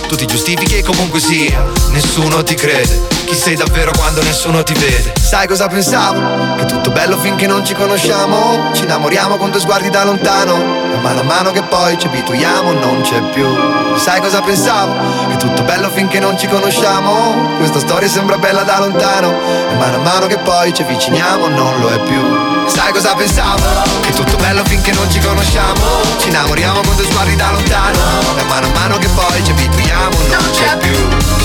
Tu 0.08 0.16
ti 0.16 0.26
giustifichi 0.26 0.78
e 0.78 0.82
comunque 0.82 1.20
sia, 1.20 1.62
nessuno 1.90 2.42
ti 2.42 2.54
crede. 2.54 3.19
Chi 3.30 3.36
sei 3.36 3.54
davvero 3.54 3.92
quando 3.96 4.20
nessuno 4.24 4.64
ti 4.64 4.72
vede? 4.74 5.12
Sai 5.20 5.46
cosa 5.46 5.68
pensavo? 5.68 6.56
Che 6.56 6.64
tutto 6.64 6.90
bello 6.90 7.16
finché 7.16 7.46
non 7.46 7.64
ci 7.64 7.74
conosciamo. 7.74 8.72
Ci 8.72 8.82
innamoriamo 8.82 9.36
con 9.36 9.52
due 9.52 9.60
sguardi 9.60 9.88
da 9.88 10.02
lontano. 10.02 10.56
E 10.56 10.96
mano 10.96 11.20
a 11.20 11.22
mano 11.22 11.52
che 11.52 11.62
poi 11.62 11.96
ci 11.96 12.08
abituiamo 12.08 12.72
non 12.72 13.02
c'è 13.02 13.22
più. 13.30 13.46
Sai 13.94 14.20
cosa 14.20 14.40
pensavo? 14.40 15.28
Che 15.28 15.36
tutto 15.36 15.62
bello 15.62 15.90
finché 15.90 16.18
non 16.18 16.36
ci 16.36 16.48
conosciamo. 16.48 17.54
Questa 17.58 17.78
storia 17.78 18.08
sembra 18.08 18.36
bella 18.36 18.64
da 18.64 18.80
lontano. 18.80 19.30
E 19.70 19.74
mano 19.76 19.98
a 19.98 20.00
mano 20.00 20.26
che 20.26 20.38
poi 20.38 20.74
ci 20.74 20.82
avviciniamo 20.82 21.46
non 21.46 21.78
lo 21.78 21.88
è 21.88 22.00
più. 22.00 22.49
Sai 22.72 22.92
cosa 22.92 23.14
pensavo? 23.14 23.62
Che 24.00 24.12
tutto 24.12 24.36
bello 24.36 24.64
finché 24.64 24.92
non 24.92 25.10
ci 25.10 25.18
conosciamo. 25.18 26.00
Ci 26.18 26.28
innamoriamo 26.28 26.80
con 26.80 26.94
due 26.94 27.04
sguardi 27.04 27.34
da 27.34 27.50
lontano. 27.50 27.98
E 28.36 28.42
mano 28.44 28.66
a 28.66 28.70
mano 28.70 28.98
che 28.98 29.08
poi 29.08 29.44
ci 29.44 29.50
abituiamo 29.50 30.16
non 30.30 30.50
c'è 30.52 30.76
più. 30.78 30.94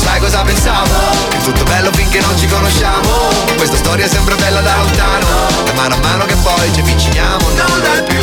Sai 0.01 0.19
cosa 0.19 0.43
pensavo? 0.43 0.93
Che 1.29 1.37
tutto 1.43 1.63
bello 1.63 1.91
finché 1.93 2.19
non 2.21 2.37
ci 2.37 2.47
conosciamo. 2.47 3.09
Questa 3.57 3.75
storia 3.77 4.07
sembra 4.07 4.35
bella 4.35 4.61
da 4.61 4.75
lontano. 4.77 5.27
E 5.65 5.71
mano 5.73 5.95
a 5.95 5.99
mano 5.99 6.25
che 6.25 6.35
poi 6.35 6.71
ci 6.73 6.81
avviciniamo 6.81 7.49
non 7.49 7.79
lo 7.79 7.93
è 7.93 8.03
più. 8.03 8.21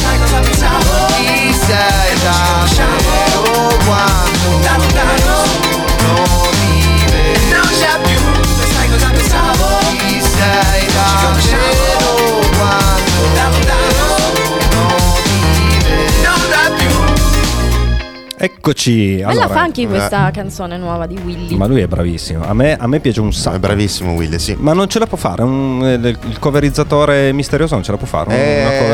Sai 0.00 0.18
cosa 0.18 0.38
pensavo? 0.40 1.06
Chi 1.16 1.54
sei 1.66 2.18
davvero 2.22 3.76
quando 3.84 4.58
da 4.62 4.76
lontano 4.76 5.42
non 6.02 6.24
vede? 6.58 7.38
Non 7.52 7.68
c'è 7.78 8.00
più. 8.02 8.18
Sai 8.72 8.88
cosa 8.88 9.10
pensavo? 9.10 9.78
Chi 9.90 10.20
sei 10.20 10.86
davvero 10.86 11.87
Eccoci. 18.40 19.16
Bella 19.16 19.30
allora, 19.30 19.48
funky 19.48 19.82
eh, 19.82 19.86
questa 19.88 20.30
canzone 20.32 20.76
nuova 20.76 21.06
di 21.06 21.18
Willy. 21.24 21.56
Ma 21.56 21.66
lui 21.66 21.80
è 21.80 21.88
bravissimo. 21.88 22.44
A 22.46 22.54
me, 22.54 22.76
a 22.76 22.86
me 22.86 23.00
piace 23.00 23.20
un 23.20 23.32
sacco. 23.32 23.56
È 23.56 23.58
bravissimo 23.58 24.12
Will, 24.12 24.36
sì. 24.36 24.54
Ma 24.56 24.72
non 24.72 24.88
ce 24.88 25.00
la 25.00 25.06
può 25.06 25.16
fare. 25.18 25.42
un- 25.42 25.84
eh, 25.84 26.08
il 26.08 26.38
coverizzatore 26.38 27.32
misterioso 27.32 27.74
non 27.74 27.82
ce 27.82 27.90
la 27.90 27.96
può 27.96 28.06
fare. 28.06 28.30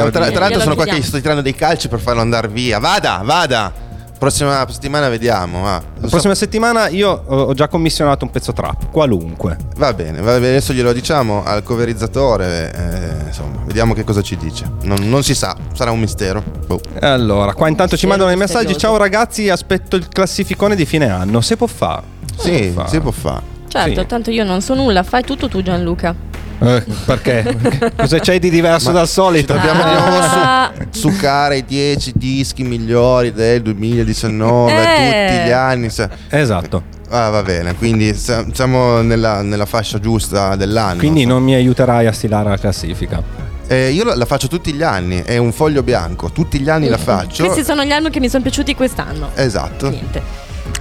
Eh, 0.07 0.11
tra, 0.11 0.31
tra 0.31 0.41
l'altro 0.41 0.61
sono 0.61 0.75
qua 0.75 0.85
che 0.85 0.97
gli 0.97 1.03
sto 1.03 1.21
tirando 1.21 1.43
dei 1.43 1.55
calci 1.55 1.89
per 1.89 2.01
farlo 2.01 2.23
andare 2.23 2.49
via. 2.49 2.79
Vada, 2.79 3.21
vada. 3.23 3.84
Prossima 4.19 4.65
settimana 4.71 5.09
vediamo. 5.09 5.63
va. 5.63 5.83
La 6.01 6.09
prossima 6.09 6.35
settimana 6.35 6.89
io 6.89 7.23
ho 7.27 7.43
ho 7.45 7.53
già 7.55 7.69
commissionato 7.69 8.25
un 8.25 8.31
pezzo 8.31 8.53
trap, 8.53 8.91
qualunque. 8.91 9.57
Va 9.77 9.93
bene, 9.93 10.21
va 10.21 10.33
bene, 10.35 10.49
adesso 10.49 10.73
glielo 10.73 10.93
diciamo 10.93 11.43
al 11.45 11.63
coverizzatore. 11.63 12.73
eh, 12.75 13.27
insomma, 13.27 13.61
vediamo 13.67 13.93
che 13.93 14.05
cosa 14.05 14.23
ci 14.23 14.37
dice. 14.37 14.65
Non, 14.83 14.99
non 15.09 15.23
si 15.23 15.35
sa, 15.35 15.55
sarà 15.75 15.91
un 15.91 16.01
mistero. 16.01 16.43
Boh. 16.67 16.81
Allora, 17.01 17.53
qua 17.55 17.69
intanto 17.69 17.97
ci 17.97 18.07
mandano 18.07 18.31
i 18.31 18.37
messaggi. 18.37 18.77
Ciao 18.79 18.97
ragazzi, 18.97 19.49
aspetto 19.51 19.97
il 19.97 20.09
classificone 20.09 20.75
di 20.75 20.87
fine 20.87 21.11
anno. 21.11 21.41
Se 21.43 21.57
può 21.57 21.67
fare. 21.67 22.03
Sì, 22.39 22.75
si 22.87 23.01
può 23.01 23.11
fare. 23.11 23.53
Certo, 23.69 24.01
Sì. 24.01 24.07
tanto 24.07 24.31
io 24.31 24.45
non 24.45 24.61
so 24.63 24.75
nulla, 24.75 25.03
fai 25.03 25.23
tutto 25.25 25.49
tu 25.49 25.61
Gianluca. 25.63 26.15
Eh, 26.61 26.85
perché? 27.05 27.93
Cosa 27.97 28.19
c'è 28.19 28.39
di 28.39 28.51
diverso 28.51 28.89
Ma 28.89 28.99
dal 28.99 29.09
solito? 29.09 29.53
Dobbiamo 29.55 29.83
di 29.85 29.91
nuovo 29.91 30.19
Ah. 30.21 30.73
su, 30.91 31.09
succare 31.11 31.59
i 31.59 31.65
10 31.65 32.13
dischi 32.15 32.63
migliori 32.63 33.33
del 33.33 33.63
2019, 33.63 34.73
Eh. 34.73 35.27
tutti 35.29 35.49
gli 35.49 35.51
anni. 35.53 35.89
Esatto. 36.31 36.83
Ah, 37.11 37.29
va 37.29 37.43
bene, 37.43 37.75
quindi 37.77 38.15
siamo 38.15 39.01
nella, 39.03 39.43
nella 39.43 39.67
fascia 39.67 40.01
giusta 40.01 40.57
dell'anno. 40.57 40.99
Quindi 40.99 41.27
non 41.27 41.43
mi 41.43 41.55
aiuterai 41.55 42.07
a 42.07 42.13
stilare 42.13 42.49
la 42.49 42.57
classifica. 42.59 43.23
Eh, 43.67 43.91
io 43.91 44.05
la 44.15 44.25
faccio 44.27 44.49
tutti 44.49 44.73
gli 44.73 44.83
anni, 44.83 45.23
è 45.23 45.37
un 45.37 45.53
foglio 45.53 45.83
bianco, 45.83 46.31
tutti 46.31 46.59
gli 46.61 46.69
anni 46.69 46.89
la 46.89 46.99
faccio. 46.99 47.45
Questi 47.45 47.65
sono 47.65 47.85
gli 47.85 47.93
album 47.93 48.11
che 48.11 48.21
mi 48.21 48.29
sono 48.29 48.43
piaciuti 48.43 48.75
quest'anno. 48.75 49.31
Esatto. 49.35 49.89
Niente. 49.91 50.23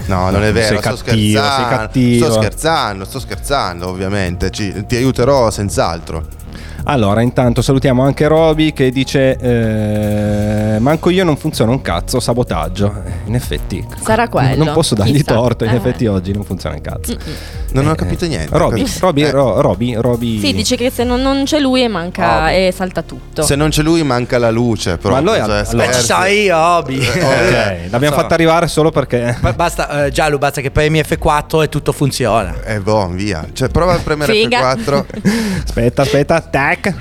No, 0.06 0.30
non 0.30 0.44
è 0.44 0.52
vero, 0.52 0.80
Sei 0.80 0.96
sto 0.96 1.04
cattivo, 1.06 1.42
scherzando. 1.42 2.26
Sto 2.26 2.32
scherzando, 2.42 3.06
sto 3.06 3.20
scherzando, 3.20 3.88
ovviamente. 3.88 4.50
Ci- 4.50 4.86
ti 4.86 4.96
aiuterò 4.96 5.50
senz'altro. 5.50 6.26
Allora, 6.86 7.22
intanto 7.22 7.62
salutiamo 7.62 8.04
anche 8.04 8.28
Roby 8.28 8.74
che 8.74 8.92
dice: 8.92 9.38
eh, 9.38 10.80
Manco 10.80 11.10
io 11.10 11.24
non 11.24 11.38
funziona 11.38 11.72
un 11.72 11.82
cazzo, 11.82 12.20
sabotaggio. 12.20 12.94
Eh, 13.06 13.12
In 13.28 13.36
effetti, 13.36 13.86
Sarà 14.02 14.28
quello. 14.28 14.64
non 14.66 14.74
posso 14.74 14.94
dargli 14.94 15.14
Chissà. 15.18 15.34
torto. 15.34 15.64
In 15.64 15.72
Eh. 15.72 15.76
effetti, 15.76 16.06
oggi 16.08 16.34
non 16.34 16.44
funziona 16.44 16.76
un 16.76 16.82
cazzo. 16.82 17.16
Non 17.72 17.88
ho 17.88 17.94
Eh, 17.94 17.96
capito 17.96 18.26
niente. 18.26 18.56
Roby, 18.58 18.86
Roby, 19.00 19.22
Eh. 19.24 19.32
Ro- 19.32 19.62
Roby, 19.62 19.96
Roby- 19.96 20.40
Sì, 20.40 20.54
dice 20.54 20.76
che 20.76 20.92
se 20.92 21.04
non, 21.06 21.22
non 21.22 21.44
c'è 21.46 21.60
lui 21.60 21.88
manca 21.88 22.52
e 22.52 22.74
salta 22.76 23.02
tutto. 23.02 23.42
Se 23.44 23.56
non 23.56 23.70
c'è 23.70 23.82
lui 23.82 24.04
manca 24.04 24.38
la 24.38 24.52
luce, 24.52 24.98
però. 24.98 25.14
Ma 25.14 25.20
allora- 25.20 25.46
cioè, 25.46 25.66
allora- 25.72 25.92
ci 25.94 26.02
sono 26.04 26.26
io, 26.26 26.58
Obi. 26.58 27.00
Ok, 27.00 27.78
l'abbiamo 27.92 28.16
fatta 28.16 28.34
arrivare 28.34 28.68
solo 28.68 28.92
perché. 28.92 29.38
Ba- 29.40 29.54
Basta, 29.54 30.06
eh, 30.06 30.12
Giallo, 30.12 30.38
basta 30.38 30.60
che 30.62 30.70
premi 30.72 31.00
F4 31.00 31.62
e 31.64 31.70
tutto 31.70 31.92
funziona. 31.94 32.54
Eh, 32.66 32.80
boh, 32.82 33.08
via. 33.08 33.46
Cioè, 33.54 33.70
prova 33.70 33.94
a 33.94 34.00
premere 34.00 34.34
Figa. 34.34 34.76
F4. 34.76 35.06
Aspetta, 35.66 36.02
aspetta, 36.04 36.36
tac. 36.76 36.96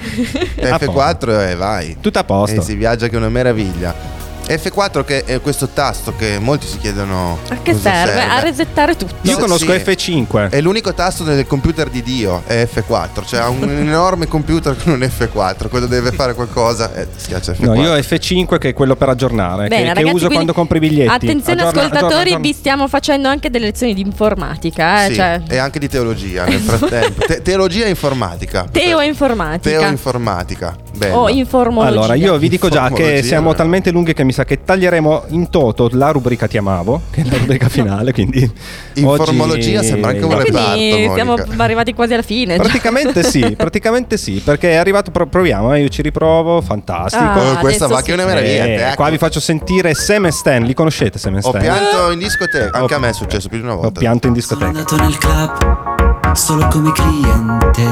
A 0.72 0.78
posto. 0.78 0.92
F4 0.92 1.50
e 1.50 1.54
vai. 1.56 1.96
Tutto 2.00 2.18
a 2.18 2.24
posto. 2.24 2.60
E 2.60 2.62
si 2.62 2.74
viaggia 2.74 3.08
che 3.08 3.14
è 3.14 3.18
una 3.18 3.28
meraviglia. 3.28 4.20
F4 4.46 5.04
che 5.04 5.24
è 5.24 5.40
questo 5.40 5.68
tasto 5.68 6.14
che 6.16 6.38
molti 6.38 6.66
si 6.66 6.78
chiedono 6.78 7.38
A 7.48 7.56
che 7.62 7.72
cosa 7.72 7.92
serve? 8.04 8.20
A 8.22 8.40
resettare 8.40 8.96
tutto. 8.96 9.14
Io 9.22 9.38
conosco 9.38 9.72
sì. 9.72 9.78
F5. 9.78 10.50
È 10.50 10.60
l'unico 10.60 10.92
tasto 10.92 11.24
del 11.24 11.46
computer 11.46 11.88
di 11.88 12.02
Dio, 12.02 12.42
è 12.46 12.68
F4. 12.70 13.24
Cioè 13.24 13.40
ha 13.40 13.48
un 13.48 13.62
enorme 13.70 14.26
computer 14.26 14.76
con 14.82 14.92
un 14.92 15.00
F4. 15.00 15.68
Quello 15.68 15.86
deve 15.86 16.12
fare 16.12 16.34
qualcosa 16.34 16.92
e 16.94 17.06
schiaccia 17.16 17.52
F4. 17.52 17.64
No, 17.64 17.74
io 17.76 17.92
ho 17.92 17.96
F5 17.96 18.58
che 18.58 18.68
è 18.70 18.74
quello 18.74 18.96
per 18.96 19.08
aggiornare, 19.08 19.68
Bene, 19.68 19.82
che, 19.82 19.88
che 19.88 19.94
ragazzi, 19.94 20.08
uso 20.14 20.26
quindi 20.26 20.34
quando 20.34 20.52
compro 20.52 20.76
i 20.76 20.80
biglietti. 20.80 21.08
Attenzione 21.10 21.60
Aggiorna- 21.62 21.80
ascoltatori, 21.82 21.96
aggiorna- 22.06 22.20
aggiorna. 22.24 22.38
vi 22.48 22.52
stiamo 22.52 22.88
facendo 22.88 23.28
anche 23.28 23.50
delle 23.50 23.66
lezioni 23.66 23.94
di 23.94 24.00
informatica, 24.00 25.04
eh? 25.04 25.08
Sì, 25.08 25.14
cioè, 25.14 25.40
e 25.48 25.56
anche 25.56 25.78
di 25.78 25.88
teologia 25.88 26.44
nel 26.44 26.58
frattempo. 26.60 27.22
Te- 27.26 27.42
teologia 27.42 27.84
e 27.86 27.88
informatica. 27.90 28.66
teo 28.70 29.00
informatica. 29.00 29.78
Teo 29.78 29.88
informatica. 29.88 30.76
Bello. 31.08 31.16
o 31.16 31.28
informologia. 31.28 31.96
Allora, 31.98 32.14
io 32.14 32.36
vi 32.38 32.48
dico 32.48 32.68
già 32.68 32.90
che 32.90 33.22
siamo 33.22 33.54
talmente 33.54 33.90
lunghi 33.90 34.12
che 34.14 34.24
mi 34.24 34.32
sa 34.32 34.44
che 34.44 34.62
taglieremo 34.64 35.24
in 35.28 35.50
toto 35.50 35.88
la 35.92 36.10
rubrica 36.10 36.46
Ti 36.46 36.58
amavo, 36.58 37.02
che 37.10 37.22
è 37.22 37.24
la 37.30 37.36
rubrica 37.38 37.68
finale, 37.70 38.12
quindi 38.12 38.50
Informologia 38.94 39.78
oggi- 39.78 39.86
sembra 39.88 40.10
anche 40.10 40.24
un 40.24 40.30
Quindi 40.30 40.50
reparto. 40.50 41.14
siamo 41.14 41.36
Monica. 41.36 41.62
arrivati 41.62 41.94
quasi 41.94 42.12
alla 42.14 42.22
fine. 42.22 42.56
Praticamente 42.56 43.22
sì, 43.22 43.54
praticamente 43.56 44.16
sì, 44.16 44.40
perché 44.44 44.72
è 44.72 44.76
arrivato, 44.76 45.10
pro- 45.10 45.26
proviamo, 45.26 45.74
eh, 45.74 45.80
io 45.82 45.88
ci 45.88 46.02
riprovo, 46.02 46.60
fantastico. 46.60 47.22
Ah, 47.22 47.50
Oh, 47.52 47.56
questa 47.58 47.86
va 47.86 48.00
che 48.02 48.10
è 48.10 48.14
una 48.14 48.22
sì. 48.22 48.28
meraviglia. 48.28 48.64
Eh, 48.64 48.74
ecco. 48.88 48.94
qua 48.96 49.10
vi 49.10 49.18
faccio 49.18 49.40
sentire 49.40 49.94
Sam 49.94 50.26
e 50.26 50.30
Stan, 50.30 50.62
li 50.62 50.74
conoscete 50.74 51.18
Sam 51.18 51.34
e 51.34 51.38
Ho 51.38 51.48
Stan? 51.48 51.60
pianto 51.60 52.10
in 52.10 52.18
discoteca, 52.18 52.78
anche 52.78 52.94
a 52.94 52.98
me 52.98 53.08
è 53.08 53.12
successo 53.12 53.48
più 53.48 53.58
di 53.58 53.64
una 53.64 53.74
Ho 53.74 53.80
volta. 53.80 53.98
pianto 54.00 54.26
in 54.28 54.40
Sono 54.40 54.60
discoteca. 54.60 54.66
andato 54.78 54.96
nel 54.96 55.18
club 55.18 56.32
solo 56.34 56.66
come 56.68 56.92
cliente. 56.92 57.82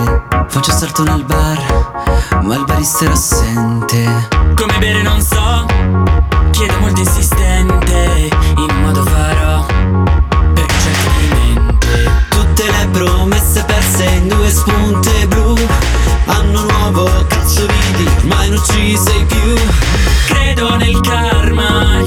Faccio 0.49 0.71
salto 0.73 1.03
nel 1.05 1.25
bar, 1.25 1.90
ma 2.43 2.55
il 2.57 2.65
barista 2.65 3.05
era 3.05 3.13
assente. 3.13 4.29
Come 4.55 4.79
bere 4.79 5.03
non 5.03 5.21
so, 5.21 5.67
chiedo 6.51 6.79
molto 6.81 7.01
insistente, 7.01 8.29
in 8.57 8.81
modo 8.83 9.05
farò, 9.05 9.65
perché 10.55 10.91
di 11.19 11.29
mente. 11.29 12.11
Tutte 12.29 12.65
le 12.65 12.89
promesse 12.91 13.65
perse 13.65 14.05
in 14.05 14.29
due 14.29 14.51
spunte 14.51 15.27
blu. 15.29 15.55
Anno 16.27 16.63
nuovo, 16.63 17.11
cazzo 17.29 17.67
vidi, 17.67 18.09
ormai 18.19 18.51
non 18.51 18.63
ci 18.65 18.97
sei 18.97 19.25
più. 19.25 19.55
Credo 20.27 20.77
nel 20.77 21.01
karma, 21.01 22.03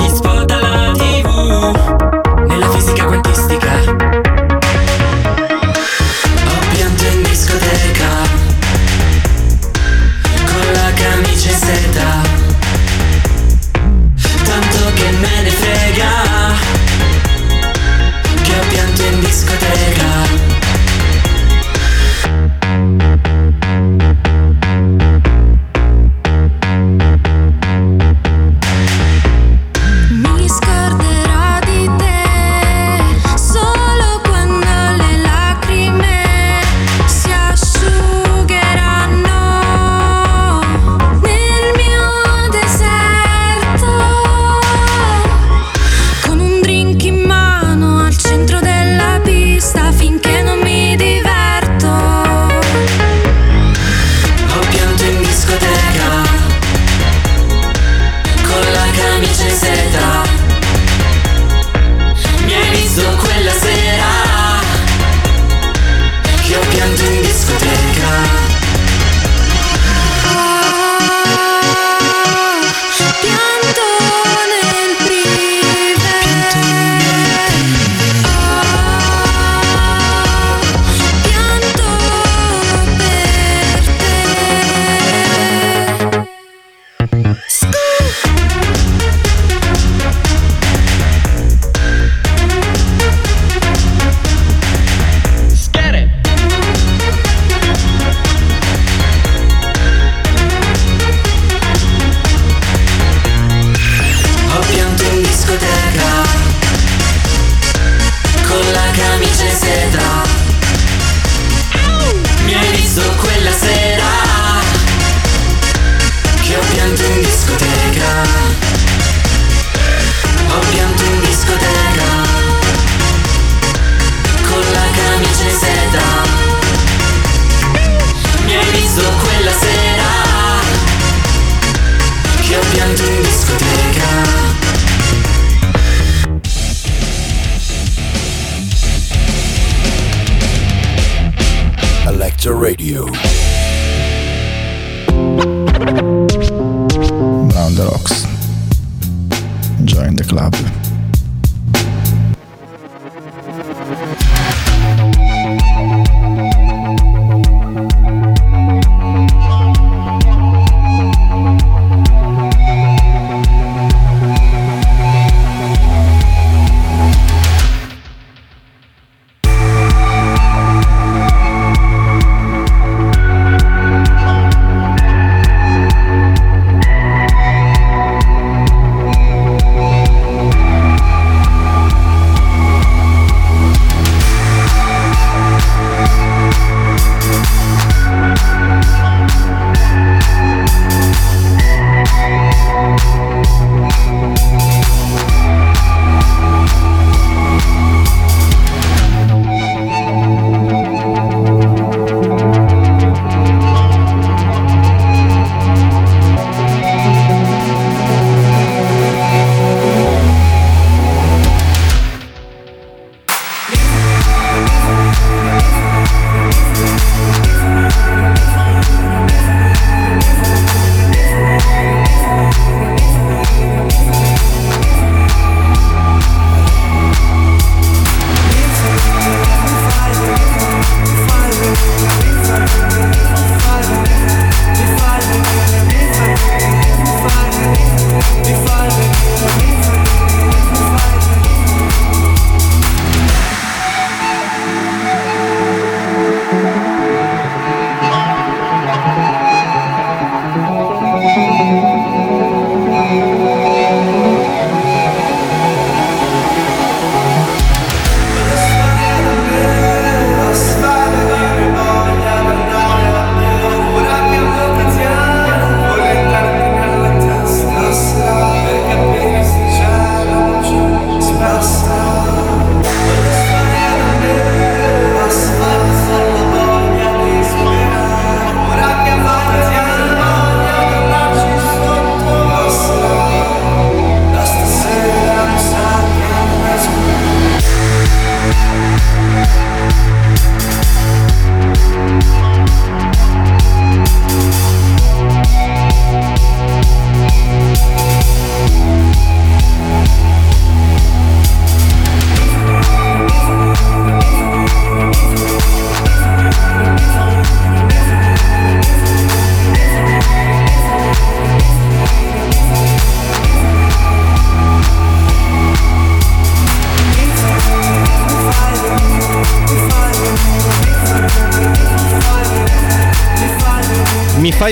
Join 149.86 150.16
the 150.16 150.24
club. 150.24 150.93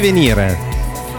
Fai 0.01 0.11
venire. 0.11 0.57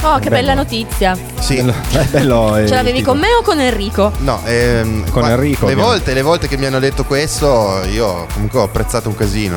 Oh, 0.03 0.14
che 0.18 0.28
Bello. 0.28 0.30
bella 0.30 0.55
notizia. 0.55 1.16
Sì. 1.39 1.57
È 1.93 2.05
bello. 2.11 2.57
eh, 2.57 2.66
Ce 2.66 2.74
l'avevi 2.74 3.03
con 3.03 3.18
me 3.18 3.28
o 3.39 3.43
con 3.43 3.61
Enrico? 3.61 4.12
No, 4.18 4.41
ehm, 4.45 5.09
Con 5.11 5.24
Enrico, 5.28 5.66
Le 5.66 5.72
ovviamente. 5.72 5.74
volte, 5.83 6.14
le 6.14 6.22
volte 6.22 6.49
che 6.49 6.57
mi 6.57 6.66
hanno 6.66 6.80
detto 6.80 7.05
questo, 7.05 7.83
io 7.93 8.26
comunque 8.33 8.59
ho 8.61 8.64
apprezzato 8.64 9.09
un 9.09 9.14
casino. 9.14 9.57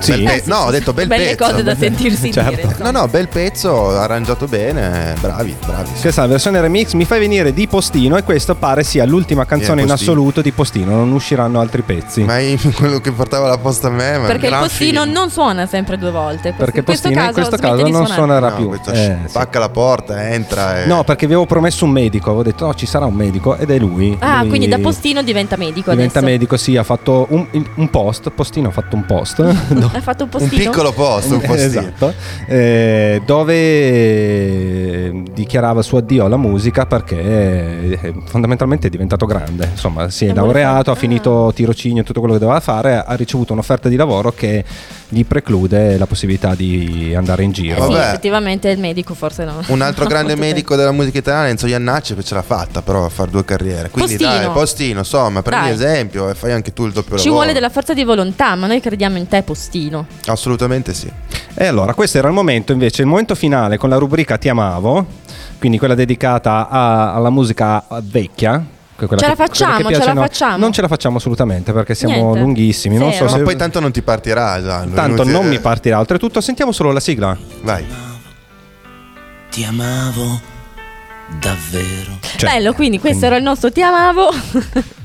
Sì? 0.00 0.12
Bel 0.12 0.22
pe- 0.24 0.42
sì, 0.42 0.48
no, 0.48 0.54
sì, 0.56 0.62
ho 0.62 0.66
sì. 0.66 0.70
detto 0.72 0.92
bel 0.92 1.06
Belle 1.06 1.24
pezzo. 1.34 1.44
cose 1.50 1.62
da 1.62 1.76
sentirsi 1.76 2.32
Certo. 2.32 2.50
dire. 2.66 2.76
No, 2.78 2.90
no, 2.90 3.08
bel 3.08 3.28
pezzo, 3.28 3.90
arrangiato 3.98 4.46
bene, 4.46 5.14
bravi, 5.20 5.56
bravi. 5.64 5.90
Questa 6.00 6.22
è 6.22 6.24
la 6.24 6.30
versione 6.30 6.60
remix 6.60 6.92
mi 6.92 7.04
fai 7.04 7.20
venire 7.20 7.52
di 7.52 7.66
Postino 7.66 8.16
e 8.16 8.22
questo 8.22 8.54
pare 8.54 8.82
sia 8.82 9.04
l'ultima 9.04 9.44
canzone 9.44 9.82
in 9.82 9.86
Postino. 9.88 10.10
assoluto 10.12 10.40
di 10.40 10.52
Postino, 10.52 10.94
non 10.96 11.12
usciranno 11.12 11.60
altri 11.60 11.82
pezzi. 11.82 12.22
Ma 12.22 12.38
è 12.38 12.56
quello 12.74 13.00
che 13.00 13.12
portava 13.12 13.48
la 13.48 13.58
posta 13.58 13.88
a 13.88 13.90
me, 13.90 14.18
ma 14.18 14.26
Perché 14.26 14.46
il 14.46 14.56
postino 14.58 15.02
film. 15.02 15.12
non 15.12 15.30
suona 15.30 15.66
sempre 15.66 15.98
due 15.98 16.10
volte. 16.10 16.52
Perché 16.56 16.78
in 16.78 16.84
questo 16.84 17.08
Postino 17.08 17.26
in 17.26 17.34
caso 17.34 17.46
questo 17.48 17.56
caso 17.68 17.82
non 17.82 18.06
suonare. 18.06 18.14
suonerà 18.14 18.48
No, 18.50 18.56
più. 18.56 18.92
Eh, 18.92 19.18
sì. 19.24 19.28
spacca 19.28 19.58
la 19.58 19.68
porta, 19.68 20.30
entra 20.32 20.82
e... 20.82 20.86
No, 20.86 21.04
perché 21.04 21.26
vi 21.26 21.32
avevo 21.32 21.46
promesso 21.46 21.84
un 21.84 21.90
medico, 21.90 22.28
avevo 22.28 22.42
detto 22.44 22.66
no, 22.66 22.74
ci 22.74 22.86
sarà 22.86 23.04
un 23.06 23.14
medico 23.14 23.56
ed 23.56 23.70
è 23.70 23.78
lui. 23.78 24.16
Ah, 24.20 24.40
Lui 24.40 24.48
quindi 24.48 24.68
da 24.68 24.78
postino 24.78 25.22
diventa 25.22 25.56
medico 25.56 25.90
Diventa 25.90 26.18
adesso. 26.18 26.32
medico, 26.32 26.56
sì, 26.56 26.76
ha 26.76 26.82
fatto 26.82 27.26
un, 27.30 27.46
un 27.74 27.90
post, 27.90 28.30
Postino 28.30 28.68
ha 28.68 28.72
fatto 28.72 28.96
un 28.96 29.04
post. 29.04 29.38
Hai 29.92 30.00
fatto 30.00 30.22
un 30.22 30.30
un 30.32 30.38
postino? 30.38 30.70
piccolo 30.70 30.92
posto, 30.92 31.34
un 31.34 31.40
postino. 31.40 31.80
Esatto, 31.80 32.14
eh, 32.46 33.20
dove 33.26 33.54
eh, 33.54 35.22
dichiarava 35.32 35.80
il 35.80 35.84
suo 35.84 35.98
addio 35.98 36.26
alla 36.26 36.36
musica 36.36 36.86
perché 36.86 37.18
eh, 38.00 38.14
fondamentalmente 38.26 38.86
è 38.86 38.90
diventato 38.90 39.26
grande. 39.26 39.68
Insomma, 39.72 40.08
si 40.08 40.26
è 40.26 40.32
vuole 40.32 40.42
laureato, 40.62 40.92
ha 40.92 40.94
finito 40.94 41.50
tirocinio 41.54 42.02
e 42.02 42.04
tutto 42.04 42.20
quello 42.20 42.34
che 42.34 42.40
doveva 42.40 42.60
fare, 42.60 43.02
ha 43.04 43.14
ricevuto 43.14 43.52
un'offerta 43.52 43.88
di 43.88 43.96
lavoro 43.96 44.30
che 44.32 44.64
gli 45.12 45.24
preclude 45.24 45.98
la 45.98 46.06
possibilità 46.06 46.54
di 46.54 47.12
andare 47.16 47.42
in 47.42 47.50
Eh 47.50 47.52
giro. 47.52 47.74
sì, 47.84 47.92
Vabbè. 47.92 48.08
effettivamente 48.08 48.68
il 48.70 48.78
medico 48.78 49.14
forse 49.14 49.44
no. 49.44 49.60
Un 49.66 49.80
altro 49.82 50.06
grande 50.08 50.36
medico 50.36 50.76
della 50.76 50.92
musica 50.92 51.18
italiana, 51.18 51.48
Enzo 51.48 51.66
Iannacci, 51.66 52.14
che 52.14 52.22
ce 52.22 52.34
l'ha 52.34 52.42
fatta 52.42 52.80
però 52.82 53.04
a 53.04 53.08
fare 53.08 53.28
due 53.30 53.44
carriere. 53.44 53.90
Quindi 53.90 54.16
Postino. 54.16 54.38
dai, 54.38 54.50
postino, 54.52 54.98
insomma, 55.00 55.42
prendi 55.42 55.66
Dai. 55.66 55.74
esempio 55.74 56.28
e 56.30 56.34
fai 56.34 56.52
anche 56.52 56.72
tu 56.72 56.86
il 56.86 56.92
doppio 56.92 57.16
Ci 57.18 57.24
lavoro. 57.24 57.34
vuole 57.34 57.52
della 57.52 57.70
forza 57.70 57.92
di 57.92 58.04
volontà, 58.04 58.54
ma 58.54 58.66
noi 58.68 58.80
crediamo 58.80 59.18
in 59.18 59.26
te, 59.26 59.42
postino. 59.42 60.06
Assolutamente 60.26 60.94
sì. 60.94 61.10
E 61.54 61.66
allora, 61.66 61.92
questo 61.94 62.18
era 62.18 62.28
il 62.28 62.34
momento 62.34 62.70
invece, 62.72 63.02
il 63.02 63.08
momento 63.08 63.34
finale 63.34 63.76
con 63.78 63.88
la 63.88 63.96
rubrica 63.96 64.38
Ti 64.38 64.48
amavo, 64.48 65.04
quindi 65.58 65.78
quella 65.78 65.96
dedicata 65.96 66.68
a- 66.70 67.14
alla 67.14 67.30
musica 67.30 67.84
vecchia. 68.02 68.64
Quella 69.06 69.22
Ce 69.22 69.28
la 69.28 69.34
che- 69.34 69.36
quella 69.36 69.52
facciamo, 69.52 69.76
che 69.76 69.82
ce 69.82 69.90
la 69.90 69.96
piace 69.98 70.12
noi. 70.12 70.22
facciamo. 70.26 70.56
Non 70.56 70.72
ce 70.72 70.80
la 70.82 70.88
facciamo 70.88 71.16
assolutamente 71.18 71.72
perché 71.72 71.94
siamo 71.94 72.14
Niente. 72.14 72.38
lunghissimi. 72.40 72.96
Non 72.98 73.12
so 73.12 73.28
se- 73.28 73.38
Ma 73.38 73.42
poi 73.44 73.56
tanto 73.56 73.80
non 73.80 73.90
ti 73.92 74.02
partirà 74.02 74.62
già. 74.62 74.86
tanto 74.94 75.24
non 75.24 75.46
mi 75.46 75.58
partirà. 75.60 75.98
Oltretutto, 75.98 76.40
sentiamo 76.40 76.72
solo 76.72 76.92
la 76.92 77.00
sigla. 77.00 77.36
Vai. 77.62 77.84
Ti 79.50 79.64
amavo 79.64 80.40
davvero. 81.40 82.18
Cioè, 82.36 82.50
Bello, 82.50 82.72
quindi 82.72 82.98
questo 83.00 83.26
era 83.26 83.36
il 83.36 83.42
nostro 83.42 83.70
ti 83.72 83.82
amavo. 83.82 84.28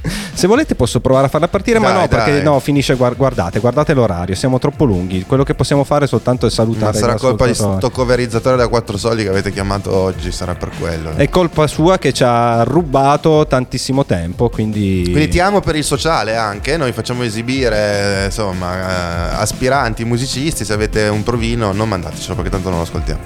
Se 0.36 0.48
volete 0.48 0.76
posso 0.76 1.00
provare 1.00 1.28
a 1.28 1.30
farla 1.30 1.48
partire, 1.48 1.80
ma 1.80 1.92
Dai, 1.92 2.02
no, 2.02 2.08
perché 2.08 2.32
dai. 2.32 2.44
no, 2.44 2.60
finisce, 2.60 2.96
guar- 2.96 3.16
guardate, 3.16 3.60
guardate 3.60 3.94
l'orario, 3.94 4.36
siamo 4.36 4.60
troppo 4.60 4.86
lunghi. 4.86 5.24
Quello 5.26 5.44
che 5.44 5.54
possiamo 5.56 5.84
fare 5.84 6.08
soltanto 6.08 6.46
è 6.46 6.50
salutare 6.50 6.92
Ma 6.94 6.98
sarà 6.98 7.16
colpa 7.16 7.46
di 7.46 7.52
ascoltatori. 7.52 7.88
sto 7.88 7.90
coverizzatore 7.92 8.58
da 8.58 8.68
4 8.68 8.98
soldi 8.98 9.24
che 9.24 9.30
avete 9.30 9.52
chiamato 9.52 9.94
oggi, 9.96 10.32
sarà 10.32 10.56
per 10.56 10.70
quello. 10.80 11.12
È 11.16 11.30
colpa 11.30 11.68
sua 11.68 11.98
che 11.98 12.12
ci 12.14 12.24
ha 12.24 12.64
rubato 12.64 13.46
tantissimo 13.48 14.06
tempo, 14.06 14.50
quindi... 14.50 15.04
Quindi 15.06 15.28
ti 15.30 15.40
amo 15.40 15.62
per 15.62 15.76
il 15.76 15.84
sociale 15.84 16.36
anche, 16.36 16.78
noi 16.78 16.92
facciamo 16.92 17.24
esibire 17.24 18.22
eh, 18.22 18.26
insomma 18.26 19.32
eh, 19.34 19.36
aspiranti 19.42 20.04
musicisti, 20.06 20.66
se 20.66 20.74
avete 20.74 21.08
un 21.08 21.24
provino 21.24 21.72
non 21.72 21.88
mandatecelo 21.90 22.36
perché 22.36 22.50
tanto 22.50 22.70
non 22.70 22.80
lo 22.80 22.84
ascoltiamo. 22.84 23.20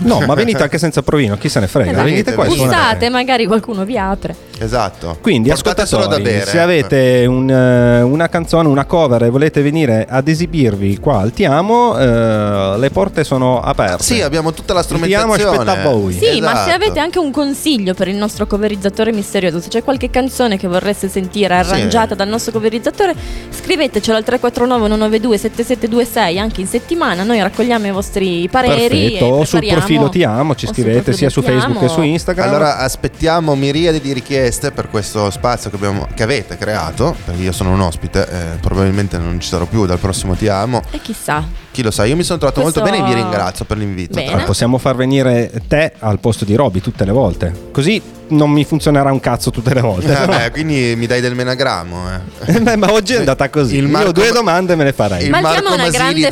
No, 0.00 0.20
ma 0.20 0.34
venite 0.34 0.62
anche 0.62 0.78
senza 0.78 1.02
provino, 1.02 1.36
chi 1.36 1.48
se 1.48 1.60
ne 1.60 1.68
frega. 1.68 1.90
Esatto. 1.90 2.04
Venite 2.04 2.34
qua 2.34 2.44
e 2.46 2.50
suonate. 2.50 2.76
Bussate, 2.76 3.08
magari 3.10 3.46
qualcuno 3.46 3.84
vi 3.84 3.98
apre. 3.98 4.45
Esatto. 4.58 5.18
Quindi 5.20 5.50
ascoltatori, 5.50 6.40
se 6.44 6.58
avete 6.58 7.26
un, 7.26 7.50
eh, 7.50 8.02
una 8.02 8.28
canzone, 8.28 8.68
una 8.68 8.84
cover 8.86 9.24
e 9.24 9.28
volete 9.30 9.60
venire 9.60 10.06
ad 10.08 10.28
esibirvi 10.28 10.98
qua 10.98 11.18
al 11.20 11.32
Ti 11.32 11.44
Amo, 11.44 11.98
eh, 11.98 12.78
le 12.78 12.90
porte 12.90 13.22
sono 13.24 13.60
aperte. 13.60 14.02
Sì, 14.02 14.22
abbiamo 14.22 14.52
tutta 14.52 14.72
la 14.72 14.80
Il 14.80 14.86
Ti 14.86 15.14
Amo 15.14 15.34
strumentazione. 15.34 15.70
aspetta 15.70 15.88
a 15.88 15.90
voi. 15.92 16.12
Sì, 16.14 16.40
ma 16.40 16.54
se 16.54 16.62
Esatto. 16.62 16.74
avete 16.74 17.00
anche 17.00 17.18
un 17.18 17.30
consiglio 17.30 17.92
per 17.94 18.08
il 18.08 18.16
nostro 18.16 18.46
coverizzatore 18.46 19.12
misterioso, 19.12 19.60
se 19.60 19.68
c'è 19.68 19.82
qualche 19.82 20.08
canzone 20.10 20.56
che 20.56 20.68
vorreste 20.68 21.08
sentire 21.08 21.54
arrangiata 21.54 22.14
dal 22.14 22.28
nostro 22.28 22.52
coverizzatore, 22.52 23.14
scrivetecelo 23.50 24.16
al 24.16 24.24
349 24.24 24.84
192 24.86 25.38
7726 25.38 26.38
anche 26.38 26.60
in 26.62 26.66
settimana, 26.66 27.22
noi 27.24 27.40
raccogliamo 27.42 27.86
i 27.86 27.90
vostri 27.90 28.48
pareri 28.48 29.10
Perfetto, 29.10 29.24
e 29.24 29.30
o 29.32 29.44
sul 29.44 29.66
profilo 29.66 30.08
Ti 30.08 30.24
Amo 30.24 30.54
ci 30.54 30.66
o 30.66 30.72
scrivete 30.72 31.12
sia 31.12 31.28
su. 31.28 31.42
Facebook 31.42 31.80
che 31.80 31.88
su 31.88 32.00
Instagram. 32.00 32.48
Allora 32.48 32.78
aspettiamo 32.78 33.54
miriadi 33.54 34.00
di 34.00 34.12
richieste 34.12 34.44
per 34.72 34.88
questo 34.88 35.30
spazio 35.30 35.70
che, 35.70 35.76
abbiamo- 35.76 36.06
che 36.14 36.22
avete 36.22 36.56
creato, 36.56 37.14
perché 37.24 37.42
io 37.42 37.52
sono 37.52 37.72
un 37.72 37.80
ospite, 37.80 38.28
eh, 38.28 38.56
probabilmente 38.60 39.18
non 39.18 39.40
ci 39.40 39.48
sarò 39.48 39.64
più 39.66 39.86
dal 39.86 39.98
prossimo 39.98 40.34
Ti 40.34 40.48
Amo. 40.48 40.82
E 40.90 41.00
chissà. 41.00 41.44
Chi 41.72 41.82
lo 41.82 41.90
sa, 41.90 42.04
io 42.04 42.16
mi 42.16 42.22
sono 42.22 42.38
trovato 42.38 42.60
Questo- 42.62 42.80
molto 42.80 42.94
bene 42.96 43.06
e 43.10 43.14
vi 43.14 43.20
ringrazio 43.20 43.64
per 43.64 43.76
l'invito. 43.76 44.20
Possiamo 44.46 44.78
far 44.78 44.94
venire 44.96 45.50
te 45.68 45.92
al 45.98 46.18
posto 46.20 46.44
di 46.44 46.54
Roby 46.54 46.80
tutte 46.80 47.04
le 47.04 47.12
volte. 47.12 47.52
Così 47.72 48.00
non 48.28 48.50
mi 48.50 48.64
funzionerà 48.64 49.12
un 49.12 49.20
cazzo 49.20 49.50
tutte 49.50 49.72
le 49.74 49.80
volte. 49.80 50.22
Eh, 50.22 50.26
beh, 50.26 50.50
quindi 50.50 50.94
mi 50.96 51.06
dai 51.06 51.20
del 51.20 51.34
menagrammo. 51.34 52.08
Eh. 52.10 52.54
Eh, 52.56 52.60
beh, 52.60 52.76
ma 52.76 52.92
oggi 52.92 53.14
è 53.14 53.18
andata 53.18 53.48
così. 53.50 53.76
Il 53.76 53.84
Io 53.84 53.88
Marco- 53.90 54.12
due 54.12 54.30
domande 54.32 54.74
me 54.76 54.84
le 54.84 54.92
farei. 54.92 55.24
il 55.24 55.30
Ma 55.30 55.38
il 55.38 55.42
Marco 55.42 55.60
Tiamo 55.60 55.74
è 55.74 55.78
una 55.80 55.90
della- 55.90 56.04
famiglia, 56.04 56.28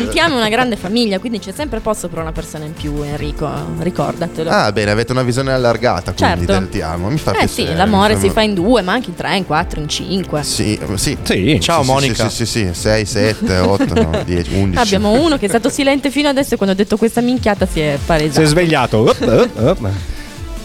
il 0.00 0.08
Tiamo 0.08 0.34
è 0.34 0.38
una 0.38 0.48
grande 0.48 0.76
famiglia, 0.76 1.18
quindi 1.18 1.38
c'è 1.38 1.52
sempre 1.54 1.80
posto 1.80 2.08
per 2.08 2.18
una 2.20 2.32
persona 2.32 2.64
in 2.64 2.72
più, 2.74 3.02
Enrico, 3.02 3.48
ricordatelo. 3.80 4.50
Ah, 4.50 4.70
bene, 4.72 4.90
avete 4.90 5.12
una 5.12 5.22
visione 5.22 5.52
allargata 5.52 6.12
quindi 6.12 6.46
Certo. 6.46 6.52
del 6.52 6.68
ti 6.68 6.80
amo. 6.80 7.08
Mi 7.08 7.18
fa 7.18 7.32
eh 7.32 7.46
sì, 7.46 7.54
piacere, 7.62 7.76
l'amore 7.76 8.14
mi 8.14 8.20
si 8.20 8.26
fa- 8.28 8.32
fa 8.34 8.40
in 8.42 8.54
due, 8.54 8.82
ma 8.82 8.92
anche 8.92 9.10
in 9.10 9.14
tre, 9.16 9.36
in 9.36 9.46
quattro, 9.46 9.80
in 9.80 9.88
cinque. 9.88 10.42
Sì, 10.42 10.78
sì. 10.94 11.16
Sì. 11.22 11.58
Ciao, 11.60 11.80
Sì, 11.82 11.86
sì, 11.86 11.92
Monica. 11.92 12.28
Sì, 12.28 12.46
sì, 12.46 12.64
sì, 12.66 12.68
6, 12.72 13.04
7, 13.06 13.58
8, 13.58 14.22
10, 14.24 14.54
11. 14.54 14.78
Abbiamo 14.80 15.12
uno 15.12 15.36
che 15.38 15.46
è 15.46 15.48
stato 15.48 15.68
silente 15.68 16.10
fino 16.10 16.28
adesso 16.28 16.54
e 16.54 16.56
quando 16.56 16.74
ho 16.74 16.78
detto 16.78 16.96
questa 16.96 17.20
minchiata 17.20 17.66
si 17.66 17.80
è 17.80 17.96
Si 17.98 18.04
palesato. 18.06 18.40
è 18.42 18.46
svegliato. 18.46 18.96
Up, 18.98 19.20
up, 19.20 19.50
up. 19.82 19.88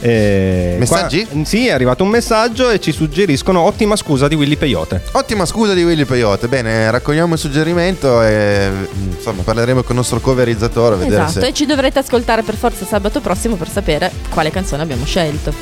Eh, 0.05 0.75
Messaggi? 0.79 1.25
qua- 1.25 1.45
sì, 1.45 1.67
è 1.67 1.71
arrivato 1.71 2.03
un 2.03 2.09
messaggio 2.09 2.69
e 2.69 2.81
ci 2.81 2.91
suggeriscono 2.91 3.61
ottima 3.61 3.95
scusa 3.95 4.27
di 4.27 4.35
Willy 4.35 4.57
Peyote. 4.57 5.01
Ottima 5.13 5.45
scusa 5.45 5.73
di 5.73 5.81
Willy 5.85 6.03
Peyote. 6.03 6.49
Bene, 6.49 6.91
raccogliamo 6.91 7.33
il 7.35 7.39
suggerimento 7.39 8.21
e 8.21 8.69
insomma 9.15 9.43
parleremo 9.43 9.79
con 9.81 9.91
il 9.91 9.97
nostro 9.97 10.19
coverizzatore 10.19 11.07
Esatto, 11.07 11.31
se 11.39 11.47
e 11.47 11.53
ci 11.53 11.65
dovrete 11.65 11.99
ascoltare 11.99 12.41
per 12.41 12.55
forza 12.55 12.85
sabato 12.85 13.21
prossimo 13.21 13.55
per 13.55 13.69
sapere 13.69 14.11
quale 14.29 14.51
canzone 14.51 14.81
abbiamo 14.83 15.05
scelto. 15.05 15.53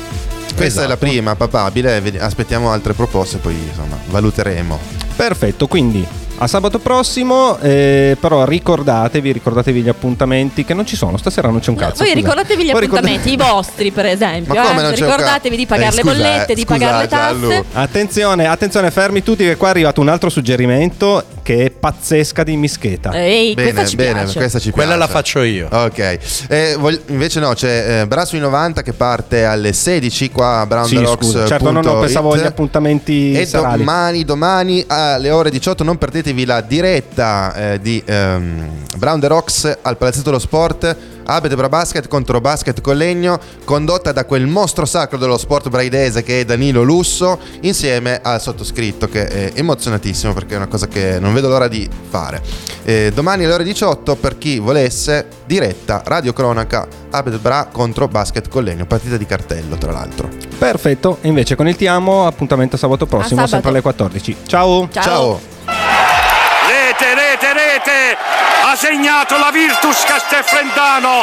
questa 0.56 0.80
è 0.82 0.86
la 0.88 0.94
Esatto. 0.94 1.06
prima, 1.06 1.36
papabile. 1.36 2.02
Aspettiamo 2.18 2.72
altre 2.72 2.94
proposte, 2.94 3.36
poi 3.38 3.54
insomma 3.54 3.96
valuteremo. 4.10 4.76
Perfetto, 5.14 5.68
quindi 5.68 6.04
a 6.42 6.46
sabato 6.48 6.78
prossimo, 6.78 7.58
eh, 7.60 8.16
però 8.18 8.44
ricordatevi, 8.44 9.32
ricordatevi 9.32 9.82
gli 9.82 9.88
appuntamenti 9.88 10.64
che 10.64 10.74
non 10.74 10.84
ci 10.86 10.96
sono, 10.96 11.16
stasera 11.16 11.48
non 11.48 11.60
c'è 11.60 11.70
un 11.70 11.76
cazzo. 11.76 11.98
Voi 12.02 12.08
scusate. 12.08 12.20
ricordatevi 12.20 12.64
gli 12.64 12.70
Voi 12.72 12.80
ricorda- 12.80 13.06
appuntamenti, 13.08 13.32
i 13.32 13.36
vostri 13.36 13.90
per 13.92 14.06
esempio. 14.06 14.54
Ma 14.54 14.62
come 14.62 14.80
eh? 14.80 14.82
non 14.82 14.92
c'è 14.92 15.00
un 15.04 15.10
Ricordatevi 15.10 15.48
ca- 15.50 15.56
di 15.56 15.66
pagare 15.66 15.92
Eh, 15.92 15.94
le 15.96 16.02
bollette, 16.02 16.52
eh, 16.52 16.54
di 16.54 16.64
pagare 16.64 16.98
le 17.02 17.08
Gianlu. 17.08 17.48
tasse. 17.48 17.64
Attenzione, 17.72 18.46
attenzione, 18.46 18.90
fermi 18.90 19.22
tutti 19.22 19.44
che 19.44 19.56
qua 19.56 19.68
è 19.68 19.70
arrivato 19.70 20.00
un 20.00 20.08
altro 20.08 20.28
suggerimento 20.30 21.24
che 21.42 21.64
è 21.66 21.70
pazzesca 21.70 22.42
di 22.42 22.56
Mischeta. 22.56 23.10
Ehi, 23.12 23.54
Bene, 23.54 23.72
questa 23.72 23.88
ci 23.90 23.96
bene, 23.96 24.12
piace. 24.22 24.38
questa 24.38 24.58
ci 24.58 24.70
Quella 24.70 24.94
piace. 24.96 25.06
la 25.06 25.12
faccio 25.12 25.42
io. 25.42 25.68
Ok, 25.70 26.18
Eh, 26.48 26.76
vog- 26.78 27.00
invece 27.08 27.40
no, 27.40 27.52
c'è 27.54 28.00
eh, 28.02 28.06
Brasso 28.06 28.36
in 28.36 28.42
90 28.42 28.82
che 28.82 28.92
parte 28.92 29.44
alle 29.44 29.72
16 29.72 30.30
qua 30.30 30.60
a 30.60 30.66
Brown 30.66 30.86
Sì, 30.86 30.96
the 30.96 31.02
Rocks. 31.02 31.26
scusa, 31.26 31.46
certo, 31.46 31.70
no, 31.70 31.80
no, 31.80 31.98
pensavo 31.98 32.32
agli 32.32 32.44
appuntamenti 32.44 33.32
E 33.32 33.44
serali. 33.46 33.78
domani, 33.78 34.24
domani 34.24 34.84
alle 34.86 35.30
ore 35.30 35.50
18 35.50 35.82
non 35.84 35.98
perdetevi 35.98 36.44
la 36.44 36.60
diretta 36.60 37.54
eh, 37.54 37.80
di 37.80 38.02
ehm, 38.04 38.70
Brown 38.96 39.20
the 39.20 39.26
Rocks 39.28 39.78
al 39.82 39.96
Palazzetto 39.96 40.24
dello 40.30 40.38
Sport. 40.38 40.96
Abete 41.24 41.56
Basket 41.68 42.08
contro 42.08 42.40
Basket 42.40 42.80
Collegno, 42.80 43.38
condotta 43.64 44.12
da 44.12 44.24
quel 44.24 44.46
mostro 44.46 44.84
sacro 44.84 45.18
dello 45.18 45.38
sport 45.38 45.68
braidese 45.68 46.22
che 46.22 46.40
è 46.40 46.44
Danilo 46.44 46.82
Lusso, 46.82 47.38
insieme 47.60 48.20
al 48.22 48.40
sottoscritto 48.40 49.08
che 49.08 49.26
è 49.26 49.52
emozionatissimo 49.54 50.32
perché 50.32 50.54
è 50.54 50.56
una 50.56 50.66
cosa 50.66 50.88
che 50.88 51.18
non 51.18 51.32
vedo 51.32 51.48
l'ora 51.48 51.68
di 51.68 51.88
fare. 52.08 52.42
Eh, 52.84 53.12
domani 53.14 53.44
alle 53.44 53.54
ore 53.54 53.64
18, 53.64 54.16
per 54.16 54.38
chi 54.38 54.58
volesse, 54.58 55.26
diretta 55.46 56.02
radio 56.04 56.32
cronaca 56.32 56.86
Abete 57.10 57.38
Bra 57.38 57.68
contro 57.70 58.08
Basket 58.08 58.48
Collegno, 58.48 58.86
partita 58.86 59.16
di 59.16 59.26
cartello 59.26 59.76
tra 59.76 59.92
l'altro. 59.92 60.28
Perfetto, 60.58 61.18
e 61.20 61.28
invece 61.28 61.54
con 61.54 61.68
il 61.68 61.76
Ti 61.76 61.86
Amo, 61.86 62.26
appuntamento 62.26 62.76
sabato 62.76 63.06
prossimo, 63.06 63.46
sabato. 63.46 63.48
sempre 63.48 63.70
alle 63.70 63.80
14. 63.80 64.36
Ciao! 64.46 64.88
Ciao. 64.90 65.40
Rete, 65.66 67.14
rete, 67.14 67.52
rete! 67.52 68.51
Ha 68.72 68.76
segnato 68.76 69.36
la 69.36 69.50
Virtus 69.50 70.02
Castelfrentano! 70.04 71.22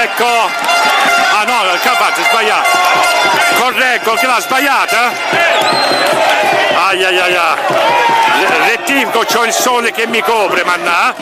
Ecco! 0.00 0.24
Ah 0.24 1.44
no, 1.44 1.70
il 1.74 1.80
capace 1.82 2.22
sbagliato! 2.22 2.68
Correggo, 3.58 4.14
che 4.14 4.24
l'ha 4.24 4.40
sbagliata? 4.40 5.12
Ai 6.88 7.04
ai 7.04 7.18
ai! 7.18 7.36
Rettico, 8.64 9.26
c'ho 9.30 9.44
il 9.44 9.52
sole 9.52 9.92
che 9.92 10.06
mi 10.06 10.22
copre, 10.22 10.64
mannà! 10.64 11.14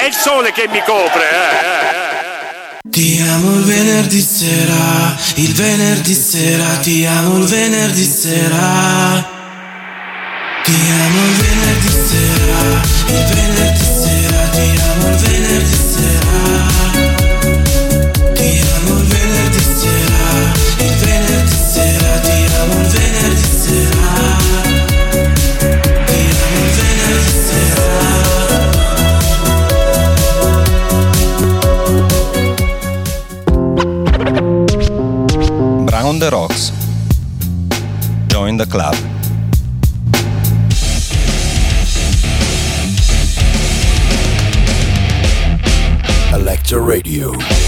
È 0.00 0.04
il 0.04 0.12
sole 0.12 0.50
che 0.50 0.66
mi 0.66 0.82
copre, 0.84 1.30
eh, 1.30 1.36
eh, 1.36 1.86
eh. 2.82 2.90
Ti 2.90 3.24
amo 3.24 3.58
il 3.58 3.64
venerdì 3.66 4.20
sera, 4.20 5.16
il 5.36 5.54
venerdì 5.54 6.12
sera, 6.12 6.64
ti 6.82 7.06
amo 7.06 7.36
il 7.38 7.44
venerdì 7.44 8.04
sera. 8.04 9.34
Ti 10.64 10.72
amo 10.72 11.24
il 11.24 11.36
venerdì 11.36 11.88
sera, 11.88 12.80
il 13.06 13.24
venerdì 13.26 13.84
sera, 13.84 13.95
Round 35.92 36.22
the 36.22 36.30
Rocks. 36.30 36.72
Join 38.28 38.56
the 38.56 38.66
club. 38.66 39.15
Electro 46.36 46.80
Radio. 46.80 47.65